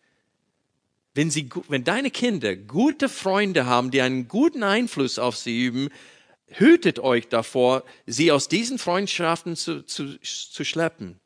Wenn, 1.13 1.29
sie, 1.29 1.49
wenn 1.67 1.83
deine 1.83 2.09
Kinder 2.09 2.55
gute 2.55 3.09
Freunde 3.09 3.65
haben, 3.65 3.91
die 3.91 4.01
einen 4.01 4.29
guten 4.29 4.63
Einfluss 4.63 5.19
auf 5.19 5.35
sie 5.35 5.65
üben, 5.65 5.89
hütet 6.47 6.99
euch 6.99 7.27
davor, 7.27 7.83
sie 8.05 8.31
aus 8.31 8.47
diesen 8.47 8.77
Freundschaften 8.77 9.57
zu, 9.57 9.85
zu, 9.85 10.17
zu 10.19 10.63
schleppen. 10.63 11.19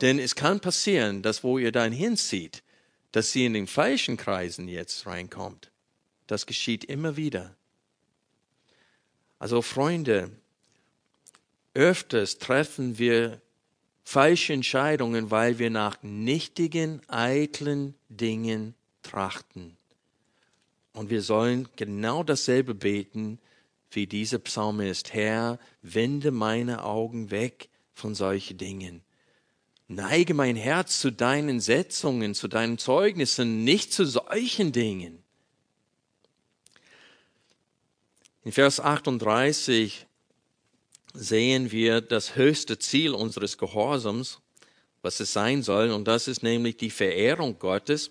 Denn 0.00 0.18
es 0.18 0.34
kann 0.34 0.60
passieren, 0.60 1.22
dass 1.22 1.42
wo 1.42 1.58
ihr 1.58 1.72
dann 1.72 1.92
hinzieht, 1.92 2.62
dass 3.12 3.32
sie 3.32 3.46
in 3.46 3.54
den 3.54 3.66
falschen 3.66 4.16
Kreisen 4.16 4.68
jetzt 4.68 5.06
reinkommt. 5.06 5.72
Das 6.26 6.46
geschieht 6.46 6.84
immer 6.84 7.16
wieder. 7.16 7.56
Also 9.38 9.62
Freunde, 9.62 10.30
öfters 11.76 12.38
treffen 12.38 12.98
wir 12.98 13.40
falsche 14.02 14.52
Entscheidungen, 14.52 15.30
weil 15.30 15.58
wir 15.58 15.70
nach 15.70 16.02
nichtigen, 16.02 17.00
eitlen 17.08 17.94
Dingen 18.08 18.74
trachten. 19.02 19.76
Und 20.92 21.10
wir 21.10 21.20
sollen 21.22 21.68
genau 21.76 22.22
dasselbe 22.22 22.74
beten 22.74 23.38
wie 23.90 24.06
dieser 24.06 24.38
Psalmist. 24.38 25.12
Herr, 25.12 25.58
wende 25.82 26.30
meine 26.30 26.84
Augen 26.84 27.30
weg 27.30 27.68
von 27.92 28.14
solchen 28.14 28.58
Dingen. 28.58 29.02
Neige 29.88 30.34
mein 30.34 30.56
Herz 30.56 30.98
zu 30.98 31.12
deinen 31.12 31.60
Setzungen, 31.60 32.34
zu 32.34 32.48
deinen 32.48 32.78
Zeugnissen, 32.78 33.62
nicht 33.62 33.92
zu 33.92 34.04
solchen 34.04 34.72
Dingen. 34.72 35.22
In 38.44 38.52
Vers 38.52 38.80
38 38.80 40.06
sehen 41.16 41.72
wir 41.72 42.00
das 42.00 42.36
höchste 42.36 42.78
Ziel 42.78 43.12
unseres 43.12 43.58
Gehorsams, 43.58 44.40
was 45.02 45.20
es 45.20 45.32
sein 45.32 45.62
soll, 45.62 45.90
und 45.90 46.06
das 46.06 46.28
ist 46.28 46.42
nämlich 46.42 46.76
die 46.76 46.90
Verehrung 46.90 47.58
Gottes. 47.58 48.10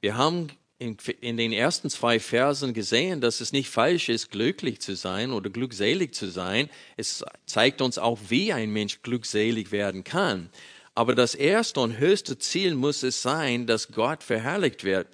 Wir 0.00 0.16
haben 0.16 0.48
in, 0.78 0.96
in, 1.20 1.36
den 1.36 1.52
ersten 1.52 1.90
zwei 1.90 2.18
Versen 2.18 2.72
gesehen, 2.72 3.20
dass 3.20 3.40
es 3.40 3.52
nicht 3.52 3.68
falsch 3.68 4.08
ist, 4.08 4.30
glücklich 4.30 4.80
zu 4.80 4.96
sein 4.96 5.30
oder 5.30 5.50
glückselig 5.50 6.14
zu 6.14 6.30
sein. 6.30 6.70
Es 6.96 7.22
zeigt 7.44 7.82
uns 7.82 7.98
auch, 7.98 8.18
wie 8.28 8.52
ein 8.52 8.70
Mensch 8.70 9.02
glückselig 9.02 9.72
werden 9.72 10.04
kann. 10.04 10.48
Aber 10.94 11.14
das 11.14 11.34
erste 11.34 11.80
und 11.80 11.98
höchste 11.98 12.38
Ziel 12.38 12.74
muss 12.74 13.02
es 13.02 13.20
sein, 13.20 13.66
dass 13.66 13.92
Gott 13.92 14.22
verherrlicht 14.22 14.82
wird. 14.82 15.08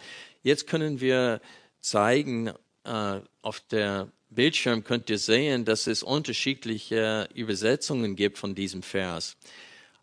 Jetzt 0.45 0.69
können 0.69 1.01
wir 1.01 1.41
zeigen, 1.81 2.53
äh, 2.85 3.21
auf 3.43 3.61
der 3.71 4.13
Bildschirm 4.31 4.85
könnt 4.85 5.09
ihr 5.11 5.19
sehen, 5.19 5.65
dass 5.65 5.87
es 5.87 6.03
unterschiedliche 6.03 7.29
Übersetzungen 7.35 8.17
gibt 8.17 8.39
von 8.39 8.55
diesem 8.55 8.83
Vers. 8.83 9.37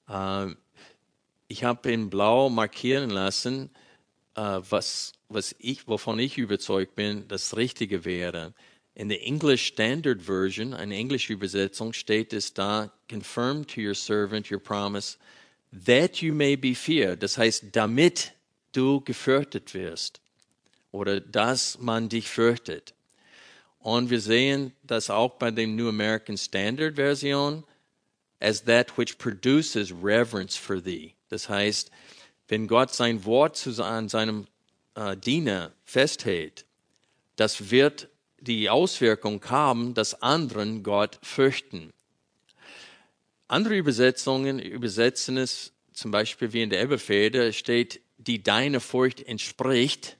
Äh, 0.07 0.47
ich 1.47 1.63
habe 1.63 1.91
in 1.91 2.09
Blau 2.09 2.49
markieren 2.49 3.09
lassen, 3.09 3.69
äh, 4.35 4.41
was, 4.41 5.13
was 5.29 5.55
ich, 5.59 5.87
wovon 5.87 6.19
ich 6.19 6.37
überzeugt 6.37 6.95
bin, 6.95 7.27
das 7.27 7.55
Richtige 7.55 8.05
wäre. 8.05 8.53
In 8.95 9.09
der 9.09 9.25
English 9.25 9.65
Standard 9.65 10.21
Version, 10.21 10.73
eine 10.73 10.95
englische 10.95 11.33
Übersetzung, 11.33 11.93
steht 11.93 12.31
es 12.31 12.53
da, 12.53 12.91
confirm 13.09 13.65
to 13.65 13.81
your 13.81 13.95
servant 13.95 14.51
your 14.51 14.59
promise 14.59 15.17
that 15.85 16.21
you 16.21 16.33
may 16.33 16.55
be 16.55 16.75
feared. 16.75 17.23
Das 17.23 17.37
heißt, 17.37 17.65
damit 17.71 18.33
du 18.71 19.01
gefürchtet 19.01 19.73
wirst 19.73 20.21
oder 20.91 21.19
dass 21.19 21.79
man 21.79 22.09
dich 22.09 22.29
fürchtet. 22.29 22.93
Und 23.83 24.09
wir 24.09 24.21
sehen 24.21 24.71
das 24.81 25.09
auch 25.09 25.31
bei 25.31 25.51
dem 25.51 25.75
New 25.75 25.89
American 25.89 26.37
Standard 26.37 26.95
Version 26.95 27.65
as 28.39 28.63
that 28.63 28.97
which 28.97 29.17
produces 29.17 29.91
reverence 29.91 30.55
for 30.55 30.81
thee. 30.81 31.15
Das 31.27 31.49
heißt, 31.49 31.91
wenn 32.47 32.67
Gott 32.67 32.93
sein 32.93 33.25
Wort 33.25 33.67
an 33.79 34.07
seinem 34.07 34.47
äh, 34.95 35.17
Diener 35.17 35.73
festhält, 35.83 36.65
das 37.35 37.71
wird 37.71 38.07
die 38.39 38.69
Auswirkung 38.69 39.43
haben, 39.49 39.93
dass 39.93 40.21
anderen 40.21 40.83
Gott 40.83 41.19
fürchten. 41.21 41.91
Andere 43.49 43.75
Übersetzungen 43.75 44.59
übersetzen 44.59 45.35
es 45.35 45.73
zum 45.91 46.11
Beispiel 46.11 46.53
wie 46.53 46.61
in 46.61 46.69
der 46.69 46.79
Elberfelder 46.79 47.51
steht, 47.51 47.99
die 48.17 48.41
deiner 48.41 48.79
Furcht 48.79 49.21
entspricht. 49.21 50.17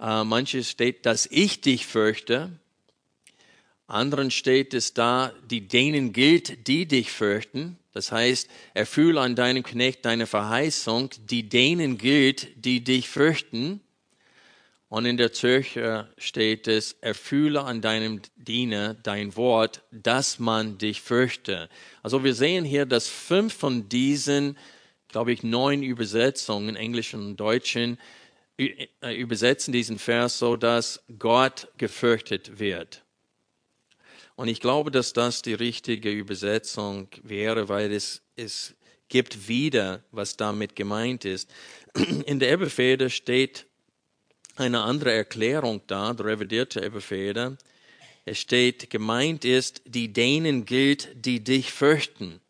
Äh, 0.00 0.24
manches 0.24 0.70
steht, 0.70 1.06
dass 1.06 1.26
ich 1.26 1.60
dich 1.60 1.86
fürchte. 1.86 2.50
Anderen 3.86 4.30
steht 4.30 4.74
es 4.74 4.94
da, 4.94 5.32
die 5.50 5.66
denen 5.66 6.12
gilt, 6.12 6.68
die 6.68 6.86
dich 6.86 7.10
fürchten. 7.10 7.78
Das 7.92 8.12
heißt, 8.12 8.48
erfülle 8.74 9.20
an 9.20 9.34
deinem 9.34 9.62
Knecht 9.62 10.04
deine 10.04 10.26
Verheißung, 10.26 11.10
die 11.24 11.48
denen 11.48 11.98
gilt, 11.98 12.48
die 12.54 12.84
dich 12.84 13.08
fürchten. 13.08 13.80
Und 14.90 15.04
in 15.04 15.16
der 15.16 15.32
Zürcher 15.32 16.08
steht 16.16 16.68
es, 16.68 16.92
erfülle 17.00 17.64
an 17.64 17.80
deinem 17.80 18.22
Diener 18.36 18.94
dein 18.94 19.36
Wort, 19.36 19.82
dass 19.90 20.38
man 20.38 20.78
dich 20.78 21.02
fürchte. 21.02 21.68
Also 22.02 22.24
wir 22.24 22.34
sehen 22.34 22.64
hier, 22.64 22.86
dass 22.86 23.08
fünf 23.08 23.52
von 23.52 23.88
diesen, 23.88 24.56
glaube 25.08 25.32
ich, 25.32 25.42
neun 25.42 25.82
Übersetzungen, 25.82 26.76
Englischen 26.76 27.20
und 27.20 27.36
Deutschen, 27.38 27.98
übersetzen 28.58 29.72
diesen 29.72 29.98
Vers 29.98 30.38
so, 30.38 30.56
dass 30.56 31.02
Gott 31.18 31.68
gefürchtet 31.78 32.58
wird. 32.58 33.04
Und 34.34 34.48
ich 34.48 34.60
glaube, 34.60 34.90
dass 34.90 35.12
das 35.12 35.42
die 35.42 35.54
richtige 35.54 36.10
Übersetzung 36.10 37.08
wäre, 37.22 37.68
weil 37.68 37.92
es, 37.92 38.22
es 38.36 38.74
gibt 39.08 39.48
wieder, 39.48 40.04
was 40.12 40.36
damit 40.36 40.76
gemeint 40.76 41.24
ist. 41.24 41.50
In 42.26 42.38
der 42.38 42.52
Ebbefeder 42.52 43.10
steht 43.10 43.66
eine 44.56 44.80
andere 44.82 45.12
Erklärung 45.12 45.82
da, 45.86 46.12
der 46.12 46.26
revidierte 46.26 46.82
Ebbefeder. 46.82 47.56
Es 48.24 48.38
steht, 48.38 48.90
gemeint 48.90 49.44
ist, 49.44 49.82
die 49.86 50.12
denen 50.12 50.64
gilt, 50.64 51.08
die 51.14 51.42
dich 51.42 51.72
fürchten. 51.72 52.40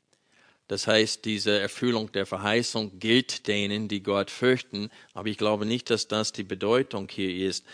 Das 0.68 0.86
heißt, 0.86 1.24
diese 1.24 1.58
Erfüllung 1.58 2.12
der 2.12 2.26
Verheißung 2.26 2.98
gilt 2.98 3.48
denen, 3.48 3.88
die 3.88 4.02
Gott 4.02 4.30
fürchten. 4.30 4.90
Aber 5.14 5.28
ich 5.28 5.38
glaube 5.38 5.66
nicht, 5.66 5.90
dass 5.90 6.08
das 6.08 6.32
die 6.32 6.44
Bedeutung 6.44 7.08
hier 7.10 7.48
ist. 7.48 7.64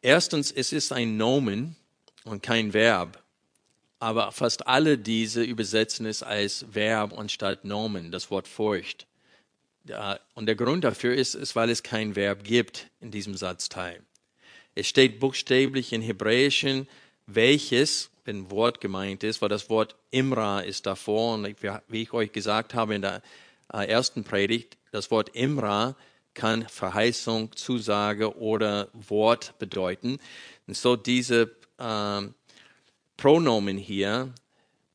Erstens, 0.00 0.50
es 0.50 0.72
ist 0.72 0.92
ein 0.92 1.16
Nomen 1.16 1.76
und 2.24 2.42
kein 2.42 2.72
Verb 2.72 3.24
aber 4.04 4.32
fast 4.32 4.66
alle 4.66 4.98
diese 4.98 5.42
übersetzen 5.42 6.04
es 6.04 6.22
als 6.22 6.66
Verb 6.74 7.16
anstatt 7.16 7.64
Nomen, 7.64 8.12
das 8.12 8.30
Wort 8.30 8.46
Furcht. 8.46 9.06
Und 10.34 10.44
der 10.44 10.56
Grund 10.56 10.84
dafür 10.84 11.14
ist, 11.14 11.34
ist, 11.34 11.56
weil 11.56 11.70
es 11.70 11.82
kein 11.82 12.14
Verb 12.14 12.44
gibt 12.44 12.90
in 13.00 13.10
diesem 13.10 13.34
Satzteil. 13.34 14.02
Es 14.74 14.88
steht 14.88 15.20
buchstäblich 15.20 15.94
in 15.94 16.02
Hebräischen, 16.02 16.86
welches, 17.26 18.10
wenn 18.24 18.50
Wort 18.50 18.80
gemeint 18.80 19.22
ist, 19.22 19.42
weil 19.42 19.48
das 19.48 19.68
Wort 19.70 19.96
Imra 20.10 20.60
ist 20.60 20.86
davor. 20.86 21.34
Und 21.34 21.56
wie 21.88 22.02
ich 22.02 22.12
euch 22.12 22.32
gesagt 22.32 22.74
habe 22.74 22.94
in 22.94 23.02
der 23.02 23.22
äh, 23.72 23.86
ersten 23.86 24.24
Predigt, 24.24 24.76
das 24.92 25.10
Wort 25.10 25.30
Imra 25.34 25.96
kann 26.34 26.66
Verheißung, 26.68 27.54
Zusage 27.54 28.36
oder 28.38 28.88
Wort 28.92 29.58
bedeuten. 29.58 30.18
Und 30.66 30.76
so 30.76 30.96
diese 30.96 31.52
äh, 31.78 32.22
Pronomen 33.16 33.78
hier 33.78 34.32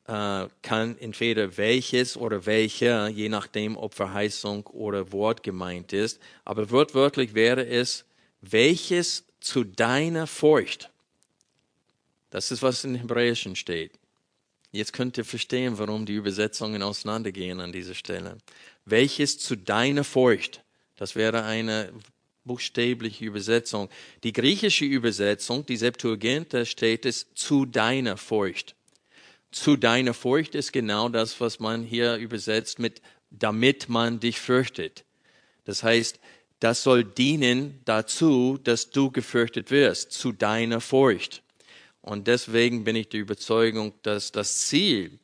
äh, 0.07 0.47
kann 0.61 0.97
entweder 0.99 1.57
welches 1.57 2.17
oder 2.17 2.45
welcher, 2.45 3.07
je 3.07 3.29
nachdem, 3.29 3.77
ob 3.77 3.93
Verheißung 3.93 4.67
oder 4.67 5.11
Wort 5.11 5.43
gemeint 5.43 5.93
ist. 5.93 6.19
Aber 6.45 6.69
wortwörtlich 6.71 7.33
wäre 7.33 7.65
es, 7.65 8.05
welches 8.41 9.25
zu 9.39 9.63
deiner 9.63 10.27
Furcht. 10.27 10.89
Das 12.29 12.51
ist, 12.51 12.61
was 12.61 12.83
in 12.83 12.95
Hebräischen 12.95 13.55
steht. 13.55 13.93
Jetzt 14.71 14.93
könnt 14.93 15.17
ihr 15.17 15.25
verstehen, 15.25 15.77
warum 15.79 16.05
die 16.05 16.13
Übersetzungen 16.13 16.83
auseinandergehen 16.83 17.59
an 17.59 17.71
dieser 17.71 17.95
Stelle. 17.95 18.37
Welches 18.85 19.39
zu 19.39 19.55
deiner 19.55 20.03
Furcht. 20.03 20.63
Das 20.95 21.15
wäre 21.15 21.43
eine 21.43 21.91
buchstäbliche 22.43 23.25
Übersetzung. 23.25 23.89
Die 24.23 24.33
griechische 24.33 24.85
Übersetzung, 24.85 25.65
die 25.65 25.77
Septuaginta, 25.77 26.65
steht 26.65 27.05
es 27.05 27.33
zu 27.33 27.65
deiner 27.65 28.17
Furcht. 28.17 28.75
Zu 29.51 29.77
deiner 29.77 30.13
Furcht 30.13 30.53
ist 30.53 30.71
genau 30.71 31.09
das, 31.09 31.41
was 31.41 31.59
man 31.59 31.83
hier 31.83 32.17
übersetzt 32.17 32.77
mit 32.77 33.01
damit 33.31 33.89
man 33.89 34.19
dich 34.19 34.39
fürchtet. 34.39 35.05
Das 35.65 35.83
heißt, 35.83 36.19
das 36.59 36.83
soll 36.83 37.03
dienen 37.03 37.79
dazu, 37.85 38.59
dass 38.63 38.89
du 38.89 39.11
gefürchtet 39.11 39.71
wirst, 39.71 40.11
zu 40.11 40.31
deiner 40.31 40.81
Furcht. 40.81 41.41
Und 42.01 42.27
deswegen 42.27 42.83
bin 42.83 42.95
ich 42.95 43.09
der 43.09 43.19
Überzeugung, 43.19 43.93
dass 44.03 44.31
das 44.31 44.67
Ziel 44.67 45.19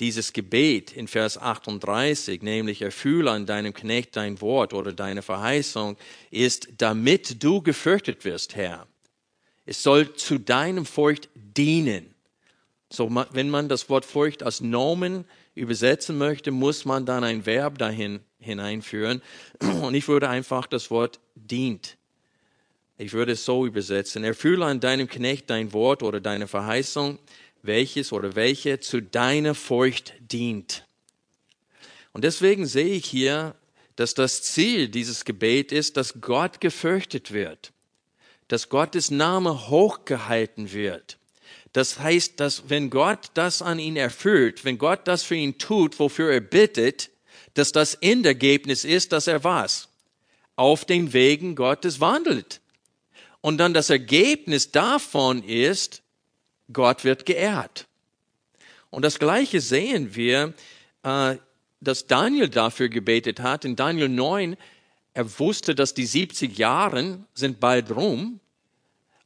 dieses 0.00 0.32
Gebet 0.32 0.92
in 0.92 1.08
Vers 1.08 1.38
38, 1.38 2.42
nämlich 2.42 2.82
erfülle 2.82 3.30
an 3.30 3.46
deinem 3.46 3.72
Knecht 3.72 4.14
dein 4.16 4.40
Wort 4.40 4.74
oder 4.74 4.92
deine 4.92 5.22
Verheißung, 5.22 5.96
ist, 6.30 6.68
damit 6.78 7.42
du 7.42 7.62
gefürchtet 7.62 8.24
wirst, 8.24 8.56
Herr. 8.56 8.86
Es 9.64 9.82
soll 9.82 10.14
zu 10.14 10.38
deinem 10.38 10.84
Furcht 10.84 11.28
dienen. 11.34 12.14
So, 12.90 13.10
wenn 13.32 13.50
man 13.50 13.68
das 13.68 13.88
Wort 13.88 14.04
Furcht 14.04 14.42
als 14.42 14.60
Nomen 14.60 15.24
übersetzen 15.54 16.18
möchte, 16.18 16.52
muss 16.52 16.84
man 16.84 17.04
dann 17.04 17.24
ein 17.24 17.46
Verb 17.46 17.78
dahin 17.78 18.20
hineinführen. 18.38 19.22
Und 19.82 19.94
ich 19.94 20.06
würde 20.06 20.28
einfach 20.28 20.66
das 20.66 20.90
Wort 20.90 21.18
dient. 21.34 21.96
Ich 22.98 23.12
würde 23.12 23.32
es 23.32 23.44
so 23.44 23.66
übersetzen. 23.66 24.24
Erfülle 24.24 24.64
an 24.64 24.80
deinem 24.80 25.08
Knecht 25.08 25.50
dein 25.50 25.72
Wort 25.72 26.02
oder 26.02 26.20
deine 26.20 26.48
Verheißung 26.48 27.18
welches 27.66 28.12
oder 28.12 28.34
welche 28.34 28.80
zu 28.80 29.02
deiner 29.02 29.54
Furcht 29.54 30.14
dient. 30.20 30.84
Und 32.12 32.24
deswegen 32.24 32.66
sehe 32.66 32.94
ich 32.94 33.06
hier, 33.06 33.54
dass 33.96 34.14
das 34.14 34.42
Ziel 34.42 34.88
dieses 34.88 35.24
Gebet 35.24 35.72
ist, 35.72 35.96
dass 35.96 36.20
Gott 36.20 36.60
gefürchtet 36.60 37.32
wird, 37.32 37.72
dass 38.48 38.68
Gottes 38.68 39.10
Name 39.10 39.68
hochgehalten 39.68 40.72
wird. 40.72 41.18
Das 41.72 41.98
heißt, 41.98 42.40
dass 42.40 42.70
wenn 42.70 42.88
Gott 42.88 43.30
das 43.34 43.60
an 43.60 43.78
ihn 43.78 43.96
erfüllt, 43.96 44.64
wenn 44.64 44.78
Gott 44.78 45.06
das 45.08 45.22
für 45.22 45.34
ihn 45.34 45.58
tut, 45.58 45.98
wofür 45.98 46.32
er 46.32 46.40
bittet, 46.40 47.10
dass 47.54 47.72
das 47.72 47.94
Endergebnis 47.94 48.84
ist, 48.84 49.12
dass 49.12 49.26
er 49.26 49.44
was? 49.44 49.88
Auf 50.56 50.84
den 50.84 51.12
Wegen 51.12 51.54
Gottes 51.54 52.00
wandelt. 52.00 52.60
Und 53.40 53.58
dann 53.58 53.74
das 53.74 53.90
Ergebnis 53.90 54.70
davon 54.72 55.42
ist, 55.42 56.02
Gott 56.72 57.04
wird 57.04 57.26
geehrt. 57.26 57.86
Und 58.90 59.04
das 59.04 59.18
Gleiche 59.18 59.60
sehen 59.60 60.14
wir, 60.14 60.54
äh, 61.02 61.36
dass 61.80 62.06
Daniel 62.06 62.48
dafür 62.48 62.88
gebetet 62.88 63.40
hat. 63.40 63.64
In 63.64 63.76
Daniel 63.76 64.08
9, 64.08 64.56
er 65.14 65.38
wusste, 65.38 65.74
dass 65.74 65.94
die 65.94 66.06
70 66.06 66.58
Jahre 66.58 67.20
sind 67.34 67.60
bald 67.60 67.90
rum. 67.90 68.40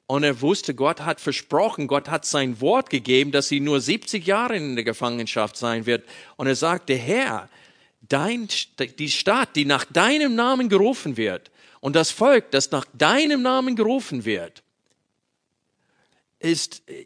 Und 0.06 0.24
er 0.24 0.40
wusste, 0.40 0.74
Gott 0.74 1.02
hat 1.02 1.20
versprochen, 1.20 1.86
Gott 1.86 2.08
hat 2.08 2.24
sein 2.24 2.60
Wort 2.60 2.90
gegeben, 2.90 3.30
dass 3.30 3.48
sie 3.48 3.60
nur 3.60 3.80
70 3.80 4.26
Jahre 4.26 4.56
in 4.56 4.74
der 4.74 4.84
Gefangenschaft 4.84 5.56
sein 5.56 5.86
wird. 5.86 6.04
Und 6.36 6.48
er 6.48 6.56
sagte, 6.56 6.94
Herr, 6.94 7.48
dein, 8.00 8.48
die 8.98 9.10
Stadt, 9.10 9.54
die 9.54 9.64
nach 9.64 9.84
deinem 9.84 10.34
Namen 10.34 10.68
gerufen 10.68 11.16
wird, 11.16 11.52
und 11.80 11.96
das 11.96 12.10
Volk, 12.10 12.50
das 12.50 12.70
nach 12.70 12.86
deinem 12.94 13.42
Namen 13.42 13.76
gerufen 13.76 14.24
wird, 14.24 14.62
ist, 16.38 16.88
äh, 16.88 17.04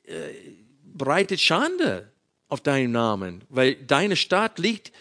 breitet 0.85 1.41
Schande 1.41 2.13
auf 2.49 2.61
deinen 2.61 2.93
Namen, 2.93 3.43
weil 3.49 3.75
deine 3.75 4.17
Stadt 4.17 4.59
liegt, 4.59 4.93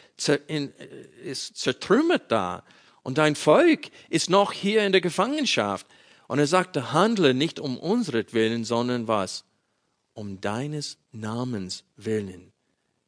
in, 0.47 0.73
äh, 0.77 0.85
ist 1.23 1.57
zertrümmert 1.57 2.31
da 2.31 2.63
und 3.03 3.17
dein 3.17 3.35
Volk 3.35 3.89
ist 4.09 4.29
noch 4.29 4.53
hier 4.53 4.85
in 4.85 4.91
der 4.93 5.01
Gefangenschaft. 5.01 5.85
Und 6.27 6.39
er 6.39 6.47
sagte, 6.47 6.93
handle 6.93 7.33
nicht 7.33 7.59
um 7.59 7.77
unseretwillen, 7.77 8.63
sondern 8.63 9.07
was? 9.07 9.43
Um 10.13 10.39
deines 10.39 10.97
Namens 11.11 11.83
willen. 11.97 12.53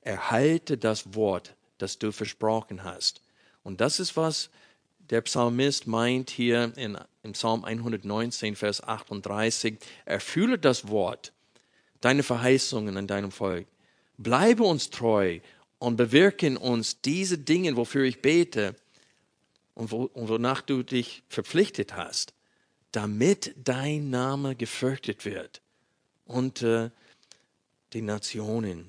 Erhalte 0.01 0.78
das 0.78 1.16
Wort, 1.16 1.55
das 1.78 1.97
du 1.97 2.11
versprochen 2.11 2.84
hast. 2.84 3.22
Und 3.63 3.82
das 3.82 3.99
ist, 3.99 4.18
was 4.18 4.49
der 5.10 5.22
Psalmist 5.22 5.88
meint 5.88 6.30
hier 6.30 6.74
in, 6.76 6.97
im 7.24 7.32
Psalm 7.34 7.64
119, 7.64 8.56
Vers 8.56 8.84
38, 8.84 9.78
erfülle 10.06 10.58
das 10.58 10.88
Wort, 10.88 11.34
deine 12.01 12.24
Verheißungen 12.24 12.97
an 12.97 13.08
deinem 13.08 13.32
Volk. 13.32 13.68
Bleibe 14.18 14.64
uns 14.64 14.89
treu 14.89 15.39
und 15.80 15.97
bewirke 15.97 16.47
in 16.47 16.58
uns 16.58 17.01
diese 17.01 17.38
Dinge, 17.38 17.76
wofür 17.76 18.03
ich 18.03 18.22
bete 18.22 18.76
und, 19.74 19.91
wo, 19.91 20.03
und 20.14 20.30
wonach 20.30 20.62
du 20.62 20.84
dich 20.84 21.24
verpflichtet 21.30 21.95
hast, 21.95 22.34
damit 22.91 23.53
dein 23.64 24.10
Name 24.10 24.56
gefürchtet 24.56 25.26
wird 25.26 25.62
unter 26.26 26.91
den 27.93 28.06
Nationen. 28.06 28.88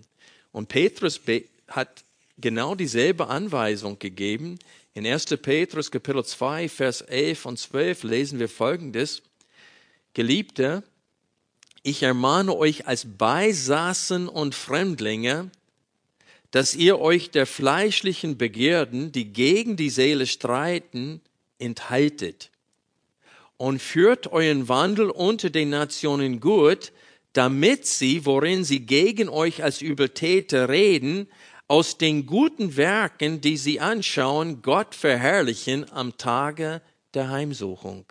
Und 0.53 0.69
Petrus 0.69 1.21
hat 1.69 2.05
genau 2.39 2.75
dieselbe 2.75 3.29
Anweisung 3.29 3.99
gegeben 3.99 4.59
in 4.97 5.07
1. 5.07 5.27
Petrus 5.43 5.91
Kapitel 5.91 6.25
2, 6.25 6.71
Vers 6.71 7.03
11 7.03 7.45
und 7.45 7.59
12 7.59 8.03
lesen 8.05 8.39
wir 8.39 8.49
Folgendes. 8.49 9.21
Geliebte, 10.15 10.85
ich 11.83 12.03
ermahne 12.03 12.57
euch 12.57 12.87
als 12.87 13.05
Beisassen 13.19 14.27
und 14.27 14.55
Fremdlinge, 14.55 15.51
dass 16.51 16.75
ihr 16.75 16.99
euch 16.99 17.31
der 17.31 17.45
fleischlichen 17.45 18.39
Begierden, 18.39 19.13
die 19.13 19.35
gegen 19.35 19.77
die 19.77 19.91
Seele 19.91 20.27
streiten, 20.27 21.21
enthaltet. 21.59 22.51
Und 23.59 23.83
führt 23.83 24.29
euren 24.33 24.71
Wandel 24.71 25.11
unter 25.11 25.51
den 25.51 25.69
Nationen 25.69 26.41
gut, 26.41 26.93
damit 27.35 27.85
sie, 27.85 28.25
worin 28.25 28.65
sie 28.65 28.87
gegen 28.87 29.29
euch 29.29 29.63
als 29.63 29.83
Übeltäter 29.83 30.71
reden, 30.71 31.29
aus 31.69 31.99
den 31.99 32.27
guten 32.27 32.77
Werken, 32.77 33.41
die 33.41 33.57
sie 33.57 33.81
anschauen, 33.81 34.63
Gott 34.63 34.95
verherrlichen 34.95 35.91
am 35.93 36.17
Tage 36.17 36.81
der 37.15 37.31
Heimsuchung. 37.31 38.05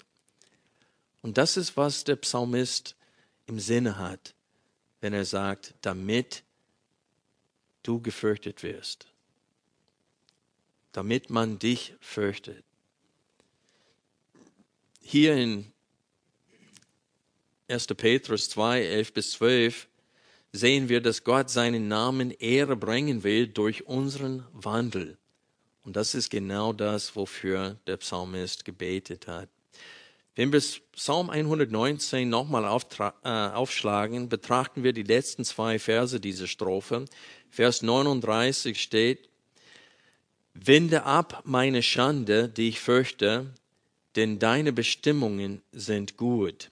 Und 1.22 1.38
das 1.38 1.58
ist, 1.58 1.78
was 1.78 2.04
der 2.04 2.18
Psalmist 2.18 2.96
im 3.48 3.60
Sinne 3.60 3.98
hat, 3.98 4.36
wenn 5.02 5.14
er 5.14 5.26
sagt, 5.26 5.74
damit 5.82 6.44
du 7.84 8.02
gefürchtet 8.02 8.64
wirst, 8.64 9.08
damit 10.92 11.30
man 11.30 11.60
dich 11.60 11.96
fürchtet. 12.00 12.64
Hier 15.02 15.36
in 15.36 15.72
1. 17.68 17.88
Petrus 17.88 18.50
2, 18.50 18.82
11 18.82 19.14
bis 19.14 19.32
12 19.32 19.88
sehen 20.56 20.90
wir, 20.90 21.02
dass 21.02 21.24
Gott 21.24 21.50
seinen 21.50 21.88
Namen 21.88 22.32
Ehre 22.32 22.76
bringen 22.76 23.24
will 23.24 23.48
durch 23.48 23.88
unseren 23.88 24.46
Wandel. 24.54 25.18
Und 25.84 25.96
das 25.96 26.16
ist 26.16 26.30
genau 26.30 26.74
das, 26.74 27.16
wofür 27.16 27.78
der 27.86 27.98
Psalmist 27.98 28.66
gebetet 28.66 29.28
hat. 29.28 29.50
Wenn 30.36 30.52
wir 30.52 30.62
Psalm 30.94 31.30
119 31.30 32.28
nochmal 32.28 32.64
äh, 32.64 33.30
aufschlagen, 33.30 34.28
betrachten 34.28 34.84
wir 34.84 34.92
die 34.92 35.04
letzten 35.04 35.46
zwei 35.46 35.80
Verse 35.80 36.20
dieser 36.20 36.48
Strophe. 36.48 37.06
Vers 37.50 37.82
39 37.82 38.82
steht, 38.82 39.30
Wende 40.54 41.04
ab 41.04 41.42
meine 41.46 41.84
Schande, 41.84 42.48
die 42.48 42.70
ich 42.70 42.80
fürchte, 42.80 43.54
denn 44.16 44.40
deine 44.40 44.72
Bestimmungen 44.72 45.62
sind 45.74 46.16
gut. 46.16 46.72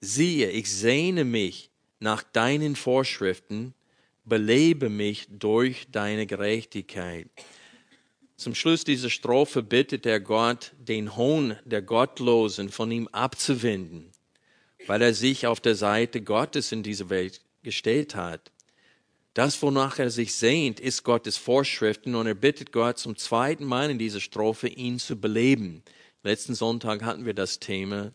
Siehe, 0.00 0.50
ich 0.50 0.70
sehne 0.70 1.24
mich 1.24 1.70
nach 2.00 2.22
deinen 2.22 2.76
Vorschriften, 2.76 3.74
belebe 4.24 4.88
mich 4.88 5.26
durch 5.30 5.86
deine 5.90 6.26
Gerechtigkeit. 6.26 7.28
Zum 8.36 8.54
Schluss 8.54 8.84
dieser 8.84 9.10
Strophe 9.10 9.62
bittet 9.62 10.06
er 10.06 10.20
Gott, 10.20 10.72
den 10.78 11.16
Hohn 11.16 11.56
der 11.64 11.82
Gottlosen 11.82 12.68
von 12.68 12.90
ihm 12.90 13.08
abzuwenden, 13.08 14.10
weil 14.86 15.02
er 15.02 15.14
sich 15.14 15.46
auf 15.46 15.60
der 15.60 15.76
Seite 15.76 16.20
Gottes 16.20 16.72
in 16.72 16.82
diese 16.82 17.10
Welt 17.10 17.40
gestellt 17.62 18.14
hat. 18.14 18.50
Das, 19.34 19.60
wonach 19.62 19.98
er 19.98 20.10
sich 20.10 20.34
sehnt, 20.34 20.80
ist 20.80 21.02
Gottes 21.02 21.36
Vorschriften 21.36 22.14
und 22.14 22.26
er 22.26 22.34
bittet 22.34 22.72
Gott 22.72 22.98
zum 22.98 23.16
zweiten 23.16 23.64
Mal 23.64 23.90
in 23.90 23.98
dieser 23.98 24.20
Strophe, 24.20 24.68
ihn 24.68 24.98
zu 24.98 25.16
beleben. 25.16 25.82
Letzten 26.22 26.54
Sonntag 26.54 27.02
hatten 27.02 27.26
wir 27.26 27.34
das 27.34 27.58
Thema 27.58 28.12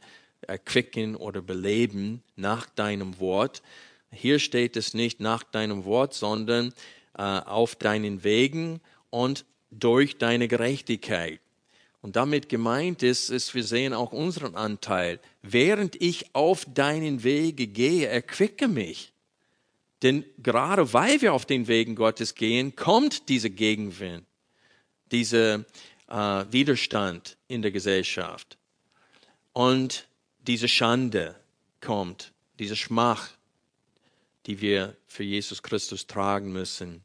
erquicken 0.49 1.15
oder 1.15 1.41
beleben 1.41 2.21
nach 2.35 2.65
deinem 2.65 3.19
Wort. 3.19 3.61
Hier 4.11 4.39
steht 4.39 4.75
es 4.75 4.93
nicht 4.93 5.19
nach 5.19 5.43
deinem 5.43 5.85
Wort, 5.85 6.13
sondern 6.13 6.73
äh, 7.17 7.21
auf 7.21 7.75
deinen 7.75 8.23
Wegen 8.23 8.81
und 9.09 9.45
durch 9.71 10.17
deine 10.17 10.47
Gerechtigkeit. 10.47 11.39
Und 12.01 12.15
damit 12.15 12.49
gemeint 12.49 13.03
ist, 13.03 13.29
ist, 13.29 13.53
wir 13.53 13.63
sehen 13.63 13.93
auch 13.93 14.13
unseren 14.13 14.55
Anteil. 14.55 15.19
Während 15.41 16.01
ich 16.01 16.33
auf 16.33 16.65
deinen 16.65 17.23
Wege 17.23 17.67
gehe, 17.67 18.07
erquicke 18.07 18.67
mich. 18.67 19.11
Denn 20.01 20.23
gerade 20.37 20.93
weil 20.93 21.21
wir 21.21 21.33
auf 21.33 21.45
den 21.45 21.67
Wegen 21.67 21.95
Gottes 21.95 22.35
gehen, 22.35 22.75
kommt 22.75 23.27
diese 23.27 23.49
Gegenwind, 23.49 24.25
dieser 25.11 25.65
äh, 26.07 26.45
Widerstand 26.49 27.37
in 27.49 27.61
der 27.61 27.71
Gesellschaft. 27.71 28.57
Und 29.51 30.07
diese 30.47 30.67
Schande 30.67 31.35
kommt, 31.81 32.33
diese 32.59 32.75
Schmach, 32.75 33.31
die 34.45 34.61
wir 34.61 34.95
für 35.07 35.23
Jesus 35.23 35.61
Christus 35.61 36.07
tragen 36.07 36.51
müssen. 36.51 37.03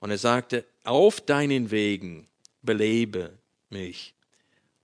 Und 0.00 0.10
er 0.10 0.18
sagte, 0.18 0.64
auf 0.84 1.20
deinen 1.20 1.70
Wegen 1.70 2.28
belebe 2.62 3.36
mich. 3.70 4.14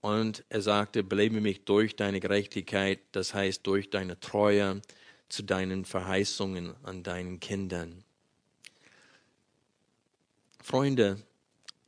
Und 0.00 0.44
er 0.48 0.60
sagte, 0.60 1.02
belebe 1.02 1.40
mich 1.40 1.64
durch 1.64 1.96
deine 1.96 2.20
Gerechtigkeit, 2.20 3.00
das 3.12 3.32
heißt 3.32 3.66
durch 3.66 3.90
deine 3.90 4.20
Treue 4.20 4.82
zu 5.28 5.42
deinen 5.42 5.84
Verheißungen 5.84 6.74
an 6.82 7.02
deinen 7.02 7.40
Kindern. 7.40 8.04
Freunde, 10.60 11.22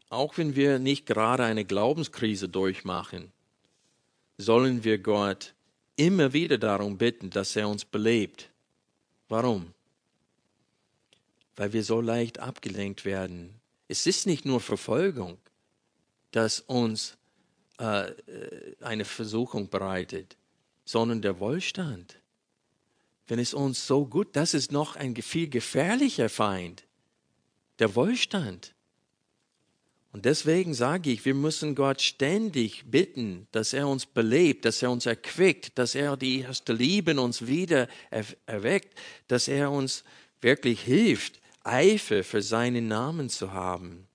auch 0.09 0.39
wenn 0.39 0.57
wir 0.57 0.79
nicht 0.79 1.07
gerade 1.07 1.45
eine 1.45 1.65
Glaubenskrise 1.65 2.49
durchmachen, 2.49 3.33
sollen 4.39 4.85
wir 4.85 4.99
Gott 4.99 5.55
immer 5.97 6.33
wieder 6.33 6.59
darum 6.59 6.99
bitten, 6.99 7.31
dass 7.31 7.57
er 7.57 7.69
uns 7.69 7.85
belebt. 7.85 8.51
Warum? 9.29 9.73
Weil 11.57 11.73
wir 11.73 11.83
so 11.83 12.01
leicht 12.01 12.39
abgelenkt 12.39 13.05
werden 13.05 13.61
es 13.89 14.07
ist 14.07 14.27
nicht 14.27 14.45
nur 14.45 14.61
Verfolgung, 14.61 15.39
das 16.33 16.61
uns 16.61 17.17
äh, 17.79 18.11
äh, 18.11 18.77
eine 18.81 19.05
Versuchung 19.05 19.69
bereitet, 19.69 20.37
sondern 20.85 21.23
der 21.23 21.39
Wohlstand. 21.39 22.19
Wenn 23.29 23.39
es 23.39 23.55
uns 23.55 23.87
so 23.87 24.07
gut, 24.07 24.35
das 24.35 24.55
ist 24.55 24.73
noch 24.73 24.97
ein 24.97 25.15
viel 25.17 25.49
gefährlicher 25.49 26.29
Feind, 26.29 26.85
der 27.79 27.95
Wohlstand. 27.95 28.75
Und 30.17 30.25
deswegen 30.25 30.73
sage 30.73 31.11
ich, 31.11 31.27
wir 31.27 31.35
müssen 31.35 31.75
Gott 31.75 32.01
ständig 32.01 32.91
bitten, 32.91 33.49
dass 33.53 33.75
er 33.75 33.87
uns 33.87 34.07
belebt, 34.07 34.65
dass 34.65 34.81
er 34.81 34.91
uns 34.91 35.05
erquickt, 35.05 35.77
dass 35.77 35.95
er 35.95 36.17
die 36.17 36.41
erste 36.41 36.73
Liebe 36.73 37.11
in 37.11 37.19
uns 37.19 37.47
wieder 37.47 37.87
erweckt, 38.47 38.99
dass 39.29 39.47
er 39.47 39.71
uns 39.71 40.05
wirklich 40.41 40.81
hilft, 40.81 41.39
Eifer 41.65 42.25
für 42.25 42.41
seinen 42.41 42.89
Namen 42.89 43.29
zu 43.29 43.53
haben. 43.53 44.07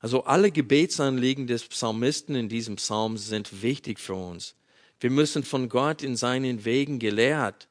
Also 0.00 0.24
alle 0.24 0.50
Gebetsanliegen 0.50 1.46
des 1.46 1.64
Psalmisten 1.64 2.34
in 2.34 2.50
diesem 2.50 2.76
Psalm 2.76 3.16
sind 3.16 3.62
wichtig 3.62 3.98
für 4.00 4.16
uns. 4.16 4.54
Wir 5.00 5.08
müssen 5.08 5.44
von 5.44 5.70
Gott 5.70 6.02
in 6.02 6.14
seinen 6.14 6.66
Wegen 6.66 6.98
gelehrt, 6.98 7.68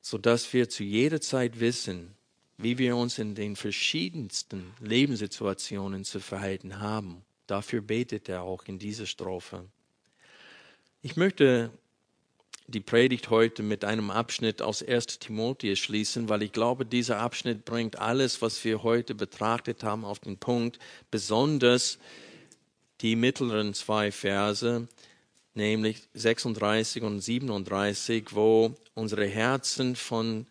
sodass 0.00 0.50
wir 0.54 0.70
zu 0.70 0.82
jeder 0.82 1.20
Zeit 1.20 1.60
wissen, 1.60 2.16
wie 2.62 2.76
wir 2.78 2.96
uns 2.96 3.18
in 3.18 3.34
den 3.34 3.56
verschiedensten 3.56 4.72
Lebenssituationen 4.80 6.04
zu 6.04 6.20
verhalten 6.20 6.78
haben. 6.80 7.22
Dafür 7.46 7.80
betet 7.80 8.28
er 8.28 8.42
auch 8.42 8.64
in 8.66 8.78
dieser 8.78 9.06
Strophe. 9.06 9.64
Ich 11.02 11.16
möchte 11.16 11.70
die 12.66 12.80
Predigt 12.80 13.30
heute 13.30 13.62
mit 13.62 13.84
einem 13.84 14.10
Abschnitt 14.10 14.62
aus 14.62 14.82
1 14.82 15.18
Timotheus 15.18 15.78
schließen, 15.78 16.28
weil 16.28 16.42
ich 16.42 16.52
glaube, 16.52 16.86
dieser 16.86 17.18
Abschnitt 17.18 17.64
bringt 17.64 17.98
alles, 17.98 18.42
was 18.42 18.62
wir 18.64 18.82
heute 18.82 19.14
betrachtet 19.14 19.82
haben, 19.82 20.04
auf 20.04 20.20
den 20.20 20.36
Punkt, 20.36 20.78
besonders 21.10 21.98
die 23.00 23.16
mittleren 23.16 23.74
zwei 23.74 24.12
Verse, 24.12 24.86
nämlich 25.54 26.02
36 26.14 27.02
und 27.02 27.20
37, 27.20 28.26
wo 28.32 28.74
unsere 28.94 29.26
Herzen 29.26 29.96
von, 29.96 30.46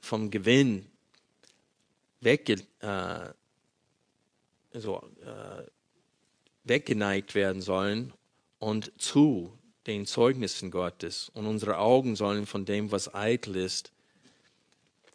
vom 0.00 0.30
Gewinn 0.30 0.87
wegge, 2.20 2.56
äh, 2.80 3.32
so, 4.72 5.02
äh, 5.24 5.64
weggeneigt 6.64 7.34
werden 7.34 7.62
sollen 7.62 8.12
und 8.58 8.92
zu 9.00 9.56
den 9.86 10.06
Zeugnissen 10.06 10.70
Gottes 10.70 11.30
und 11.32 11.46
unsere 11.46 11.78
Augen 11.78 12.16
sollen 12.16 12.46
von 12.46 12.64
dem, 12.64 12.92
was 12.92 13.14
eitel 13.14 13.56
ist, 13.56 13.92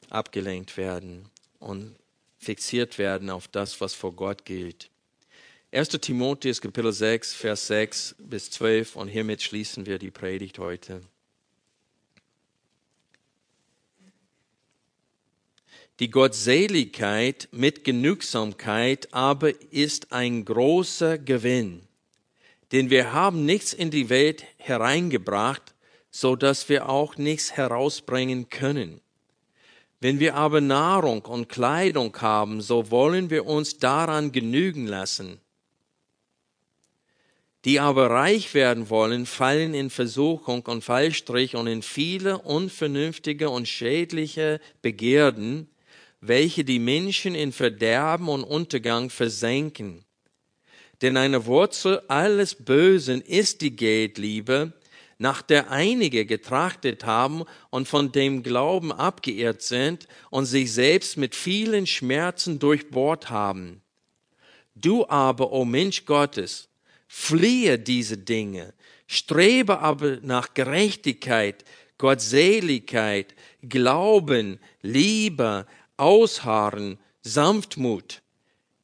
abgelenkt 0.09 0.77
werden 0.77 1.29
und 1.59 1.95
fixiert 2.37 2.97
werden 2.97 3.29
auf 3.29 3.47
das, 3.47 3.79
was 3.81 3.93
vor 3.93 4.13
Gott 4.13 4.45
gilt. 4.45 4.89
1. 5.71 5.89
Timotheus 5.89 6.61
Kapitel 6.61 6.91
6, 6.91 7.33
Vers 7.33 7.67
6 7.67 8.15
bis 8.19 8.51
12 8.51 8.95
und 8.95 9.07
hiermit 9.07 9.41
schließen 9.41 9.85
wir 9.85 9.97
die 9.97 10.11
Predigt 10.11 10.59
heute. 10.59 11.01
Die 15.99 16.09
Gottseligkeit 16.09 17.47
mit 17.51 17.83
Genügsamkeit 17.83 19.13
aber 19.13 19.51
ist 19.71 20.11
ein 20.11 20.43
großer 20.43 21.17
Gewinn 21.17 21.87
denn 22.73 22.89
wir 22.89 23.13
haben 23.13 23.45
nichts 23.45 23.71
in 23.71 23.91
die 23.91 24.09
Welt 24.09 24.43
hereingebracht, 24.57 25.75
so 26.09 26.35
dass 26.35 26.69
wir 26.69 26.89
auch 26.89 27.17
nichts 27.17 27.53
herausbringen 27.53 28.49
können. 28.49 28.99
Wenn 30.01 30.19
wir 30.19 30.35
aber 30.35 30.59
Nahrung 30.59 31.21
und 31.21 31.49
Kleidung 31.49 32.19
haben, 32.19 32.61
so 32.61 32.89
wollen 32.89 33.29
wir 33.29 33.45
uns 33.45 33.77
daran 33.77 34.31
genügen 34.31 34.87
lassen. 34.87 35.39
Die 37.63 37.79
aber 37.79 38.09
reich 38.09 38.55
werden 38.55 38.89
wollen, 38.89 39.27
fallen 39.27 39.75
in 39.75 39.91
Versuchung 39.91 40.65
und 40.65 40.83
Fallstrich 40.83 41.55
und 41.55 41.67
in 41.67 41.83
viele 41.83 42.39
unvernünftige 42.39 43.51
und 43.51 43.67
schädliche 43.67 44.59
Begierden, 44.81 45.69
welche 46.25 46.63
die 46.63 46.79
Menschen 46.79 47.35
in 47.35 47.51
Verderben 47.51 48.29
und 48.29 48.43
Untergang 48.43 49.09
versenken 49.09 50.05
Denn 51.01 51.17
eine 51.17 51.45
Wurzel 51.45 52.01
alles 52.07 52.55
Bösen 52.55 53.21
ist 53.21 53.59
die 53.59 53.75
Geldliebe, 53.75 54.71
nach 55.17 55.41
der 55.41 55.69
einige 55.69 56.25
getrachtet 56.25 57.03
haben 57.03 57.43
und 57.69 57.87
von 57.87 58.11
dem 58.11 58.41
Glauben 58.41 58.91
abgeirrt 58.91 59.61
sind 59.61 60.07
und 60.29 60.45
sich 60.45 60.71
selbst 60.71 61.17
mit 61.17 61.35
vielen 61.35 61.87
Schmerzen 61.87 62.57
durchbohrt 62.57 63.29
haben. 63.29 63.81
Du 64.75 65.05
aber, 65.07 65.51
o 65.51 65.65
Mensch 65.65 66.05
Gottes, 66.05 66.69
fliehe 67.07 67.77
diese 67.77 68.17
Dinge, 68.17 68.73
strebe 69.07 69.79
aber 69.79 70.19
nach 70.21 70.53
Gerechtigkeit, 70.53 71.63
Gottseligkeit, 71.97 73.35
Glauben, 73.61 74.59
Liebe, 74.81 75.65
Ausharren, 75.97 76.97
Sanftmut. 77.21 78.21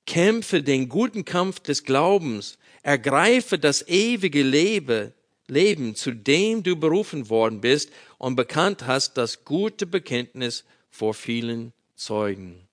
Kämpfe 0.06 0.64
den 0.64 0.90
guten 0.90 1.26
Kampf 1.26 1.60
des 1.60 1.84
Glaubens, 1.84 2.58
ergreife 2.82 3.60
das 3.60 3.88
ewige 3.88 4.42
Leben, 4.42 5.14
Leben, 5.48 5.96
zu 5.96 6.12
dem 6.12 6.64
du 6.64 6.76
berufen 6.76 7.30
worden 7.30 7.62
bist 7.62 7.92
und 8.18 8.36
bekannt 8.36 8.88
hast 8.88 9.18
das 9.18 9.46
gute 9.46 9.86
Bekenntnis 9.86 10.64
vor 10.90 11.14
vielen 11.14 11.74
Zeugen. 11.96 12.68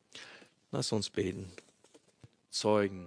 Lass 0.71 0.93
uns 0.93 1.11
beten. 1.11 1.51
Zeugen. 2.51 3.07